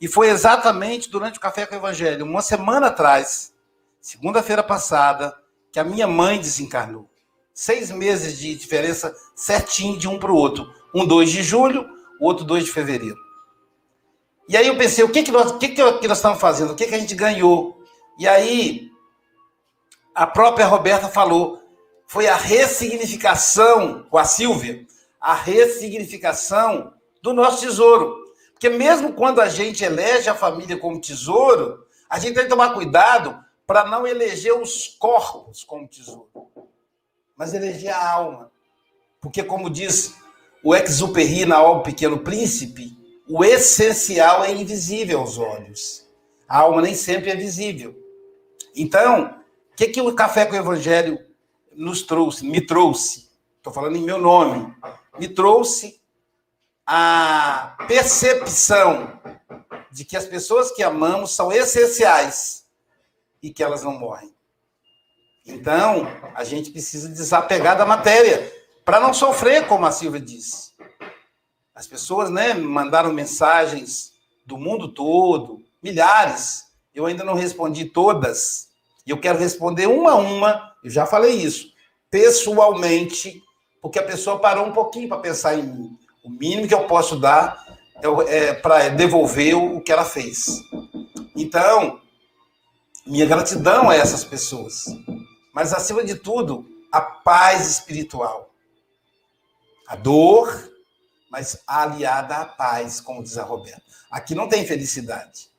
E 0.00 0.08
foi 0.08 0.30
exatamente 0.30 1.10
durante 1.10 1.36
o 1.36 1.40
Café 1.40 1.66
com 1.66 1.74
o 1.74 1.78
Evangelho, 1.78 2.24
uma 2.24 2.40
semana 2.40 2.86
atrás, 2.86 3.52
segunda-feira 4.00 4.62
passada, 4.62 5.36
que 5.70 5.78
a 5.78 5.84
minha 5.84 6.06
mãe 6.06 6.38
desencarnou. 6.38 7.06
Seis 7.52 7.90
meses 7.90 8.38
de 8.38 8.54
diferença 8.54 9.14
certinho 9.34 9.98
de 9.98 10.08
um 10.08 10.18
para 10.18 10.32
o 10.32 10.36
outro. 10.36 10.72
Um 10.94 11.06
2 11.06 11.30
de 11.30 11.42
julho, 11.42 11.86
o 12.18 12.24
outro 12.24 12.46
2 12.46 12.64
de 12.64 12.72
fevereiro. 12.72 13.25
E 14.48 14.56
aí 14.56 14.66
eu 14.66 14.76
pensei, 14.76 15.02
o 15.04 15.10
que, 15.10 15.22
que, 15.22 15.32
nós, 15.32 15.50
o 15.50 15.58
que, 15.58 15.68
que 15.68 15.82
nós 16.08 16.18
estamos 16.18 16.40
fazendo? 16.40 16.72
O 16.72 16.76
que, 16.76 16.86
que 16.86 16.94
a 16.94 16.98
gente 16.98 17.14
ganhou? 17.14 17.82
E 18.18 18.28
aí, 18.28 18.90
a 20.14 20.26
própria 20.26 20.66
Roberta 20.66 21.08
falou, 21.08 21.60
foi 22.06 22.28
a 22.28 22.36
ressignificação, 22.36 24.04
com 24.08 24.16
a 24.16 24.24
Silvia, 24.24 24.86
a 25.20 25.34
ressignificação 25.34 26.94
do 27.20 27.32
nosso 27.32 27.60
tesouro. 27.60 28.24
Porque 28.52 28.68
mesmo 28.68 29.12
quando 29.12 29.40
a 29.40 29.48
gente 29.48 29.84
elege 29.84 30.30
a 30.30 30.34
família 30.34 30.78
como 30.78 31.00
tesouro, 31.00 31.84
a 32.08 32.18
gente 32.18 32.34
tem 32.34 32.44
que 32.44 32.50
tomar 32.50 32.72
cuidado 32.72 33.44
para 33.66 33.84
não 33.84 34.06
eleger 34.06 34.54
os 34.54 34.86
corpos 34.86 35.64
como 35.64 35.88
tesouro, 35.88 36.30
mas 37.36 37.52
eleger 37.52 37.92
a 37.92 38.10
alma. 38.12 38.52
Porque, 39.20 39.42
como 39.42 39.68
diz 39.68 40.14
o 40.62 40.74
Exupéry 40.74 41.44
na 41.44 41.60
obra 41.60 41.82
Pequeno 41.82 42.20
Príncipe, 42.20 42.96
o 43.28 43.44
essencial 43.44 44.44
é 44.44 44.52
invisível 44.52 45.20
aos 45.20 45.38
olhos. 45.38 46.06
A 46.48 46.60
alma 46.60 46.82
nem 46.82 46.94
sempre 46.94 47.30
é 47.30 47.36
visível. 47.36 47.94
Então, 48.74 49.40
o 49.72 49.76
que, 49.76 49.88
que 49.88 50.00
o 50.00 50.14
Café 50.14 50.46
com 50.46 50.54
o 50.54 50.58
Evangelho 50.58 51.18
nos 51.72 52.02
trouxe, 52.02 52.46
me 52.46 52.60
trouxe? 52.60 53.28
Estou 53.56 53.72
falando 53.72 53.96
em 53.96 54.02
meu 54.02 54.18
nome. 54.18 54.72
Me 55.18 55.28
trouxe 55.28 56.00
a 56.86 57.76
percepção 57.88 59.20
de 59.90 60.04
que 60.04 60.16
as 60.16 60.26
pessoas 60.26 60.70
que 60.70 60.82
amamos 60.82 61.34
são 61.34 61.50
essenciais 61.50 62.64
e 63.42 63.50
que 63.50 63.62
elas 63.62 63.82
não 63.82 63.98
morrem. 63.98 64.32
Então, 65.44 66.06
a 66.34 66.44
gente 66.44 66.70
precisa 66.70 67.08
desapegar 67.08 67.76
da 67.76 67.86
matéria 67.86 68.52
para 68.84 69.00
não 69.00 69.12
sofrer, 69.12 69.66
como 69.66 69.86
a 69.86 69.90
Silvia 69.90 70.20
disse. 70.20 70.75
As 71.76 71.86
pessoas, 71.86 72.30
né, 72.30 72.54
mandaram 72.54 73.12
mensagens 73.12 74.12
do 74.46 74.56
mundo 74.56 74.88
todo, 74.88 75.62
milhares. 75.82 76.64
Eu 76.94 77.04
ainda 77.04 77.22
não 77.22 77.34
respondi 77.34 77.84
todas. 77.84 78.68
E 79.06 79.10
eu 79.10 79.20
quero 79.20 79.38
responder 79.38 79.86
uma 79.86 80.12
a 80.12 80.14
uma. 80.14 80.72
Eu 80.82 80.88
já 80.88 81.04
falei 81.04 81.34
isso, 81.34 81.70
pessoalmente, 82.10 83.42
porque 83.82 83.98
a 83.98 84.02
pessoa 84.02 84.38
parou 84.38 84.64
um 84.64 84.72
pouquinho 84.72 85.06
para 85.06 85.18
pensar 85.18 85.54
em 85.54 85.64
mim. 85.64 85.98
O 86.24 86.30
mínimo 86.30 86.66
que 86.66 86.72
eu 86.72 86.86
posso 86.86 87.20
dar 87.20 87.62
é, 88.02 88.36
é 88.36 88.54
para 88.54 88.88
devolver 88.88 89.54
o 89.54 89.82
que 89.82 89.92
ela 89.92 90.06
fez. 90.06 90.46
Então, 91.36 92.00
minha 93.06 93.26
gratidão 93.26 93.90
a 93.90 93.94
essas 93.94 94.24
pessoas. 94.24 94.86
Mas, 95.52 95.74
acima 95.74 96.02
de 96.02 96.14
tudo, 96.14 96.66
a 96.90 97.02
paz 97.02 97.68
espiritual. 97.68 98.48
A 99.86 99.94
dor, 99.94 100.74
mas 101.30 101.62
aliada 101.66 102.36
à 102.36 102.44
paz, 102.44 103.00
como 103.00 103.22
diz 103.22 103.36
a 103.38 103.42
Roberta. 103.42 103.82
Aqui 104.10 104.34
não 104.34 104.48
tem 104.48 104.66
felicidade, 104.66 105.50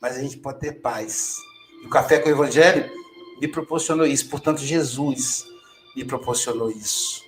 mas 0.00 0.16
a 0.16 0.20
gente 0.20 0.36
pode 0.36 0.60
ter 0.60 0.80
paz. 0.80 1.36
E 1.82 1.86
o 1.86 1.90
Café 1.90 2.18
com 2.18 2.28
o 2.28 2.32
Evangelho 2.32 2.90
me 3.40 3.48
proporcionou 3.48 4.06
isso. 4.06 4.28
Portanto, 4.28 4.60
Jesus 4.60 5.44
me 5.94 6.04
proporcionou 6.04 6.70
isso. 6.70 7.22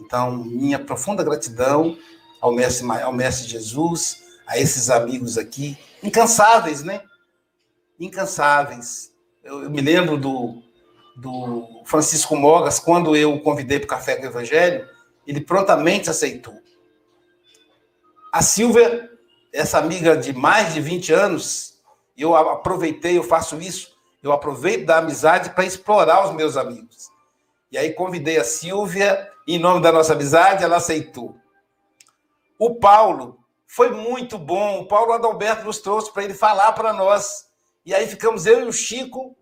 Então, 0.00 0.36
minha 0.36 0.78
profunda 0.78 1.24
gratidão 1.24 1.98
ao 2.40 2.52
mestre, 2.52 2.86
ao 3.02 3.12
mestre 3.12 3.48
Jesus, 3.48 4.22
a 4.46 4.58
esses 4.58 4.90
amigos 4.90 5.36
aqui, 5.36 5.76
incansáveis, 6.02 6.82
né? 6.82 7.02
Incansáveis. 7.98 9.12
Eu, 9.42 9.64
eu 9.64 9.70
me 9.70 9.80
lembro 9.80 10.16
do, 10.16 10.62
do 11.16 11.82
Francisco 11.84 12.36
Mogas, 12.36 12.78
quando 12.78 13.16
eu 13.16 13.34
o 13.34 13.40
convidei 13.40 13.78
para 13.78 13.86
o 13.86 13.88
Café 13.88 14.16
com 14.16 14.22
o 14.22 14.26
Evangelho, 14.26 14.88
ele 15.26 15.40
prontamente 15.40 16.08
aceitou. 16.08 16.54
A 18.32 18.42
Silvia, 18.42 19.10
essa 19.52 19.78
amiga 19.78 20.16
de 20.16 20.32
mais 20.32 20.74
de 20.74 20.80
20 20.80 21.12
anos, 21.12 21.80
eu 22.16 22.34
aproveitei, 22.34 23.16
eu 23.16 23.22
faço 23.22 23.60
isso, 23.60 23.96
eu 24.22 24.32
aproveito 24.32 24.86
da 24.86 24.98
amizade 24.98 25.50
para 25.50 25.64
explorar 25.64 26.24
os 26.26 26.32
meus 26.34 26.56
amigos. 26.56 27.08
E 27.70 27.78
aí 27.78 27.92
convidei 27.92 28.38
a 28.38 28.44
Silvia, 28.44 29.30
em 29.46 29.58
nome 29.58 29.80
da 29.80 29.92
nossa 29.92 30.12
amizade, 30.12 30.64
ela 30.64 30.76
aceitou. 30.76 31.36
O 32.58 32.74
Paulo 32.74 33.38
foi 33.66 33.90
muito 33.90 34.36
bom. 34.36 34.80
O 34.80 34.88
Paulo 34.88 35.12
Adalberto 35.12 35.64
nos 35.64 35.78
trouxe 35.78 36.12
para 36.12 36.24
ele 36.24 36.34
falar 36.34 36.72
para 36.72 36.92
nós. 36.92 37.46
E 37.84 37.94
aí 37.94 38.06
ficamos 38.06 38.46
eu 38.46 38.60
e 38.60 38.64
o 38.64 38.72
Chico 38.72 39.36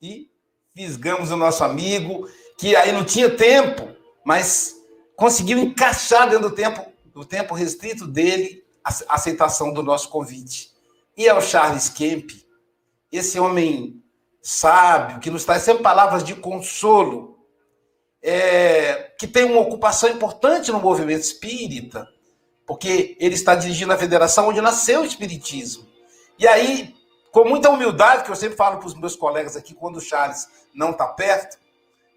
e 0.00 0.30
fisgamos 0.74 1.30
o 1.30 1.36
nosso 1.36 1.64
amigo, 1.64 2.28
que 2.58 2.76
aí 2.76 2.92
não 2.92 3.04
tinha 3.04 3.34
tempo, 3.34 3.88
mas 4.24 4.76
conseguiu 5.16 5.58
encaixar 5.58 6.28
dentro 6.28 6.50
do 6.50 6.54
tempo, 6.54 6.86
do 7.16 7.24
tempo 7.24 7.54
restrito 7.54 8.06
dele 8.06 8.62
a 8.84 8.92
aceitação 9.08 9.72
do 9.72 9.82
nosso 9.82 10.10
convite. 10.10 10.70
E 11.16 11.26
é 11.26 11.32
o 11.32 11.40
Charles 11.40 11.88
Kemp, 11.88 12.30
esse 13.10 13.40
homem 13.40 14.04
sábio, 14.42 15.18
que 15.18 15.30
nos 15.30 15.42
traz 15.42 15.62
sempre 15.62 15.82
palavras 15.82 16.22
de 16.22 16.34
consolo, 16.34 17.38
é, 18.22 19.14
que 19.18 19.26
tem 19.26 19.44
uma 19.44 19.62
ocupação 19.62 20.10
importante 20.10 20.70
no 20.70 20.78
movimento 20.78 21.22
espírita, 21.22 22.06
porque 22.66 23.16
ele 23.18 23.34
está 23.34 23.54
dirigindo 23.54 23.94
a 23.94 23.98
federação 23.98 24.48
onde 24.48 24.60
nasceu 24.60 25.00
o 25.00 25.06
espiritismo. 25.06 25.86
E 26.38 26.46
aí, 26.46 26.94
com 27.32 27.48
muita 27.48 27.70
humildade, 27.70 28.24
que 28.24 28.30
eu 28.30 28.36
sempre 28.36 28.58
falo 28.58 28.76
para 28.76 28.88
os 28.88 28.94
meus 28.94 29.16
colegas 29.16 29.56
aqui, 29.56 29.72
quando 29.72 29.96
o 29.96 30.02
Charles 30.02 30.48
não 30.74 30.90
está 30.90 31.06
perto, 31.06 31.56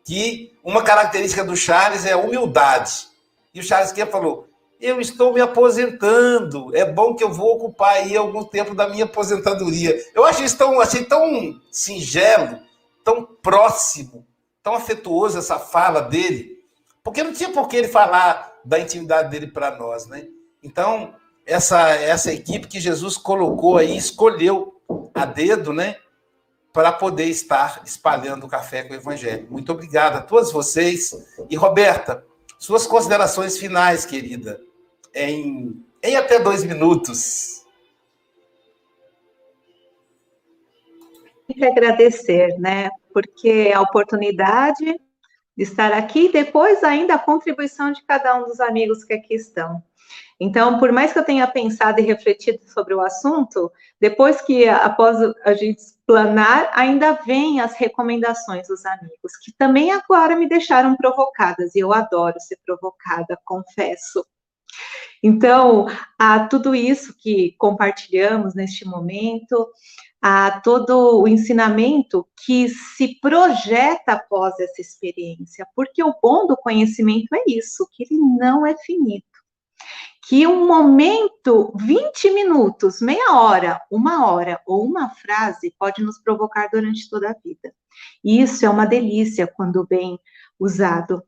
que 0.03 0.59
uma 0.61 0.83
característica 0.83 1.45
do 1.45 1.55
Charles 1.55 2.05
é 2.05 2.11
a 2.11 2.17
humildade. 2.17 3.07
E 3.53 3.61
o 3.61 3.63
Charles 3.63 3.93
Kemp 3.93 4.11
falou: 4.11 4.48
Eu 4.79 5.01
estou 5.01 5.33
me 5.33 5.41
aposentando, 5.41 6.73
é 6.75 6.89
bom 6.89 7.13
que 7.13 7.23
eu 7.23 7.31
vou 7.31 7.55
ocupar 7.55 7.95
aí 7.95 8.15
algum 8.15 8.43
tempo 8.43 8.73
da 8.73 8.87
minha 8.87 9.03
aposentadoria. 9.03 9.97
Eu 10.15 10.23
acho 10.23 10.43
isso 10.43 10.57
tão, 10.57 10.79
achei 10.79 11.03
tão 11.03 11.59
singelo, 11.69 12.59
tão 13.03 13.25
próximo 13.25 14.25
tão 14.63 14.75
afetuoso 14.75 15.37
essa 15.37 15.57
fala 15.57 16.01
dele, 16.01 16.63
porque 17.03 17.23
não 17.23 17.33
tinha 17.33 17.51
por 17.51 17.67
que 17.67 17.77
ele 17.77 17.87
falar 17.87 18.53
da 18.63 18.79
intimidade 18.79 19.29
dele 19.29 19.47
para 19.47 19.75
nós, 19.75 20.05
né? 20.05 20.27
Então, 20.61 21.15
essa, 21.45 21.89
essa 21.89 22.31
equipe 22.31 22.67
que 22.67 22.79
Jesus 22.79 23.17
colocou 23.17 23.77
aí, 23.77 23.97
escolheu 23.97 24.79
a 25.13 25.25
dedo, 25.25 25.73
né? 25.73 25.95
Para 26.71 26.91
poder 26.91 27.25
estar 27.25 27.81
espalhando 27.83 28.45
o 28.45 28.49
café 28.49 28.83
com 28.83 28.93
o 28.93 28.97
Evangelho. 28.97 29.47
Muito 29.49 29.71
obrigado 29.71 30.17
a 30.17 30.21
todos 30.21 30.51
vocês. 30.51 31.15
E, 31.49 31.55
Roberta, 31.55 32.23
suas 32.59 32.85
considerações 32.85 33.57
finais, 33.57 34.05
querida, 34.05 34.61
em, 35.13 35.83
em 36.03 36.15
até 36.15 36.39
dois 36.39 36.63
minutos. 36.63 37.59
que 41.53 41.65
agradecer, 41.65 42.57
né? 42.59 42.89
Porque 43.13 43.71
a 43.73 43.81
oportunidade 43.81 44.85
de 45.57 45.63
estar 45.63 45.91
aqui 45.91 46.27
e 46.27 46.31
depois 46.31 46.83
ainda 46.83 47.15
a 47.15 47.19
contribuição 47.19 47.91
de 47.91 48.03
cada 48.03 48.35
um 48.37 48.45
dos 48.45 48.59
amigos 48.59 49.03
que 49.03 49.13
aqui 49.13 49.35
estão. 49.35 49.83
Então, 50.39 50.79
por 50.79 50.91
mais 50.93 51.11
que 51.11 51.19
eu 51.19 51.25
tenha 51.25 51.45
pensado 51.45 51.99
e 51.99 52.03
refletido 52.03 52.59
sobre 52.69 52.95
o 52.95 53.01
assunto, 53.01 53.69
depois 53.99 54.39
que 54.41 54.69
após 54.69 55.17
a 55.43 55.53
gente 55.53 55.79
explanar, 55.79 56.71
ainda 56.73 57.11
vem 57.11 57.59
as 57.59 57.73
recomendações 57.73 58.69
dos 58.69 58.85
amigos, 58.85 59.35
que 59.43 59.51
também 59.57 59.91
agora 59.91 60.37
me 60.37 60.47
deixaram 60.47 60.95
provocadas, 60.95 61.75
e 61.75 61.79
eu 61.79 61.91
adoro 61.91 62.39
ser 62.39 62.57
provocada, 62.65 63.37
confesso. 63.43 64.25
Então, 65.21 65.87
a 66.17 66.47
tudo 66.47 66.73
isso 66.73 67.13
que 67.17 67.53
compartilhamos 67.57 68.55
neste 68.55 68.85
momento, 68.85 69.67
a 70.21 70.61
todo 70.61 71.21
o 71.21 71.27
ensinamento 71.27 72.25
que 72.45 72.69
se 72.69 73.19
projeta 73.19 74.13
após 74.13 74.57
essa 74.59 74.81
experiência, 74.81 75.67
porque 75.75 76.03
o 76.03 76.15
bom 76.21 76.47
do 76.47 76.55
conhecimento 76.55 77.33
é 77.35 77.43
isso, 77.47 77.87
que 77.91 78.03
ele 78.03 78.19
não 78.37 78.65
é 78.65 78.75
finito 78.77 79.29
que 80.29 80.45
um 80.45 80.67
momento, 80.67 81.73
20 81.75 82.29
minutos, 82.29 83.01
meia 83.01 83.33
hora, 83.33 83.81
uma 83.89 84.27
hora 84.27 84.61
ou 84.63 84.85
uma 84.85 85.09
frase 85.09 85.73
pode 85.79 86.03
nos 86.03 86.21
provocar 86.21 86.67
durante 86.71 87.09
toda 87.09 87.31
a 87.31 87.35
vida. 87.43 87.73
E 88.23 88.39
isso 88.39 88.63
é 88.63 88.69
uma 88.69 88.85
delícia 88.85 89.47
quando 89.47 89.87
bem 89.87 90.19
usado. 90.59 91.23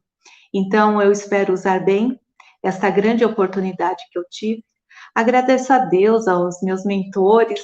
Então, 0.53 1.01
eu 1.01 1.11
espero 1.11 1.51
usar 1.51 1.83
bem 1.83 2.20
essa 2.63 2.89
grande 2.89 3.25
oportunidade 3.25 4.03
que 4.11 4.17
eu 4.17 4.23
tive. 4.29 4.63
Agradeço 5.15 5.73
a 5.73 5.79
Deus, 5.79 6.27
aos 6.27 6.61
meus 6.61 6.85
mentores, 6.85 7.61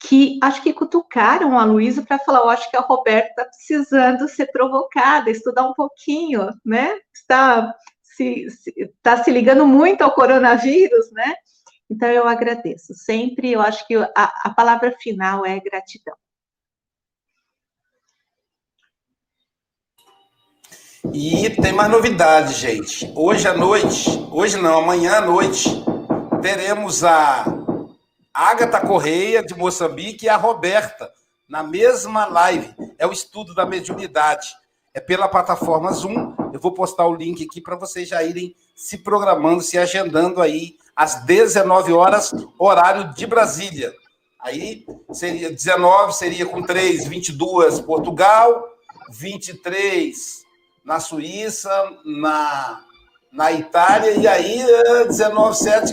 que 0.00 0.38
acho 0.42 0.62
que 0.62 0.72
cutucaram 0.72 1.58
a 1.58 1.64
Luísa 1.64 2.02
para 2.02 2.18
falar, 2.18 2.40
eu 2.40 2.50
acho 2.50 2.70
que 2.70 2.76
a 2.76 2.80
Roberta 2.80 3.28
está 3.28 3.44
precisando 3.44 4.28
ser 4.28 4.46
provocada, 4.52 5.30
estudar 5.30 5.68
um 5.68 5.74
pouquinho, 5.74 6.48
né? 6.64 6.98
Está 7.12 7.74
se, 8.02 8.48
se, 8.50 8.94
tá 9.02 9.22
se 9.22 9.30
ligando 9.30 9.66
muito 9.66 10.02
ao 10.02 10.12
coronavírus, 10.12 11.10
né? 11.12 11.34
Então 11.90 12.08
eu 12.08 12.28
agradeço. 12.28 12.94
Sempre 12.94 13.52
eu 13.52 13.60
acho 13.60 13.86
que 13.86 13.96
a, 13.96 14.10
a 14.14 14.50
palavra 14.54 14.92
final 15.00 15.44
é 15.44 15.58
gratidão. 15.58 16.16
E 21.04 21.50
tem 21.50 21.72
mais 21.72 21.90
novidade, 21.90 22.54
gente. 22.54 23.10
Hoje 23.14 23.46
à 23.46 23.54
noite, 23.54 24.10
hoje 24.32 24.56
não, 24.56 24.78
amanhã 24.78 25.18
à 25.18 25.20
noite, 25.20 25.68
teremos 26.42 27.04
a 27.04 27.44
Agatha 28.34 28.80
Correia, 28.80 29.40
de 29.42 29.54
Moçambique, 29.54 30.26
e 30.26 30.28
a 30.28 30.36
Roberta, 30.36 31.08
na 31.48 31.62
mesma 31.62 32.26
live. 32.26 32.74
É 32.98 33.06
o 33.06 33.12
estudo 33.12 33.54
da 33.54 33.64
mediunidade. 33.64 34.48
É 34.92 34.98
pela 34.98 35.28
plataforma 35.28 35.92
Zoom. 35.92 36.34
Eu 36.52 36.58
vou 36.58 36.74
postar 36.74 37.06
o 37.06 37.14
link 37.14 37.44
aqui 37.44 37.60
para 37.60 37.76
vocês 37.76 38.08
já 38.08 38.20
irem 38.24 38.54
se 38.74 38.98
programando, 38.98 39.62
se 39.62 39.78
agendando 39.78 40.42
aí 40.42 40.76
às 40.96 41.24
19 41.24 41.92
horas, 41.92 42.34
horário 42.58 43.14
de 43.14 43.24
Brasília. 43.24 43.92
Aí 44.40 44.84
seria 45.12 45.48
19, 45.48 46.12
seria 46.12 46.44
com 46.44 46.60
3, 46.60 47.06
22 47.06 47.80
Portugal, 47.80 48.64
23 49.10 50.47
na 50.88 50.98
Suíça, 50.98 51.70
na, 52.02 52.80
na 53.30 53.52
Itália, 53.52 54.12
e 54.12 54.26
aí 54.26 54.64
19, 55.06 55.54
7, 55.54 55.92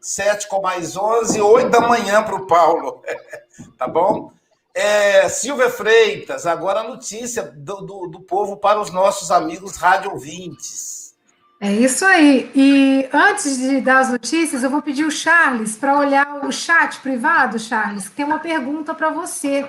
7 0.00 0.48
com 0.48 0.60
mais 0.60 0.96
11, 0.96 1.40
8 1.40 1.70
da 1.70 1.80
manhã 1.80 2.24
para 2.24 2.34
o 2.34 2.44
Paulo. 2.44 3.04
tá 3.78 3.86
bom? 3.86 4.32
É, 4.74 5.28
Silvia 5.28 5.70
Freitas, 5.70 6.44
agora 6.44 6.80
a 6.80 6.88
notícia 6.88 7.44
do, 7.44 7.76
do, 7.82 8.08
do 8.08 8.20
povo 8.20 8.56
para 8.56 8.80
os 8.80 8.90
nossos 8.90 9.30
amigos 9.30 9.76
rádio 9.76 10.10
ouvintes. 10.10 11.14
É 11.60 11.70
isso 11.70 12.04
aí. 12.04 12.50
E 12.52 13.08
antes 13.12 13.56
de 13.56 13.80
dar 13.80 14.00
as 14.00 14.10
notícias, 14.10 14.64
eu 14.64 14.70
vou 14.70 14.82
pedir 14.82 15.04
o 15.04 15.10
Charles 15.10 15.76
para 15.76 15.96
olhar 15.96 16.44
o 16.44 16.50
chat 16.50 16.98
privado, 16.98 17.60
Charles, 17.60 18.08
que 18.08 18.16
tem 18.16 18.24
uma 18.24 18.40
pergunta 18.40 18.92
para 18.92 19.08
você. 19.08 19.64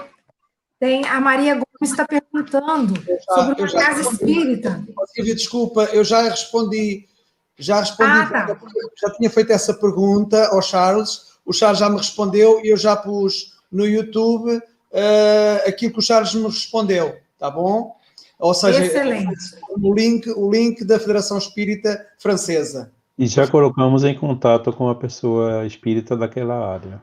Tem 0.79 1.05
a 1.07 1.21
Maria 1.21 1.61
está 1.85 2.05
perguntando 2.05 2.93
já, 3.01 3.35
sobre 3.35 3.61
uma 3.61 3.71
casa 3.71 4.09
respondi. 4.09 4.31
espírita. 4.31 4.85
Silvia, 5.13 5.35
desculpa, 5.35 5.83
eu 5.85 6.03
já 6.03 6.21
respondi, 6.23 7.07
já 7.57 7.79
respondi, 7.79 8.09
ah, 8.11 8.25
tá. 8.47 8.59
já 9.01 9.09
tinha 9.11 9.29
feito 9.29 9.51
essa 9.51 9.73
pergunta 9.73 10.47
ao 10.47 10.61
Charles, 10.61 11.37
o 11.45 11.53
Charles 11.53 11.79
já 11.79 11.89
me 11.89 11.97
respondeu 11.97 12.61
e 12.63 12.69
eu 12.69 12.77
já 12.77 12.95
pus 12.95 13.57
no 13.71 13.85
YouTube 13.85 14.57
uh, 14.57 15.67
aquilo 15.67 15.93
que 15.93 15.99
o 15.99 16.01
Charles 16.01 16.33
me 16.33 16.43
respondeu, 16.43 17.15
tá 17.37 17.49
bom? 17.49 17.95
Ou 18.39 18.53
seja, 18.53 18.85
Excelente. 18.85 19.33
o 19.69 19.93
link, 19.93 20.29
o 20.29 20.51
link 20.51 20.85
da 20.85 20.99
Federação 20.99 21.37
Espírita 21.37 22.05
Francesa. 22.19 22.91
E 23.17 23.25
já 23.25 23.47
colocamos 23.47 24.03
em 24.03 24.15
contato 24.15 24.71
com 24.71 24.89
a 24.89 24.95
pessoa 24.95 25.65
espírita 25.65 26.15
daquela 26.15 26.55
área. 26.71 27.01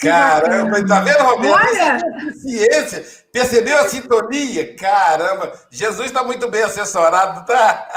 Caramba, 0.00 0.86
tá 0.86 1.00
vendo, 1.00 1.22
Roberto? 1.22 1.54
Olha! 1.54 1.98
Ciência. 2.34 3.04
Percebeu 3.32 3.78
a 3.78 3.88
sintonia? 3.88 4.76
Caramba, 4.76 5.52
Jesus 5.70 6.06
está 6.06 6.22
muito 6.22 6.50
bem 6.50 6.62
assessorado, 6.62 7.46
tá? 7.46 7.88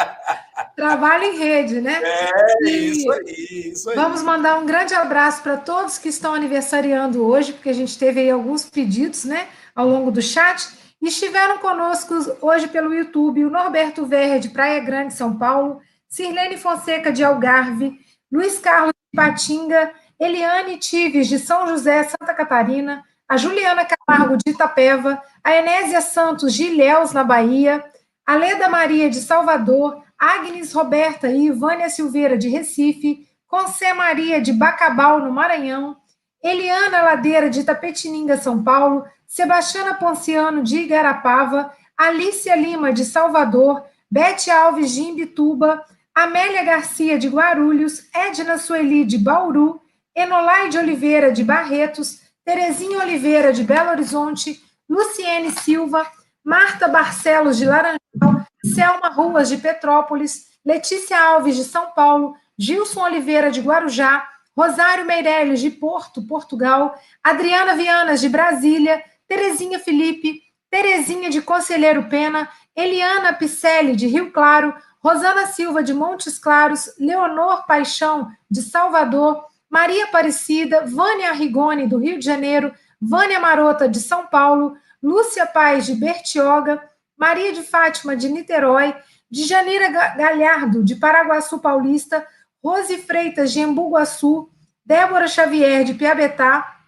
Trabalho 0.76 1.24
em 1.26 1.38
rede, 1.38 1.82
né? 1.82 2.02
É, 2.04 2.64
e 2.64 2.92
isso 2.92 3.12
aí, 3.12 3.72
isso 3.74 3.90
aí. 3.90 3.96
Vamos 3.96 4.24
mandar 4.24 4.58
um 4.60 4.66
grande 4.66 4.94
abraço 4.94 5.44
para 5.44 5.58
todos 5.58 5.98
que 5.98 6.10
estão 6.10 6.34
aniversariando 6.34 7.26
hoje, 7.26 7.54
porque 7.54 7.70
a 7.70 7.74
gente 7.74 7.98
teve 7.98 8.22
aí 8.22 8.32
alguns 8.32 8.66
pedidos, 8.70 9.26
né, 9.26 9.48
ao 9.76 9.88
longo 9.88 10.12
do 10.12 10.22
chat. 10.22 10.70
E 11.02 11.08
estiveram 11.08 11.58
conosco 11.58 12.14
hoje 12.42 12.68
pelo 12.68 12.94
YouTube 12.94 13.46
o 13.46 13.50
Norberto 13.50 14.06
Verde, 14.06 14.50
Praia 14.50 14.80
Grande, 14.80 15.14
São 15.14 15.38
Paulo, 15.38 15.82
Sirlene 16.08 16.58
Fonseca, 16.58 17.12
de 17.12 17.24
Algarve, 17.24 18.00
Luiz 18.32 18.60
Carlos 18.60 18.94
de 19.12 19.16
Patinga, 19.16 19.92
Eliane 20.22 20.78
Tives, 20.78 21.28
de 21.28 21.40
São 21.40 21.68
José, 21.68 22.04
Santa 22.04 22.36
Catarina, 22.36 23.04
a 23.28 23.38
Juliana 23.38 23.88
Camargo, 23.88 24.38
de 24.38 24.52
Itapeva, 24.52 25.20
a 25.44 25.52
Enésia 25.56 26.00
Santos, 26.00 26.54
de 26.54 26.66
Ilhéus, 26.66 27.12
na 27.12 27.24
Bahia, 27.24 27.84
a 28.24 28.36
Leda 28.36 28.70
Maria, 28.70 29.10
de 29.10 29.20
Salvador, 29.20 30.04
Agnes 30.20 30.74
Roberta 30.74 31.28
e 31.28 31.48
Ivânia 31.48 31.90
Silveira, 31.90 32.38
de 32.38 32.50
Recife, 32.50 33.28
Concé 33.48 33.94
Maria, 33.94 34.40
de 34.40 34.54
Bacabal, 34.54 35.22
no 35.22 35.32
Maranhão, 35.32 35.98
Eliana 36.44 37.02
Ladeira, 37.02 37.50
de 37.50 37.64
Tapetininga, 37.64 38.38
São 38.38 38.64
Paulo, 38.64 39.04
Sebastiana 39.26 39.96
Ponciano, 39.96 40.62
de 40.62 40.82
Igarapava, 40.82 41.74
Alícia 41.98 42.56
Lima, 42.56 42.94
de 42.94 43.06
Salvador, 43.06 43.84
Bete 44.10 44.52
Alves, 44.52 44.92
de 44.92 45.02
Imbituba, 45.02 45.84
Amélia 46.14 46.64
Garcia, 46.64 47.18
de 47.18 47.28
Guarulhos, 47.28 48.04
Edna 48.14 48.60
Sueli, 48.60 49.04
de 49.04 49.18
Bauru, 49.18 49.81
Enolaide 50.16 50.78
Oliveira, 50.78 51.32
de 51.32 51.44
Barretos, 51.44 52.22
Terezinha 52.44 53.00
Oliveira, 53.00 53.54
de 53.54 53.64
Belo 53.64 53.92
Horizonte, 53.92 54.62
Luciene 54.90 55.52
Silva, 55.52 56.06
Marta 56.44 56.88
Barcelos, 56.88 57.58
de 57.58 57.66
Laranjal, 57.66 58.46
Selma 58.64 59.10
Ruas, 59.10 59.50
de 59.50 59.58
Petrópolis, 59.58 60.48
Letícia 60.66 61.20
Alves, 61.20 61.56
de 61.56 61.64
São 61.64 61.92
Paulo, 61.94 62.36
Gilson 62.58 63.02
Oliveira, 63.04 63.52
de 63.52 63.62
Guarujá, 63.62 64.28
Rosário 64.56 65.06
Meirelles, 65.06 65.62
de 65.62 65.72
Porto, 65.72 66.22
Portugal, 66.28 66.96
Adriana 67.24 67.76
Vianas, 67.76 68.20
de 68.22 68.30
Brasília, 68.30 69.04
Terezinha 69.28 69.80
Felipe, 69.80 70.42
Terezinha 70.70 71.30
de 71.30 71.42
Conselheiro 71.42 72.10
Pena, 72.10 72.50
Eliana 72.76 73.34
Picelli, 73.34 73.96
de 73.96 74.08
Rio 74.08 74.32
Claro, 74.32 74.76
Rosana 75.00 75.48
Silva, 75.48 75.82
de 75.82 75.94
Montes 75.94 76.38
Claros, 76.38 76.94
Leonor 77.00 77.66
Paixão, 77.66 78.32
de 78.50 78.62
Salvador, 78.62 79.46
Maria 79.72 80.04
Aparecida, 80.04 80.86
Vânia 80.86 81.32
Rigoni, 81.32 81.88
do 81.88 81.98
Rio 81.98 82.20
de 82.20 82.26
Janeiro, 82.26 82.74
Vânia 83.02 83.40
Marota, 83.40 83.88
de 83.88 84.02
São 84.02 84.28
Paulo, 84.28 84.76
Lúcia 85.02 85.46
Paz, 85.46 85.86
de 85.86 85.96
Bertioga, 85.96 86.84
Maria 87.18 87.54
de 87.54 87.64
Fátima, 87.64 88.14
de 88.14 88.28
Niterói, 88.28 88.94
de 89.30 89.46
Janira 89.46 89.90
Galhardo, 89.90 90.84
de 90.84 90.96
Paraguaçu 90.96 91.60
Paulista, 91.60 92.28
Rose 92.62 92.98
Freitas, 92.98 93.54
de 93.54 93.62
Embu-Guaçu, 93.62 94.50
Débora 94.86 95.28
Xavier, 95.28 95.86
de 95.86 95.94
Piabetá, 95.94 96.80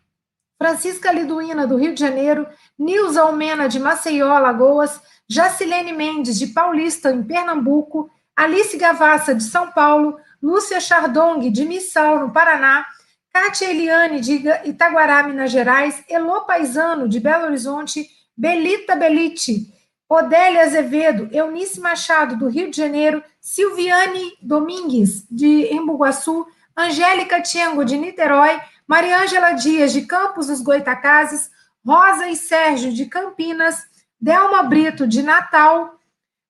Francisca 0.58 1.10
Liduína, 1.10 1.66
do 1.66 1.78
Rio 1.78 1.94
de 1.94 2.02
Janeiro, 2.02 2.46
Nilza 2.78 3.22
Almena, 3.22 3.70
de 3.70 3.80
Maceió, 3.80 4.38
Lagoas, 4.40 5.02
Jacilene 5.28 5.94
Mendes, 5.94 6.38
de 6.38 6.48
Paulista, 6.48 7.12
em 7.12 7.24
Pernambuco, 7.24 8.10
Alice 8.36 8.76
Gavassa, 8.78 9.34
de 9.34 9.44
São 9.44 9.72
Paulo, 9.72 10.18
Lúcia 10.44 10.82
Chardong, 10.82 11.50
de 11.50 11.64
Missal, 11.64 12.20
no 12.20 12.34
Paraná, 12.34 12.86
Kátia 13.32 13.72
Eliane, 13.72 14.20
de 14.20 14.44
Itaguará, 14.66 15.24
Minas 15.24 15.50
Gerais, 15.50 16.04
Elô 16.10 16.42
Paisano, 16.42 17.08
de 17.08 17.18
Belo 17.22 17.46
Horizonte, 17.46 18.10
Belita 18.36 18.94
Belite, 18.94 19.74
Odélia 20.10 20.64
Azevedo, 20.64 21.30
Eunice 21.32 21.80
Machado, 21.80 22.36
do 22.36 22.50
Rio 22.50 22.70
de 22.70 22.76
Janeiro, 22.76 23.24
Silviane 23.40 24.34
Domingues, 24.42 25.26
de 25.32 25.74
Embu-Guaçu, 25.74 26.46
Angélica 26.76 27.42
Tiengo, 27.42 27.86
de 27.86 27.98
Niterói, 27.98 28.60
Mariângela 28.86 29.54
Dias, 29.54 29.94
de 29.94 30.02
Campos 30.02 30.48
dos 30.48 30.60
Goitacazes, 30.60 31.50
Rosa 31.86 32.28
e 32.28 32.36
Sérgio 32.36 32.92
de 32.92 33.06
Campinas, 33.06 33.82
Delma 34.20 34.64
Brito 34.64 35.08
de 35.08 35.24
Natal, 35.24 35.98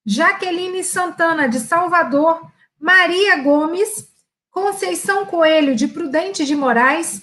Jaqueline 0.03 0.83
Santana 0.83 1.47
de 1.47 1.59
Salvador, 1.59 2.41
Maria 2.83 3.37
Gomes, 3.37 4.09
Conceição 4.51 5.25
Coelho 5.25 5.73
de 5.73 5.87
Prudente 5.87 6.45
de 6.45 6.53
Moraes, 6.53 7.21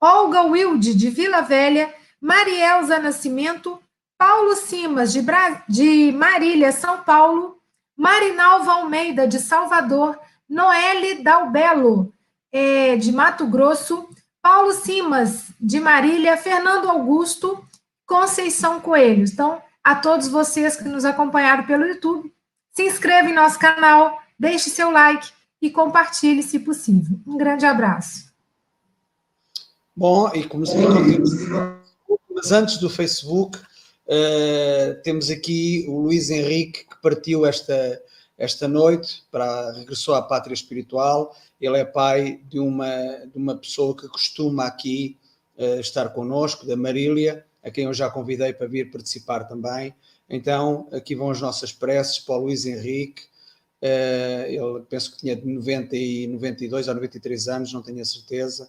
Olga 0.00 0.42
Wilde 0.42 0.96
de 0.96 1.08
Vila 1.08 1.42
Velha, 1.42 1.94
Marielza 2.20 2.98
Nascimento, 2.98 3.80
Paulo 4.18 4.56
Simas 4.56 5.12
de, 5.12 5.22
Bra... 5.22 5.62
de 5.68 6.10
Marília, 6.10 6.72
São 6.72 7.04
Paulo, 7.04 7.56
Marinalva 7.96 8.72
Almeida 8.72 9.28
de 9.28 9.38
Salvador, 9.38 10.18
Noelle 10.48 11.22
Dalbelo 11.22 12.12
é, 12.50 12.96
de 12.96 13.12
Mato 13.12 13.46
Grosso, 13.46 14.08
Paulo 14.42 14.72
Simas 14.72 15.44
de 15.60 15.78
Marília, 15.78 16.36
Fernando 16.36 16.90
Augusto, 16.90 17.64
Conceição 18.04 18.80
Coelho. 18.80 19.22
Então, 19.22 19.62
a 19.84 19.94
todos 19.94 20.26
vocês 20.26 20.74
que 20.74 20.88
nos 20.88 21.04
acompanharam 21.04 21.62
pelo 21.64 21.86
YouTube, 21.86 22.34
se 22.72 22.82
inscreva 22.82 23.30
em 23.30 23.34
nosso 23.34 23.56
canal, 23.56 24.25
deixe 24.38 24.70
seu 24.70 24.90
like 24.90 25.28
e 25.60 25.70
compartilhe 25.70 26.42
se 26.42 26.58
possível. 26.58 27.18
Um 27.26 27.36
grande 27.36 27.64
abraço. 27.64 28.26
Bom, 29.94 30.30
e 30.34 30.44
como 30.44 30.66
sempre, 30.66 31.22
mas 32.34 32.52
antes 32.52 32.76
do 32.76 32.90
Facebook, 32.90 33.58
uh, 33.58 35.02
temos 35.02 35.30
aqui 35.30 35.86
o 35.88 36.00
Luiz 36.00 36.28
Henrique, 36.28 36.84
que 36.84 37.00
partiu 37.00 37.46
esta, 37.46 38.02
esta 38.36 38.68
noite, 38.68 39.24
para, 39.30 39.72
regressou 39.72 40.14
à 40.14 40.20
pátria 40.20 40.52
espiritual. 40.52 41.34
Ele 41.58 41.78
é 41.78 41.84
pai 41.84 42.42
de 42.44 42.58
uma, 42.58 42.86
de 43.32 43.38
uma 43.38 43.56
pessoa 43.56 43.96
que 43.96 44.06
costuma 44.08 44.66
aqui 44.66 45.16
uh, 45.56 45.80
estar 45.80 46.10
conosco, 46.10 46.66
da 46.66 46.76
Marília, 46.76 47.46
a 47.64 47.70
quem 47.70 47.84
eu 47.84 47.94
já 47.94 48.10
convidei 48.10 48.52
para 48.52 48.66
vir 48.66 48.90
participar 48.90 49.44
também. 49.44 49.94
Então, 50.28 50.88
aqui 50.92 51.14
vão 51.14 51.30
as 51.30 51.40
nossas 51.40 51.72
preces 51.72 52.18
para 52.18 52.34
o 52.34 52.42
Luiz 52.42 52.66
Henrique. 52.66 53.22
Uh, 53.82 54.46
ele 54.48 54.84
penso 54.88 55.12
que 55.12 55.18
tinha 55.18 55.36
de 55.36 55.46
90 55.46 55.96
e 55.96 56.26
92 56.26 56.88
ou 56.88 56.94
93 56.94 57.48
anos, 57.48 57.72
não 57.72 57.82
tenho 57.82 58.00
a 58.00 58.04
certeza. 58.04 58.68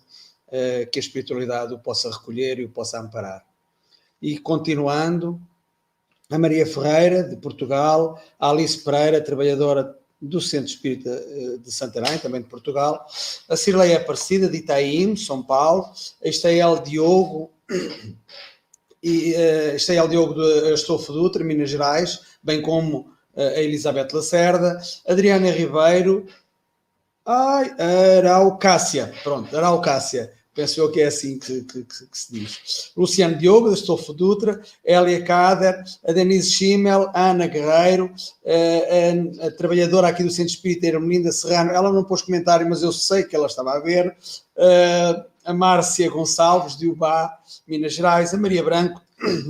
Eh, 0.49 0.85
que 0.85 0.97
a 0.97 1.01
espiritualidade 1.01 1.73
o 1.73 1.79
possa 1.79 2.09
recolher 2.09 2.57
e 2.57 2.63
o 2.63 2.69
possa 2.69 2.99
amparar. 2.99 3.45
E 4.21 4.37
continuando, 4.37 5.41
a 6.29 6.39
Maria 6.39 6.65
Ferreira, 6.65 7.21
de 7.21 7.35
Portugal, 7.35 8.21
a 8.39 8.49
Alice 8.49 8.81
Pereira, 8.81 9.19
trabalhadora 9.19 9.93
do 10.21 10.39
Centro 10.39 10.67
Espírita 10.67 11.09
eh, 11.09 11.57
de 11.57 11.69
Santarém, 11.69 12.17
também 12.17 12.41
de 12.41 12.47
Portugal, 12.47 13.05
a 13.49 13.57
Cirleia 13.57 13.97
Aparecida, 13.97 14.47
de 14.47 14.59
Itaim, 14.59 15.17
São 15.17 15.43
Paulo, 15.43 15.91
a 16.23 16.27
Estael 16.29 16.79
Diogo, 16.79 17.51
e 19.03 19.33
uh, 19.33 19.75
Estael 19.75 20.07
Diogo 20.07 20.33
de 20.33 20.71
Astolfo 20.71 21.11
Dutra, 21.11 21.43
Minas 21.43 21.69
Gerais, 21.69 22.21
bem 22.41 22.61
como 22.61 22.99
uh, 22.99 23.16
a 23.37 23.61
Elizabeth 23.61 24.09
Lacerda, 24.11 24.81
Adriana 25.07 25.51
Ribeiro, 25.51 26.25
ai, 27.25 27.71
Araucácia, 28.17 29.13
pronto, 29.23 29.55
Araucácia, 29.55 30.33
penso 30.55 30.81
eu 30.81 30.91
que 30.91 31.01
é 31.01 31.05
assim 31.05 31.37
que, 31.37 31.61
que, 31.61 31.83
que, 31.83 31.95
se 32.13 32.33
diz. 32.33 32.91
Luciano 32.97 33.37
Diogo, 33.37 33.71
Estofo 33.71 34.11
Dutra, 34.11 34.59
Elia 34.83 35.23
Kader, 35.23 35.83
a 36.03 36.11
Denise 36.11 36.49
Schimmel, 36.49 37.11
a 37.13 37.29
Ana 37.29 37.45
Guerreiro, 37.45 38.11
a, 38.43 39.43
a, 39.43 39.47
a, 39.47 39.51
trabalhadora 39.51 40.07
aqui 40.07 40.23
do 40.23 40.31
Centro 40.31 40.53
Espírita 40.53 40.87
Hermelinda 40.87 41.31
Serrano, 41.31 41.71
ela 41.71 41.93
não 41.93 42.03
pôs 42.03 42.23
comentário, 42.23 42.67
mas 42.67 42.81
eu 42.81 42.91
sei 42.91 43.23
que 43.23 43.35
ela 43.35 43.45
estava 43.45 43.73
a 43.73 43.79
ver, 43.79 44.17
a 45.45 45.53
Márcia 45.53 46.09
Gonçalves, 46.09 46.75
de 46.75 46.89
Ubá, 46.89 47.37
Minas 47.67 47.93
Gerais, 47.93 48.33
a 48.33 48.37
Maria 48.37 48.63
Branco, 48.63 48.99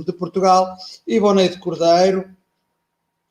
de 0.04 0.12
Portugal, 0.12 0.76
Ivoneide 1.06 1.58
Cordeiro, 1.58 2.28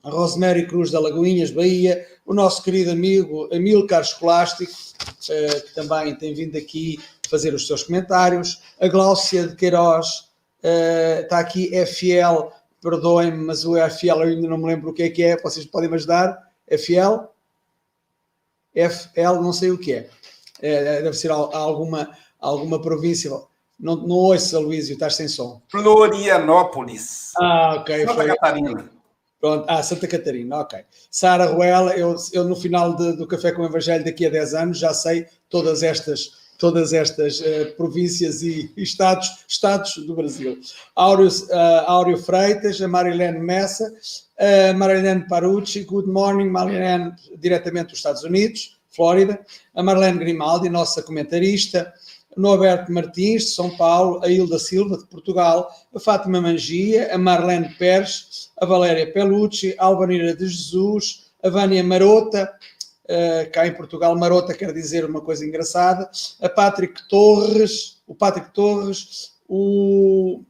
a 0.07 0.09
Rosemary 0.09 0.65
Cruz 0.67 0.89
da 0.89 0.99
Lagoinhas, 0.99 1.51
Bahia, 1.51 2.07
o 2.25 2.33
nosso 2.33 2.63
querido 2.63 2.91
amigo 2.91 3.53
Amilcar 3.53 4.01
Escolástico, 4.01 4.71
que 5.19 5.75
também 5.75 6.15
tem 6.15 6.33
vindo 6.33 6.57
aqui 6.57 6.99
fazer 7.29 7.53
os 7.53 7.67
seus 7.67 7.83
comentários. 7.83 8.61
A 8.79 8.87
Gláucia 8.87 9.47
de 9.47 9.55
Queiroz 9.55 10.29
está 11.21 11.39
aqui, 11.39 11.75
é 11.75 11.85
fiel, 11.85 12.53
perdoem-me, 12.81 13.43
mas 13.43 13.65
o 13.65 13.75
é 13.75 13.89
fiel 13.89 14.21
eu 14.21 14.29
ainda 14.29 14.47
não 14.47 14.57
me 14.57 14.67
lembro 14.67 14.91
o 14.91 14.93
que 14.93 15.03
é 15.03 15.09
que 15.09 15.23
é, 15.23 15.41
vocês 15.41 15.65
podem 15.65 15.89
me 15.89 15.95
ajudar? 15.95 16.41
É 16.65 16.77
fiel? 16.77 17.33
FL, 18.73 19.41
não 19.41 19.51
sei 19.51 19.71
o 19.71 19.77
que 19.77 19.93
é. 19.93 20.09
é 20.61 21.01
deve 21.01 21.17
ser 21.17 21.31
alguma, 21.31 22.09
alguma 22.39 22.81
província. 22.81 23.31
Não, 23.77 23.95
não 23.95 24.15
ouço, 24.15 24.55
Aloysio, 24.55 24.93
estás 24.93 25.15
sem 25.15 25.27
som. 25.27 25.61
Florianópolis. 25.69 27.33
Ah, 27.37 27.75
ok. 27.79 28.05
Santa 28.05 28.13
foi... 28.13 28.27
Catarina. 28.27 28.96
Pronto, 29.39 29.65
ah, 29.67 29.83
Santa 29.83 30.07
Catarina, 30.07 30.57
ok. 30.57 30.79
Sara 31.11 31.45
Ruela, 31.45 31.95
eu, 31.95 32.15
eu 32.33 32.43
no 32.43 32.55
final 32.55 32.95
de, 32.95 33.13
do 33.13 33.27
Café 33.27 33.51
com 33.51 33.61
o 33.61 33.65
Evangelho 33.65 34.03
daqui 34.03 34.25
a 34.25 34.29
10 34.29 34.53
anos 34.55 34.79
já 34.79 34.93
sei 34.93 35.27
todas 35.49 35.83
estas 35.83 36.47
todas 36.57 36.91
estas 36.91 37.39
uh, 37.39 37.75
províncias 37.77 38.41
e, 38.41 38.73
estados, 38.75 39.45
estados 39.47 39.95
do 39.97 40.15
Brasil. 40.15 40.59
Áureo, 40.95 41.27
uh, 41.27 41.85
Áureo 41.85 42.17
Freitas, 42.17 42.81
a 42.81 42.87
Marilene 42.87 43.37
Messa, 43.37 43.93
a 44.39 44.73
Marilene 44.73 45.27
Parucci, 45.27 45.83
good 45.83 46.09
morning, 46.09 46.49
Marilene, 46.49 47.13
diretamente 47.37 47.89
dos 47.89 47.99
Estados 47.99 48.23
Unidos, 48.23 48.77
Flórida, 48.89 49.39
a 49.75 49.83
Marlene 49.83 50.17
Grimaldi, 50.17 50.69
nossa 50.69 51.03
comentarista, 51.03 51.93
Norberto 52.39 52.91
Martins, 52.91 53.45
de 53.45 53.51
São 53.51 53.75
Paulo, 53.75 54.23
a 54.23 54.29
Hilda 54.29 54.59
Silva, 54.59 54.97
de 54.97 55.05
Portugal, 55.05 55.69
a 55.93 55.99
Fátima 55.99 56.39
Mangia, 56.39 57.13
a 57.13 57.17
Marlene 57.17 57.75
Pérez, 57.77 58.51
a 58.57 58.65
Valéria 58.65 59.11
Pelucci, 59.11 59.75
a 59.77 59.85
Albanira 59.85 60.35
de 60.35 60.47
Jesus, 60.47 61.31
a 61.43 61.49
Vânia 61.49 61.83
Marota, 61.83 62.51
Uh, 63.09 63.49
cá 63.53 63.65
em 63.65 63.73
Portugal, 63.73 64.13
Marota 64.17 64.53
quer 64.53 64.73
dizer 64.73 65.05
uma 65.05 65.21
coisa 65.21 65.45
engraçada. 65.45 66.09
A 66.41 66.49
Patrick 66.49 67.07
Torres, 67.07 68.01
o 68.05 68.13
Patrick 68.13 68.51
Torres, 68.51 69.31
o, 69.47 70.41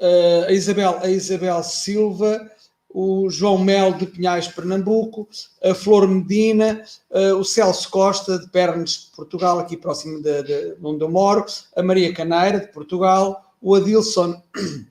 uh, 0.00 0.46
a, 0.48 0.52
Isabel, 0.52 0.98
a 1.00 1.08
Isabel 1.08 1.62
Silva, 1.62 2.50
o 2.92 3.30
João 3.30 3.58
Mel 3.58 3.94
de 3.94 4.06
Pinhais, 4.06 4.48
Pernambuco, 4.48 5.28
a 5.62 5.74
Flor 5.74 6.08
Medina, 6.08 6.82
uh, 7.10 7.36
o 7.36 7.44
Celso 7.44 7.88
Costa 7.88 8.38
de 8.38 8.48
Pernes, 8.48 9.10
Portugal, 9.14 9.58
aqui 9.58 9.76
próximo 9.76 10.20
de, 10.20 10.42
de, 10.42 10.76
onde 10.82 11.02
eu 11.02 11.10
moro, 11.10 11.44
a 11.76 11.82
Maria 11.82 12.12
Caneira 12.12 12.60
de 12.60 12.66
Portugal, 12.68 13.54
o 13.62 13.74
Adilson 13.74 14.42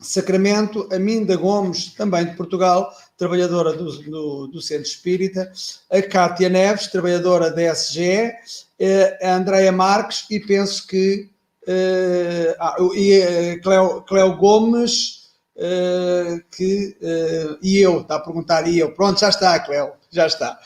Sacramento, 0.00 0.86
a 0.92 0.98
Minda 0.98 1.34
Gomes, 1.36 1.94
também 1.94 2.26
de 2.26 2.36
Portugal, 2.36 2.92
trabalhadora 3.16 3.72
do, 3.72 3.90
do, 4.02 4.46
do 4.48 4.60
Centro 4.60 4.86
Espírita, 4.86 5.50
a 5.90 6.02
Cátia 6.02 6.48
Neves, 6.48 6.88
trabalhadora 6.88 7.50
da 7.50 7.72
SGE, 7.72 8.32
eh, 8.78 9.18
a 9.22 9.36
Andréia 9.36 9.72
Marques 9.72 10.26
e 10.30 10.40
penso 10.40 10.86
que 10.86 11.30
uh, 11.66 12.54
ah, 12.58 12.76
e 12.94 13.22
a 13.22 13.60
Cleo 13.60 14.36
Gomes 14.36 15.23
uh, 15.56 16.42
que, 16.50 16.96
uh, 17.00 17.58
e 17.62 17.78
eu, 17.78 18.00
está 18.00 18.16
a 18.16 18.20
perguntar 18.20 18.68
e 18.68 18.78
eu, 18.78 18.92
pronto, 18.92 19.20
já 19.20 19.28
está, 19.28 19.58
Cleo, 19.60 19.92
já 20.10 20.26
está. 20.26 20.58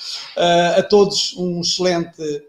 a 0.76 0.82
todos 0.82 1.34
um 1.36 1.61
excelente 1.61 2.45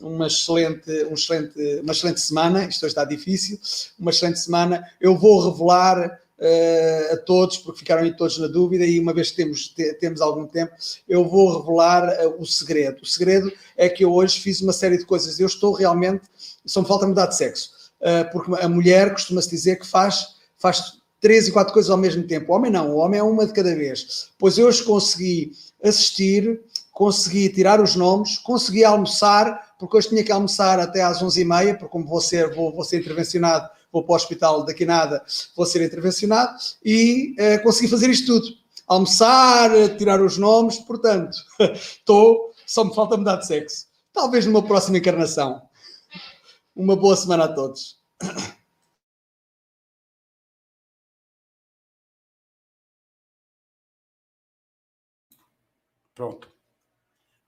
uma 0.00 0.26
excelente, 0.26 0.90
um 1.04 1.14
excelente, 1.14 1.80
uma 1.82 1.92
excelente 1.92 2.20
semana. 2.20 2.64
Isto 2.64 2.84
hoje 2.84 2.92
está 2.92 3.04
difícil. 3.04 3.60
Uma 3.98 4.10
excelente 4.10 4.38
semana. 4.38 4.82
Eu 5.00 5.16
vou 5.16 5.50
revelar 5.50 6.18
uh, 6.40 7.14
a 7.14 7.16
todos, 7.18 7.58
porque 7.58 7.80
ficaram 7.80 8.02
aí 8.02 8.16
todos 8.16 8.38
na 8.38 8.46
dúvida, 8.46 8.84
e 8.84 8.98
uma 8.98 9.12
vez 9.12 9.30
que 9.30 9.36
temos, 9.36 9.68
te, 9.68 9.94
temos 9.94 10.20
algum 10.20 10.46
tempo, 10.46 10.72
eu 11.08 11.28
vou 11.28 11.60
revelar 11.60 12.26
uh, 12.26 12.40
o 12.40 12.46
segredo. 12.46 13.02
O 13.02 13.06
segredo 13.06 13.52
é 13.76 13.88
que 13.88 14.04
eu 14.04 14.12
hoje 14.12 14.40
fiz 14.40 14.60
uma 14.60 14.72
série 14.72 14.98
de 14.98 15.04
coisas. 15.04 15.38
Eu 15.38 15.46
estou 15.46 15.72
realmente, 15.72 16.22
só 16.64 16.80
me 16.80 16.88
falta 16.88 17.06
mudar 17.06 17.26
de 17.26 17.36
sexo, 17.36 17.70
uh, 18.00 18.30
porque 18.32 18.52
a 18.62 18.68
mulher 18.68 19.12
costuma-se 19.12 19.50
dizer 19.50 19.78
que 19.78 19.86
faz, 19.86 20.36
faz 20.56 20.99
três 21.20 21.48
e 21.48 21.52
quatro 21.52 21.72
coisas 21.72 21.90
ao 21.90 21.98
mesmo 21.98 22.22
tempo. 22.24 22.52
O 22.52 22.56
homem 22.56 22.70
não, 22.70 22.90
o 22.90 22.96
homem 22.96 23.20
é 23.20 23.22
uma 23.22 23.46
de 23.46 23.52
cada 23.52 23.74
vez. 23.74 24.30
Pois 24.38 24.58
eu 24.58 24.66
hoje 24.66 24.82
consegui 24.82 25.52
assistir, 25.82 26.60
consegui 26.92 27.48
tirar 27.48 27.80
os 27.80 27.94
nomes, 27.94 28.38
consegui 28.38 28.84
almoçar, 28.84 29.74
porque 29.78 29.96
hoje 29.96 30.08
tinha 30.08 30.24
que 30.24 30.32
almoçar 30.32 30.80
até 30.80 31.02
às 31.02 31.22
11h30, 31.22 31.78
porque 31.78 31.92
como 31.92 32.06
vou 32.06 32.20
ser, 32.20 32.54
vou, 32.54 32.72
vou 32.72 32.84
ser 32.84 32.98
intervencionado 32.98 33.68
vou 33.92 34.04
para 34.04 34.12
o 34.12 34.16
hospital 34.16 34.64
daqui 34.64 34.84
nada, 34.84 35.22
vou 35.56 35.66
ser 35.66 35.82
intervencionado 35.82 36.56
e 36.84 37.34
uh, 37.38 37.62
consegui 37.62 37.88
fazer 37.88 38.10
isto 38.10 38.26
tudo. 38.26 38.60
Almoçar, 38.86 39.70
tirar 39.98 40.20
os 40.20 40.36
nomes, 40.36 40.78
portanto, 40.78 41.36
estou, 41.74 42.52
só 42.66 42.84
me 42.84 42.94
falta 42.94 43.16
mudar 43.16 43.36
de 43.36 43.46
sexo. 43.46 43.86
Talvez 44.12 44.46
numa 44.46 44.62
próxima 44.62 44.98
encarnação. 44.98 45.62
Uma 46.74 46.96
boa 46.96 47.16
semana 47.16 47.44
a 47.44 47.48
todos. 47.48 47.98
Pronto. 56.20 56.50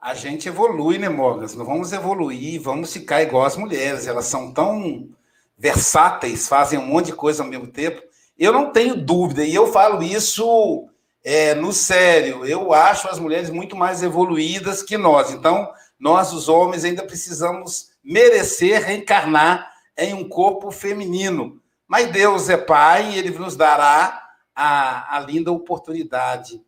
A 0.00 0.14
gente 0.14 0.48
evolui, 0.48 0.96
né, 0.96 1.10
Morgas? 1.10 1.54
Não 1.54 1.62
vamos 1.62 1.92
evoluir, 1.92 2.58
vamos 2.58 2.90
ficar 2.90 3.20
igual 3.20 3.44
as 3.44 3.54
mulheres. 3.54 4.06
Elas 4.06 4.24
são 4.24 4.50
tão 4.50 5.10
versáteis, 5.58 6.48
fazem 6.48 6.78
um 6.78 6.86
monte 6.86 7.08
de 7.08 7.12
coisa 7.12 7.42
ao 7.42 7.48
mesmo 7.50 7.66
tempo. 7.66 8.00
Eu 8.38 8.50
não 8.50 8.72
tenho 8.72 8.96
dúvida, 8.96 9.44
e 9.44 9.54
eu 9.54 9.70
falo 9.70 10.02
isso 10.02 10.88
é, 11.22 11.54
no 11.54 11.70
sério, 11.70 12.46
eu 12.46 12.72
acho 12.72 13.08
as 13.08 13.18
mulheres 13.18 13.50
muito 13.50 13.76
mais 13.76 14.02
evoluídas 14.02 14.82
que 14.82 14.96
nós. 14.96 15.30
Então, 15.32 15.70
nós, 16.00 16.32
os 16.32 16.48
homens, 16.48 16.82
ainda 16.82 17.02
precisamos 17.02 17.90
merecer 18.02 18.82
reencarnar 18.82 19.70
em 19.98 20.14
um 20.14 20.26
corpo 20.26 20.70
feminino. 20.70 21.60
Mas 21.86 22.10
Deus 22.10 22.48
é 22.48 22.56
Pai 22.56 23.10
e 23.10 23.18
Ele 23.18 23.38
nos 23.38 23.54
dará 23.54 24.30
a, 24.56 25.18
a 25.18 25.20
linda 25.20 25.52
oportunidade, 25.52 26.58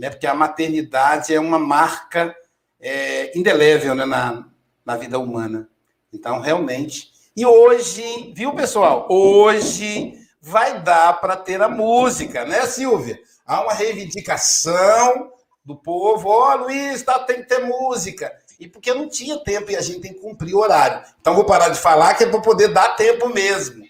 né? 0.00 0.08
porque 0.08 0.26
a 0.26 0.34
maternidade 0.34 1.34
é 1.34 1.38
uma 1.38 1.58
marca 1.58 2.34
é, 2.80 3.38
indelével 3.38 3.94
né? 3.94 4.06
na, 4.06 4.46
na 4.84 4.96
vida 4.96 5.18
humana. 5.18 5.68
Então, 6.10 6.40
realmente. 6.40 7.10
E 7.36 7.44
hoje, 7.44 8.32
viu, 8.34 8.54
pessoal? 8.54 9.06
Hoje 9.10 10.14
vai 10.40 10.82
dar 10.82 11.20
para 11.20 11.36
ter 11.36 11.60
a 11.60 11.68
música, 11.68 12.46
né, 12.46 12.66
Silvia? 12.66 13.20
Há 13.46 13.60
uma 13.60 13.74
reivindicação 13.74 15.30
do 15.62 15.76
povo. 15.76 16.30
Ó, 16.30 16.54
oh, 16.54 16.56
Luiz, 16.64 17.02
tá, 17.02 17.18
tem 17.18 17.42
que 17.42 17.48
ter 17.48 17.58
música. 17.58 18.32
E 18.58 18.66
porque 18.66 18.94
não 18.94 19.06
tinha 19.06 19.38
tempo 19.38 19.70
e 19.70 19.76
a 19.76 19.82
gente 19.82 20.00
tem 20.00 20.14
que 20.14 20.20
cumprir 20.20 20.54
o 20.54 20.60
horário. 20.60 21.02
Então, 21.20 21.34
vou 21.34 21.44
parar 21.44 21.68
de 21.68 21.78
falar, 21.78 22.14
que 22.14 22.24
é 22.24 22.26
para 22.26 22.40
poder 22.40 22.68
dar 22.68 22.96
tempo 22.96 23.28
mesmo. 23.28 23.84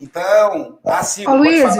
Então, 0.00 0.78
assim. 0.84 1.26
Ô, 1.26 1.34
Luiz, 1.34 1.74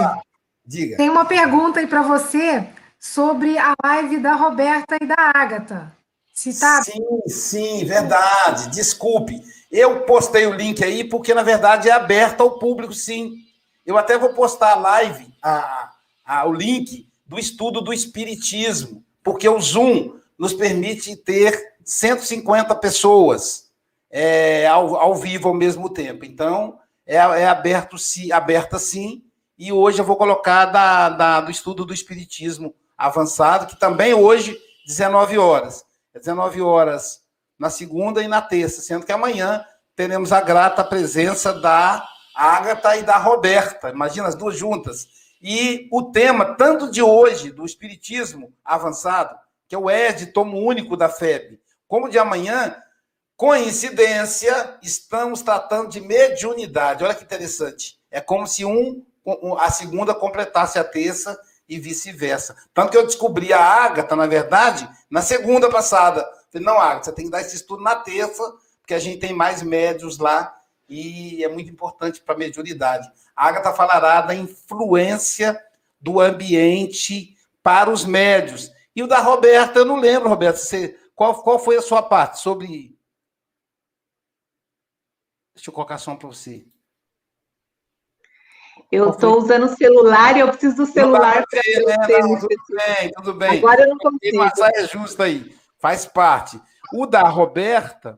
Diga. 0.65 0.97
Tem 0.97 1.09
uma 1.09 1.23
pergunta 1.23 1.79
aí 1.79 1.87
para 1.87 2.01
você 2.01 2.67
sobre 3.13 3.57
a 3.57 3.73
live 3.83 4.19
da 4.19 4.33
Roberta 4.33 4.97
e 5.01 5.05
da 5.05 5.15
Ágata. 5.33 5.95
Se 6.33 6.59
tá... 6.59 6.83
Sim, 6.83 7.01
sim, 7.27 7.85
verdade. 7.85 8.69
Desculpe. 8.69 9.41
Eu 9.71 10.01
postei 10.01 10.45
o 10.45 10.53
link 10.53 10.83
aí 10.83 11.03
porque, 11.03 11.33
na 11.33 11.41
verdade, 11.41 11.89
é 11.89 11.93
aberto 11.93 12.41
ao 12.41 12.59
público, 12.59 12.93
sim. 12.93 13.37
Eu 13.85 13.97
até 13.97 14.17
vou 14.17 14.33
postar 14.33 14.73
a 14.73 14.75
live, 14.75 15.33
a, 15.41 15.91
a, 16.25 16.45
o 16.45 16.53
link 16.53 17.07
do 17.25 17.39
estudo 17.39 17.81
do 17.81 17.93
Espiritismo, 17.93 19.03
porque 19.23 19.47
o 19.47 19.59
Zoom 19.59 20.19
nos 20.37 20.53
permite 20.53 21.15
ter 21.15 21.75
150 21.83 22.75
pessoas 22.75 23.69
é, 24.11 24.67
ao, 24.67 24.95
ao 24.95 25.15
vivo 25.15 25.47
ao 25.47 25.53
mesmo 25.53 25.89
tempo. 25.89 26.25
Então, 26.25 26.77
é, 27.05 27.15
é 27.15 27.47
aberto, 27.47 27.97
sim, 27.97 28.31
aberta 28.31 28.77
sim, 28.77 29.23
e 29.57 29.71
hoje 29.71 29.99
eu 29.99 30.05
vou 30.05 30.17
colocar 30.17 30.65
da, 30.65 31.09
da, 31.09 31.41
do 31.41 31.49
estudo 31.49 31.85
do 31.85 31.93
Espiritismo 31.93 32.75
avançado, 32.97 33.67
que 33.67 33.79
também 33.79 34.13
hoje, 34.13 34.57
19 34.85 35.37
horas. 35.37 35.85
É 36.13 36.19
19 36.19 36.61
horas 36.61 37.21
na 37.59 37.69
segunda 37.69 38.23
e 38.23 38.27
na 38.27 38.41
terça, 38.41 38.81
sendo 38.81 39.05
que 39.05 39.11
amanhã 39.11 39.65
teremos 39.95 40.31
a 40.31 40.41
grata 40.41 40.83
presença 40.83 41.53
da 41.53 42.07
Ágata 42.35 42.95
e 42.97 43.03
da 43.03 43.17
Roberta. 43.17 43.89
Imagina 43.89 44.27
as 44.27 44.35
duas 44.35 44.57
juntas. 44.57 45.07
E 45.41 45.87
o 45.91 46.11
tema, 46.11 46.55
tanto 46.55 46.89
de 46.89 47.01
hoje, 47.01 47.51
do 47.51 47.65
Espiritismo 47.65 48.53
avançado, 48.63 49.37
que 49.67 49.75
é 49.75 49.77
o 49.77 49.89
ED, 49.89 50.27
tomo 50.27 50.57
único 50.57 50.95
da 50.95 51.09
FEB, 51.09 51.59
como 51.87 52.09
de 52.09 52.17
amanhã, 52.17 52.75
coincidência, 53.35 54.77
estamos 54.81 55.41
tratando 55.41 55.89
de 55.89 56.01
mediunidade. 56.01 57.03
Olha 57.03 57.13
que 57.13 57.23
interessante. 57.23 57.99
É 58.09 58.19
como 58.19 58.47
se 58.47 58.65
um, 58.65 59.03
a 59.59 59.69
segunda 59.69 60.13
completasse 60.15 60.79
a 60.79 60.83
terça 60.83 61.39
e 61.67 61.79
vice-versa. 61.79 62.55
Tanto 62.73 62.91
que 62.91 62.97
eu 62.97 63.05
descobri 63.05 63.51
a 63.51 63.59
Ágata, 63.59 64.15
na 64.15 64.25
verdade, 64.25 64.89
na 65.09 65.21
segunda 65.21 65.69
passada. 65.69 66.25
Falei, 66.51 66.65
não, 66.65 66.79
Ágata, 66.79 67.05
você 67.05 67.11
tem 67.13 67.25
que 67.25 67.31
dar 67.31 67.41
esse 67.41 67.55
estudo 67.55 67.83
na 67.83 67.95
terça, 67.95 68.43
porque 68.79 68.93
a 68.93 68.99
gente 68.99 69.19
tem 69.19 69.33
mais 69.33 69.61
médios 69.61 70.17
lá 70.17 70.55
e 70.87 71.43
é 71.43 71.47
muito 71.49 71.69
importante 71.69 72.21
para 72.21 72.35
a 72.35 72.37
mediunidade. 72.37 73.11
A 73.35 73.47
Agatha 73.47 73.73
falará 73.73 74.21
da 74.21 74.33
influência 74.33 75.61
do 75.99 76.19
ambiente 76.19 77.37
para 77.61 77.89
os 77.89 78.05
médios. 78.05 78.71
E 78.95 79.03
o 79.03 79.07
da 79.07 79.19
Roberta, 79.19 79.79
eu 79.79 79.85
não 79.85 79.99
lembro, 79.99 80.29
Roberta, 80.29 80.57
você, 80.57 80.97
qual, 81.13 81.43
qual 81.43 81.59
foi 81.59 81.75
a 81.75 81.81
sua 81.81 82.01
parte 82.01 82.39
sobre. 82.39 82.97
Deixa 85.53 85.69
eu 85.69 85.73
colocar 85.73 85.97
som 85.97 86.15
para 86.15 86.27
você. 86.27 86.65
Eu 88.91 89.09
estou 89.09 89.37
usando 89.37 89.65
o 89.65 89.75
celular 89.75 90.37
e 90.37 90.39
eu 90.39 90.47
preciso 90.47 90.77
do 90.77 90.85
celular 90.85 91.43
para 91.49 91.61
né? 91.85 92.07
Tudo 92.07 92.47
bem, 92.69 93.11
tudo 93.11 93.33
bem. 93.33 93.57
Agora 93.57 93.81
eu 93.81 93.89
não 93.89 93.97
consigo. 93.97 94.19
Tem 94.19 94.33
uma 94.33 94.49
saia 94.55 94.87
justa 94.87 95.25
aí, 95.25 95.53
faz 95.79 96.05
parte. 96.05 96.59
O 96.93 97.05
da 97.05 97.23
Roberta, 97.27 98.17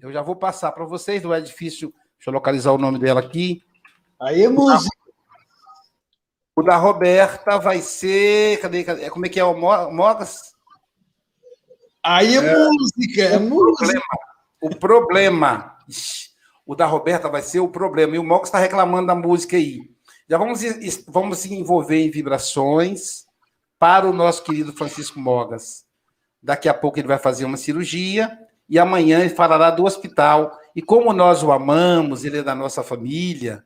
eu 0.00 0.12
já 0.12 0.22
vou 0.22 0.36
passar 0.36 0.70
para 0.70 0.84
vocês, 0.84 1.22
não 1.24 1.34
é 1.34 1.40
difícil. 1.40 1.92
Deixa 2.16 2.30
eu 2.30 2.34
localizar 2.34 2.72
o 2.72 2.78
nome 2.78 3.00
dela 3.00 3.20
aqui. 3.20 3.60
Aí, 4.20 4.46
música. 4.46 4.96
O 6.54 6.62
da 6.62 6.76
Roberta 6.76 7.58
vai 7.58 7.80
ser. 7.80 8.60
Cadê? 8.60 8.84
cadê 8.84 9.10
como 9.10 9.26
é 9.26 9.28
que 9.28 9.40
é 9.40 9.44
o 9.44 9.54
Mogas? 9.54 10.54
Aí 12.02 12.36
é, 12.36 12.38
é 12.38 12.56
música, 12.56 13.22
é 13.22 13.36
o 13.36 13.40
música. 13.40 13.76
Problema, 13.76 14.04
o 14.62 14.76
problema. 14.76 15.76
O 16.64 16.74
da 16.74 16.86
Roberta 16.86 17.28
vai 17.28 17.42
ser 17.42 17.58
o 17.58 17.68
problema. 17.68 18.14
E 18.14 18.18
o 18.18 18.24
Mogas 18.24 18.48
está 18.48 18.58
reclamando 18.58 19.08
da 19.08 19.14
música 19.14 19.56
aí. 19.56 19.95
Já 20.28 20.38
vamos, 20.38 20.60
vamos 21.06 21.38
se 21.38 21.54
envolver 21.54 21.98
em 21.98 22.10
vibrações 22.10 23.26
para 23.78 24.08
o 24.08 24.12
nosso 24.12 24.42
querido 24.42 24.72
Francisco 24.72 25.20
Mogas. 25.20 25.84
Daqui 26.42 26.68
a 26.68 26.74
pouco 26.74 26.98
ele 26.98 27.06
vai 27.06 27.18
fazer 27.18 27.44
uma 27.44 27.56
cirurgia 27.56 28.36
e 28.68 28.76
amanhã 28.76 29.20
ele 29.20 29.30
falará 29.30 29.70
do 29.70 29.84
hospital. 29.84 30.58
E 30.74 30.82
como 30.82 31.12
nós 31.12 31.44
o 31.44 31.52
amamos, 31.52 32.24
ele 32.24 32.38
é 32.38 32.42
da 32.42 32.56
nossa 32.56 32.82
família, 32.82 33.64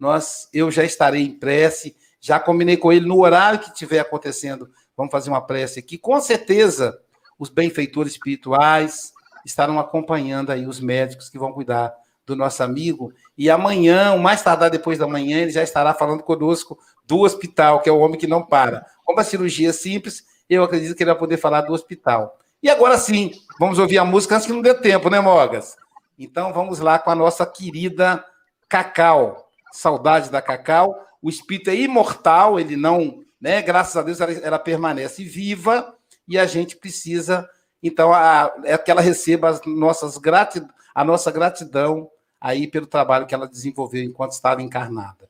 nós, 0.00 0.48
eu 0.52 0.70
já 0.70 0.82
estarei 0.82 1.22
em 1.22 1.38
prece, 1.38 1.96
já 2.20 2.40
combinei 2.40 2.76
com 2.76 2.92
ele 2.92 3.06
no 3.06 3.20
horário 3.20 3.60
que 3.60 3.68
estiver 3.68 4.00
acontecendo, 4.00 4.68
vamos 4.96 5.12
fazer 5.12 5.30
uma 5.30 5.46
prece 5.46 5.78
aqui. 5.78 5.96
Com 5.96 6.20
certeza, 6.20 6.98
os 7.38 7.48
benfeitores 7.48 8.12
espirituais 8.12 9.12
estarão 9.44 9.78
acompanhando 9.78 10.50
aí 10.50 10.66
os 10.66 10.80
médicos 10.80 11.28
que 11.28 11.38
vão 11.38 11.52
cuidar 11.52 11.94
do 12.30 12.36
nosso 12.36 12.62
amigo. 12.62 13.12
E 13.36 13.50
amanhã, 13.50 14.12
o 14.12 14.18
mais 14.18 14.42
tardar 14.42 14.70
depois 14.70 14.98
da 14.98 15.06
manhã, 15.06 15.38
ele 15.38 15.50
já 15.50 15.62
estará 15.62 15.92
falando 15.92 16.22
conosco 16.22 16.78
do 17.04 17.20
hospital, 17.20 17.80
que 17.80 17.88
é 17.88 17.92
o 17.92 17.98
homem 17.98 18.18
que 18.18 18.26
não 18.26 18.42
para. 18.42 18.86
Como 19.04 19.20
a 19.20 19.24
cirurgia 19.24 19.70
é 19.70 19.72
simples, 19.72 20.24
eu 20.48 20.62
acredito 20.64 20.96
que 20.96 21.02
ele 21.02 21.10
vai 21.10 21.18
poder 21.18 21.36
falar 21.36 21.60
do 21.62 21.72
hospital. 21.72 22.38
E 22.62 22.68
agora 22.68 22.96
sim, 22.96 23.32
vamos 23.58 23.78
ouvir 23.78 23.98
a 23.98 24.04
música 24.04 24.36
antes 24.36 24.46
que 24.46 24.52
não 24.52 24.62
dê 24.62 24.74
tempo, 24.74 25.10
né, 25.10 25.20
Mogas? 25.20 25.76
Então 26.18 26.52
vamos 26.52 26.78
lá 26.78 26.98
com 26.98 27.10
a 27.10 27.14
nossa 27.14 27.46
querida 27.46 28.24
Cacau. 28.68 29.48
Saudade 29.72 30.30
da 30.30 30.42
Cacau. 30.42 30.94
O 31.22 31.28
espírito 31.28 31.70
é 31.70 31.74
imortal, 31.74 32.58
ele 32.58 32.76
não, 32.76 33.22
né? 33.40 33.62
Graças 33.62 33.96
a 33.96 34.02
Deus 34.02 34.20
ela, 34.20 34.32
ela 34.32 34.58
permanece 34.58 35.24
viva 35.24 35.94
e 36.28 36.38
a 36.38 36.46
gente 36.46 36.76
precisa, 36.76 37.48
então, 37.82 38.12
a, 38.12 38.52
é 38.64 38.76
que 38.76 38.90
ela 38.90 39.00
receba 39.00 39.48
as 39.48 39.60
nossas 39.64 40.16
gratid, 40.18 40.66
a 40.94 41.02
nossa 41.02 41.30
gratidão 41.30 42.08
aí 42.40 42.66
pelo 42.66 42.86
trabalho 42.86 43.26
que 43.26 43.34
ela 43.34 43.46
desenvolveu 43.48 44.02
enquanto 44.02 44.32
estava 44.32 44.62
encarnada. 44.62 45.29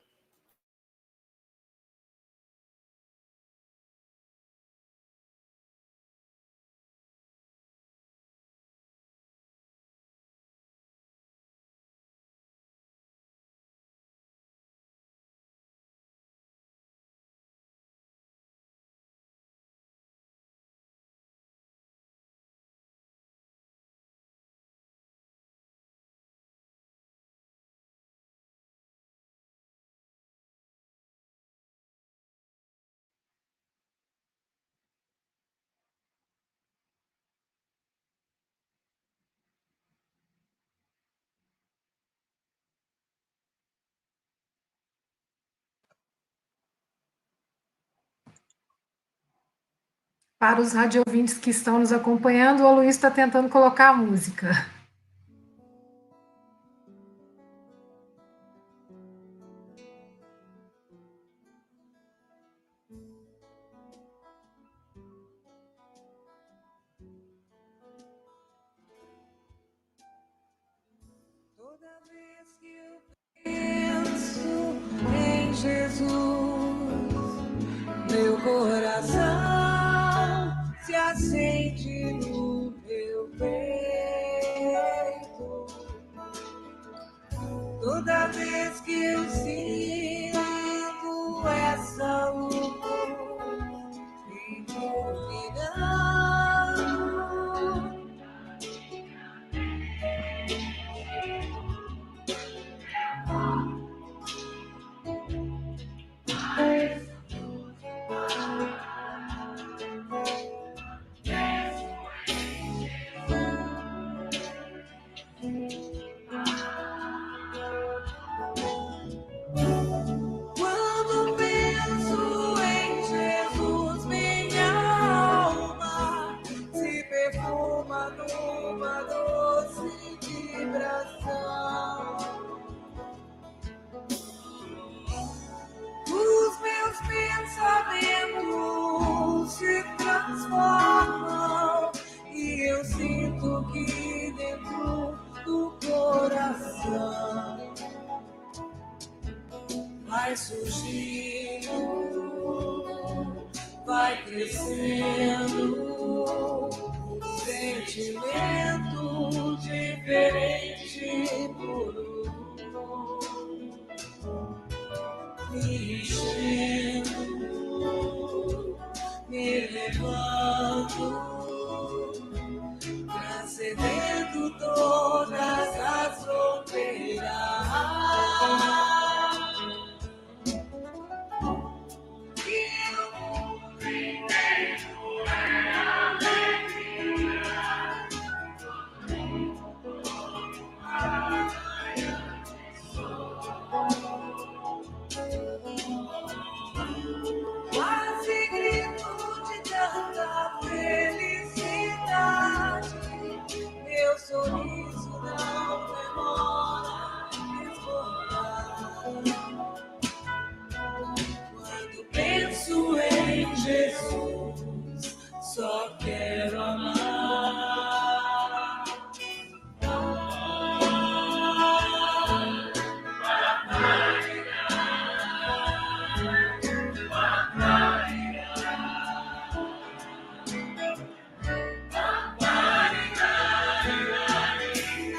Para 50.41 50.59
os 50.59 50.73
radiovintes 50.73 51.37
que 51.37 51.51
estão 51.51 51.81
nos 51.81 51.93
acompanhando, 51.93 52.65
o 52.65 52.75
Luiz 52.77 52.97
está 52.97 53.11
tentando 53.11 53.51
colocar 53.51 53.91
a 53.91 53.93
música. 53.93 54.67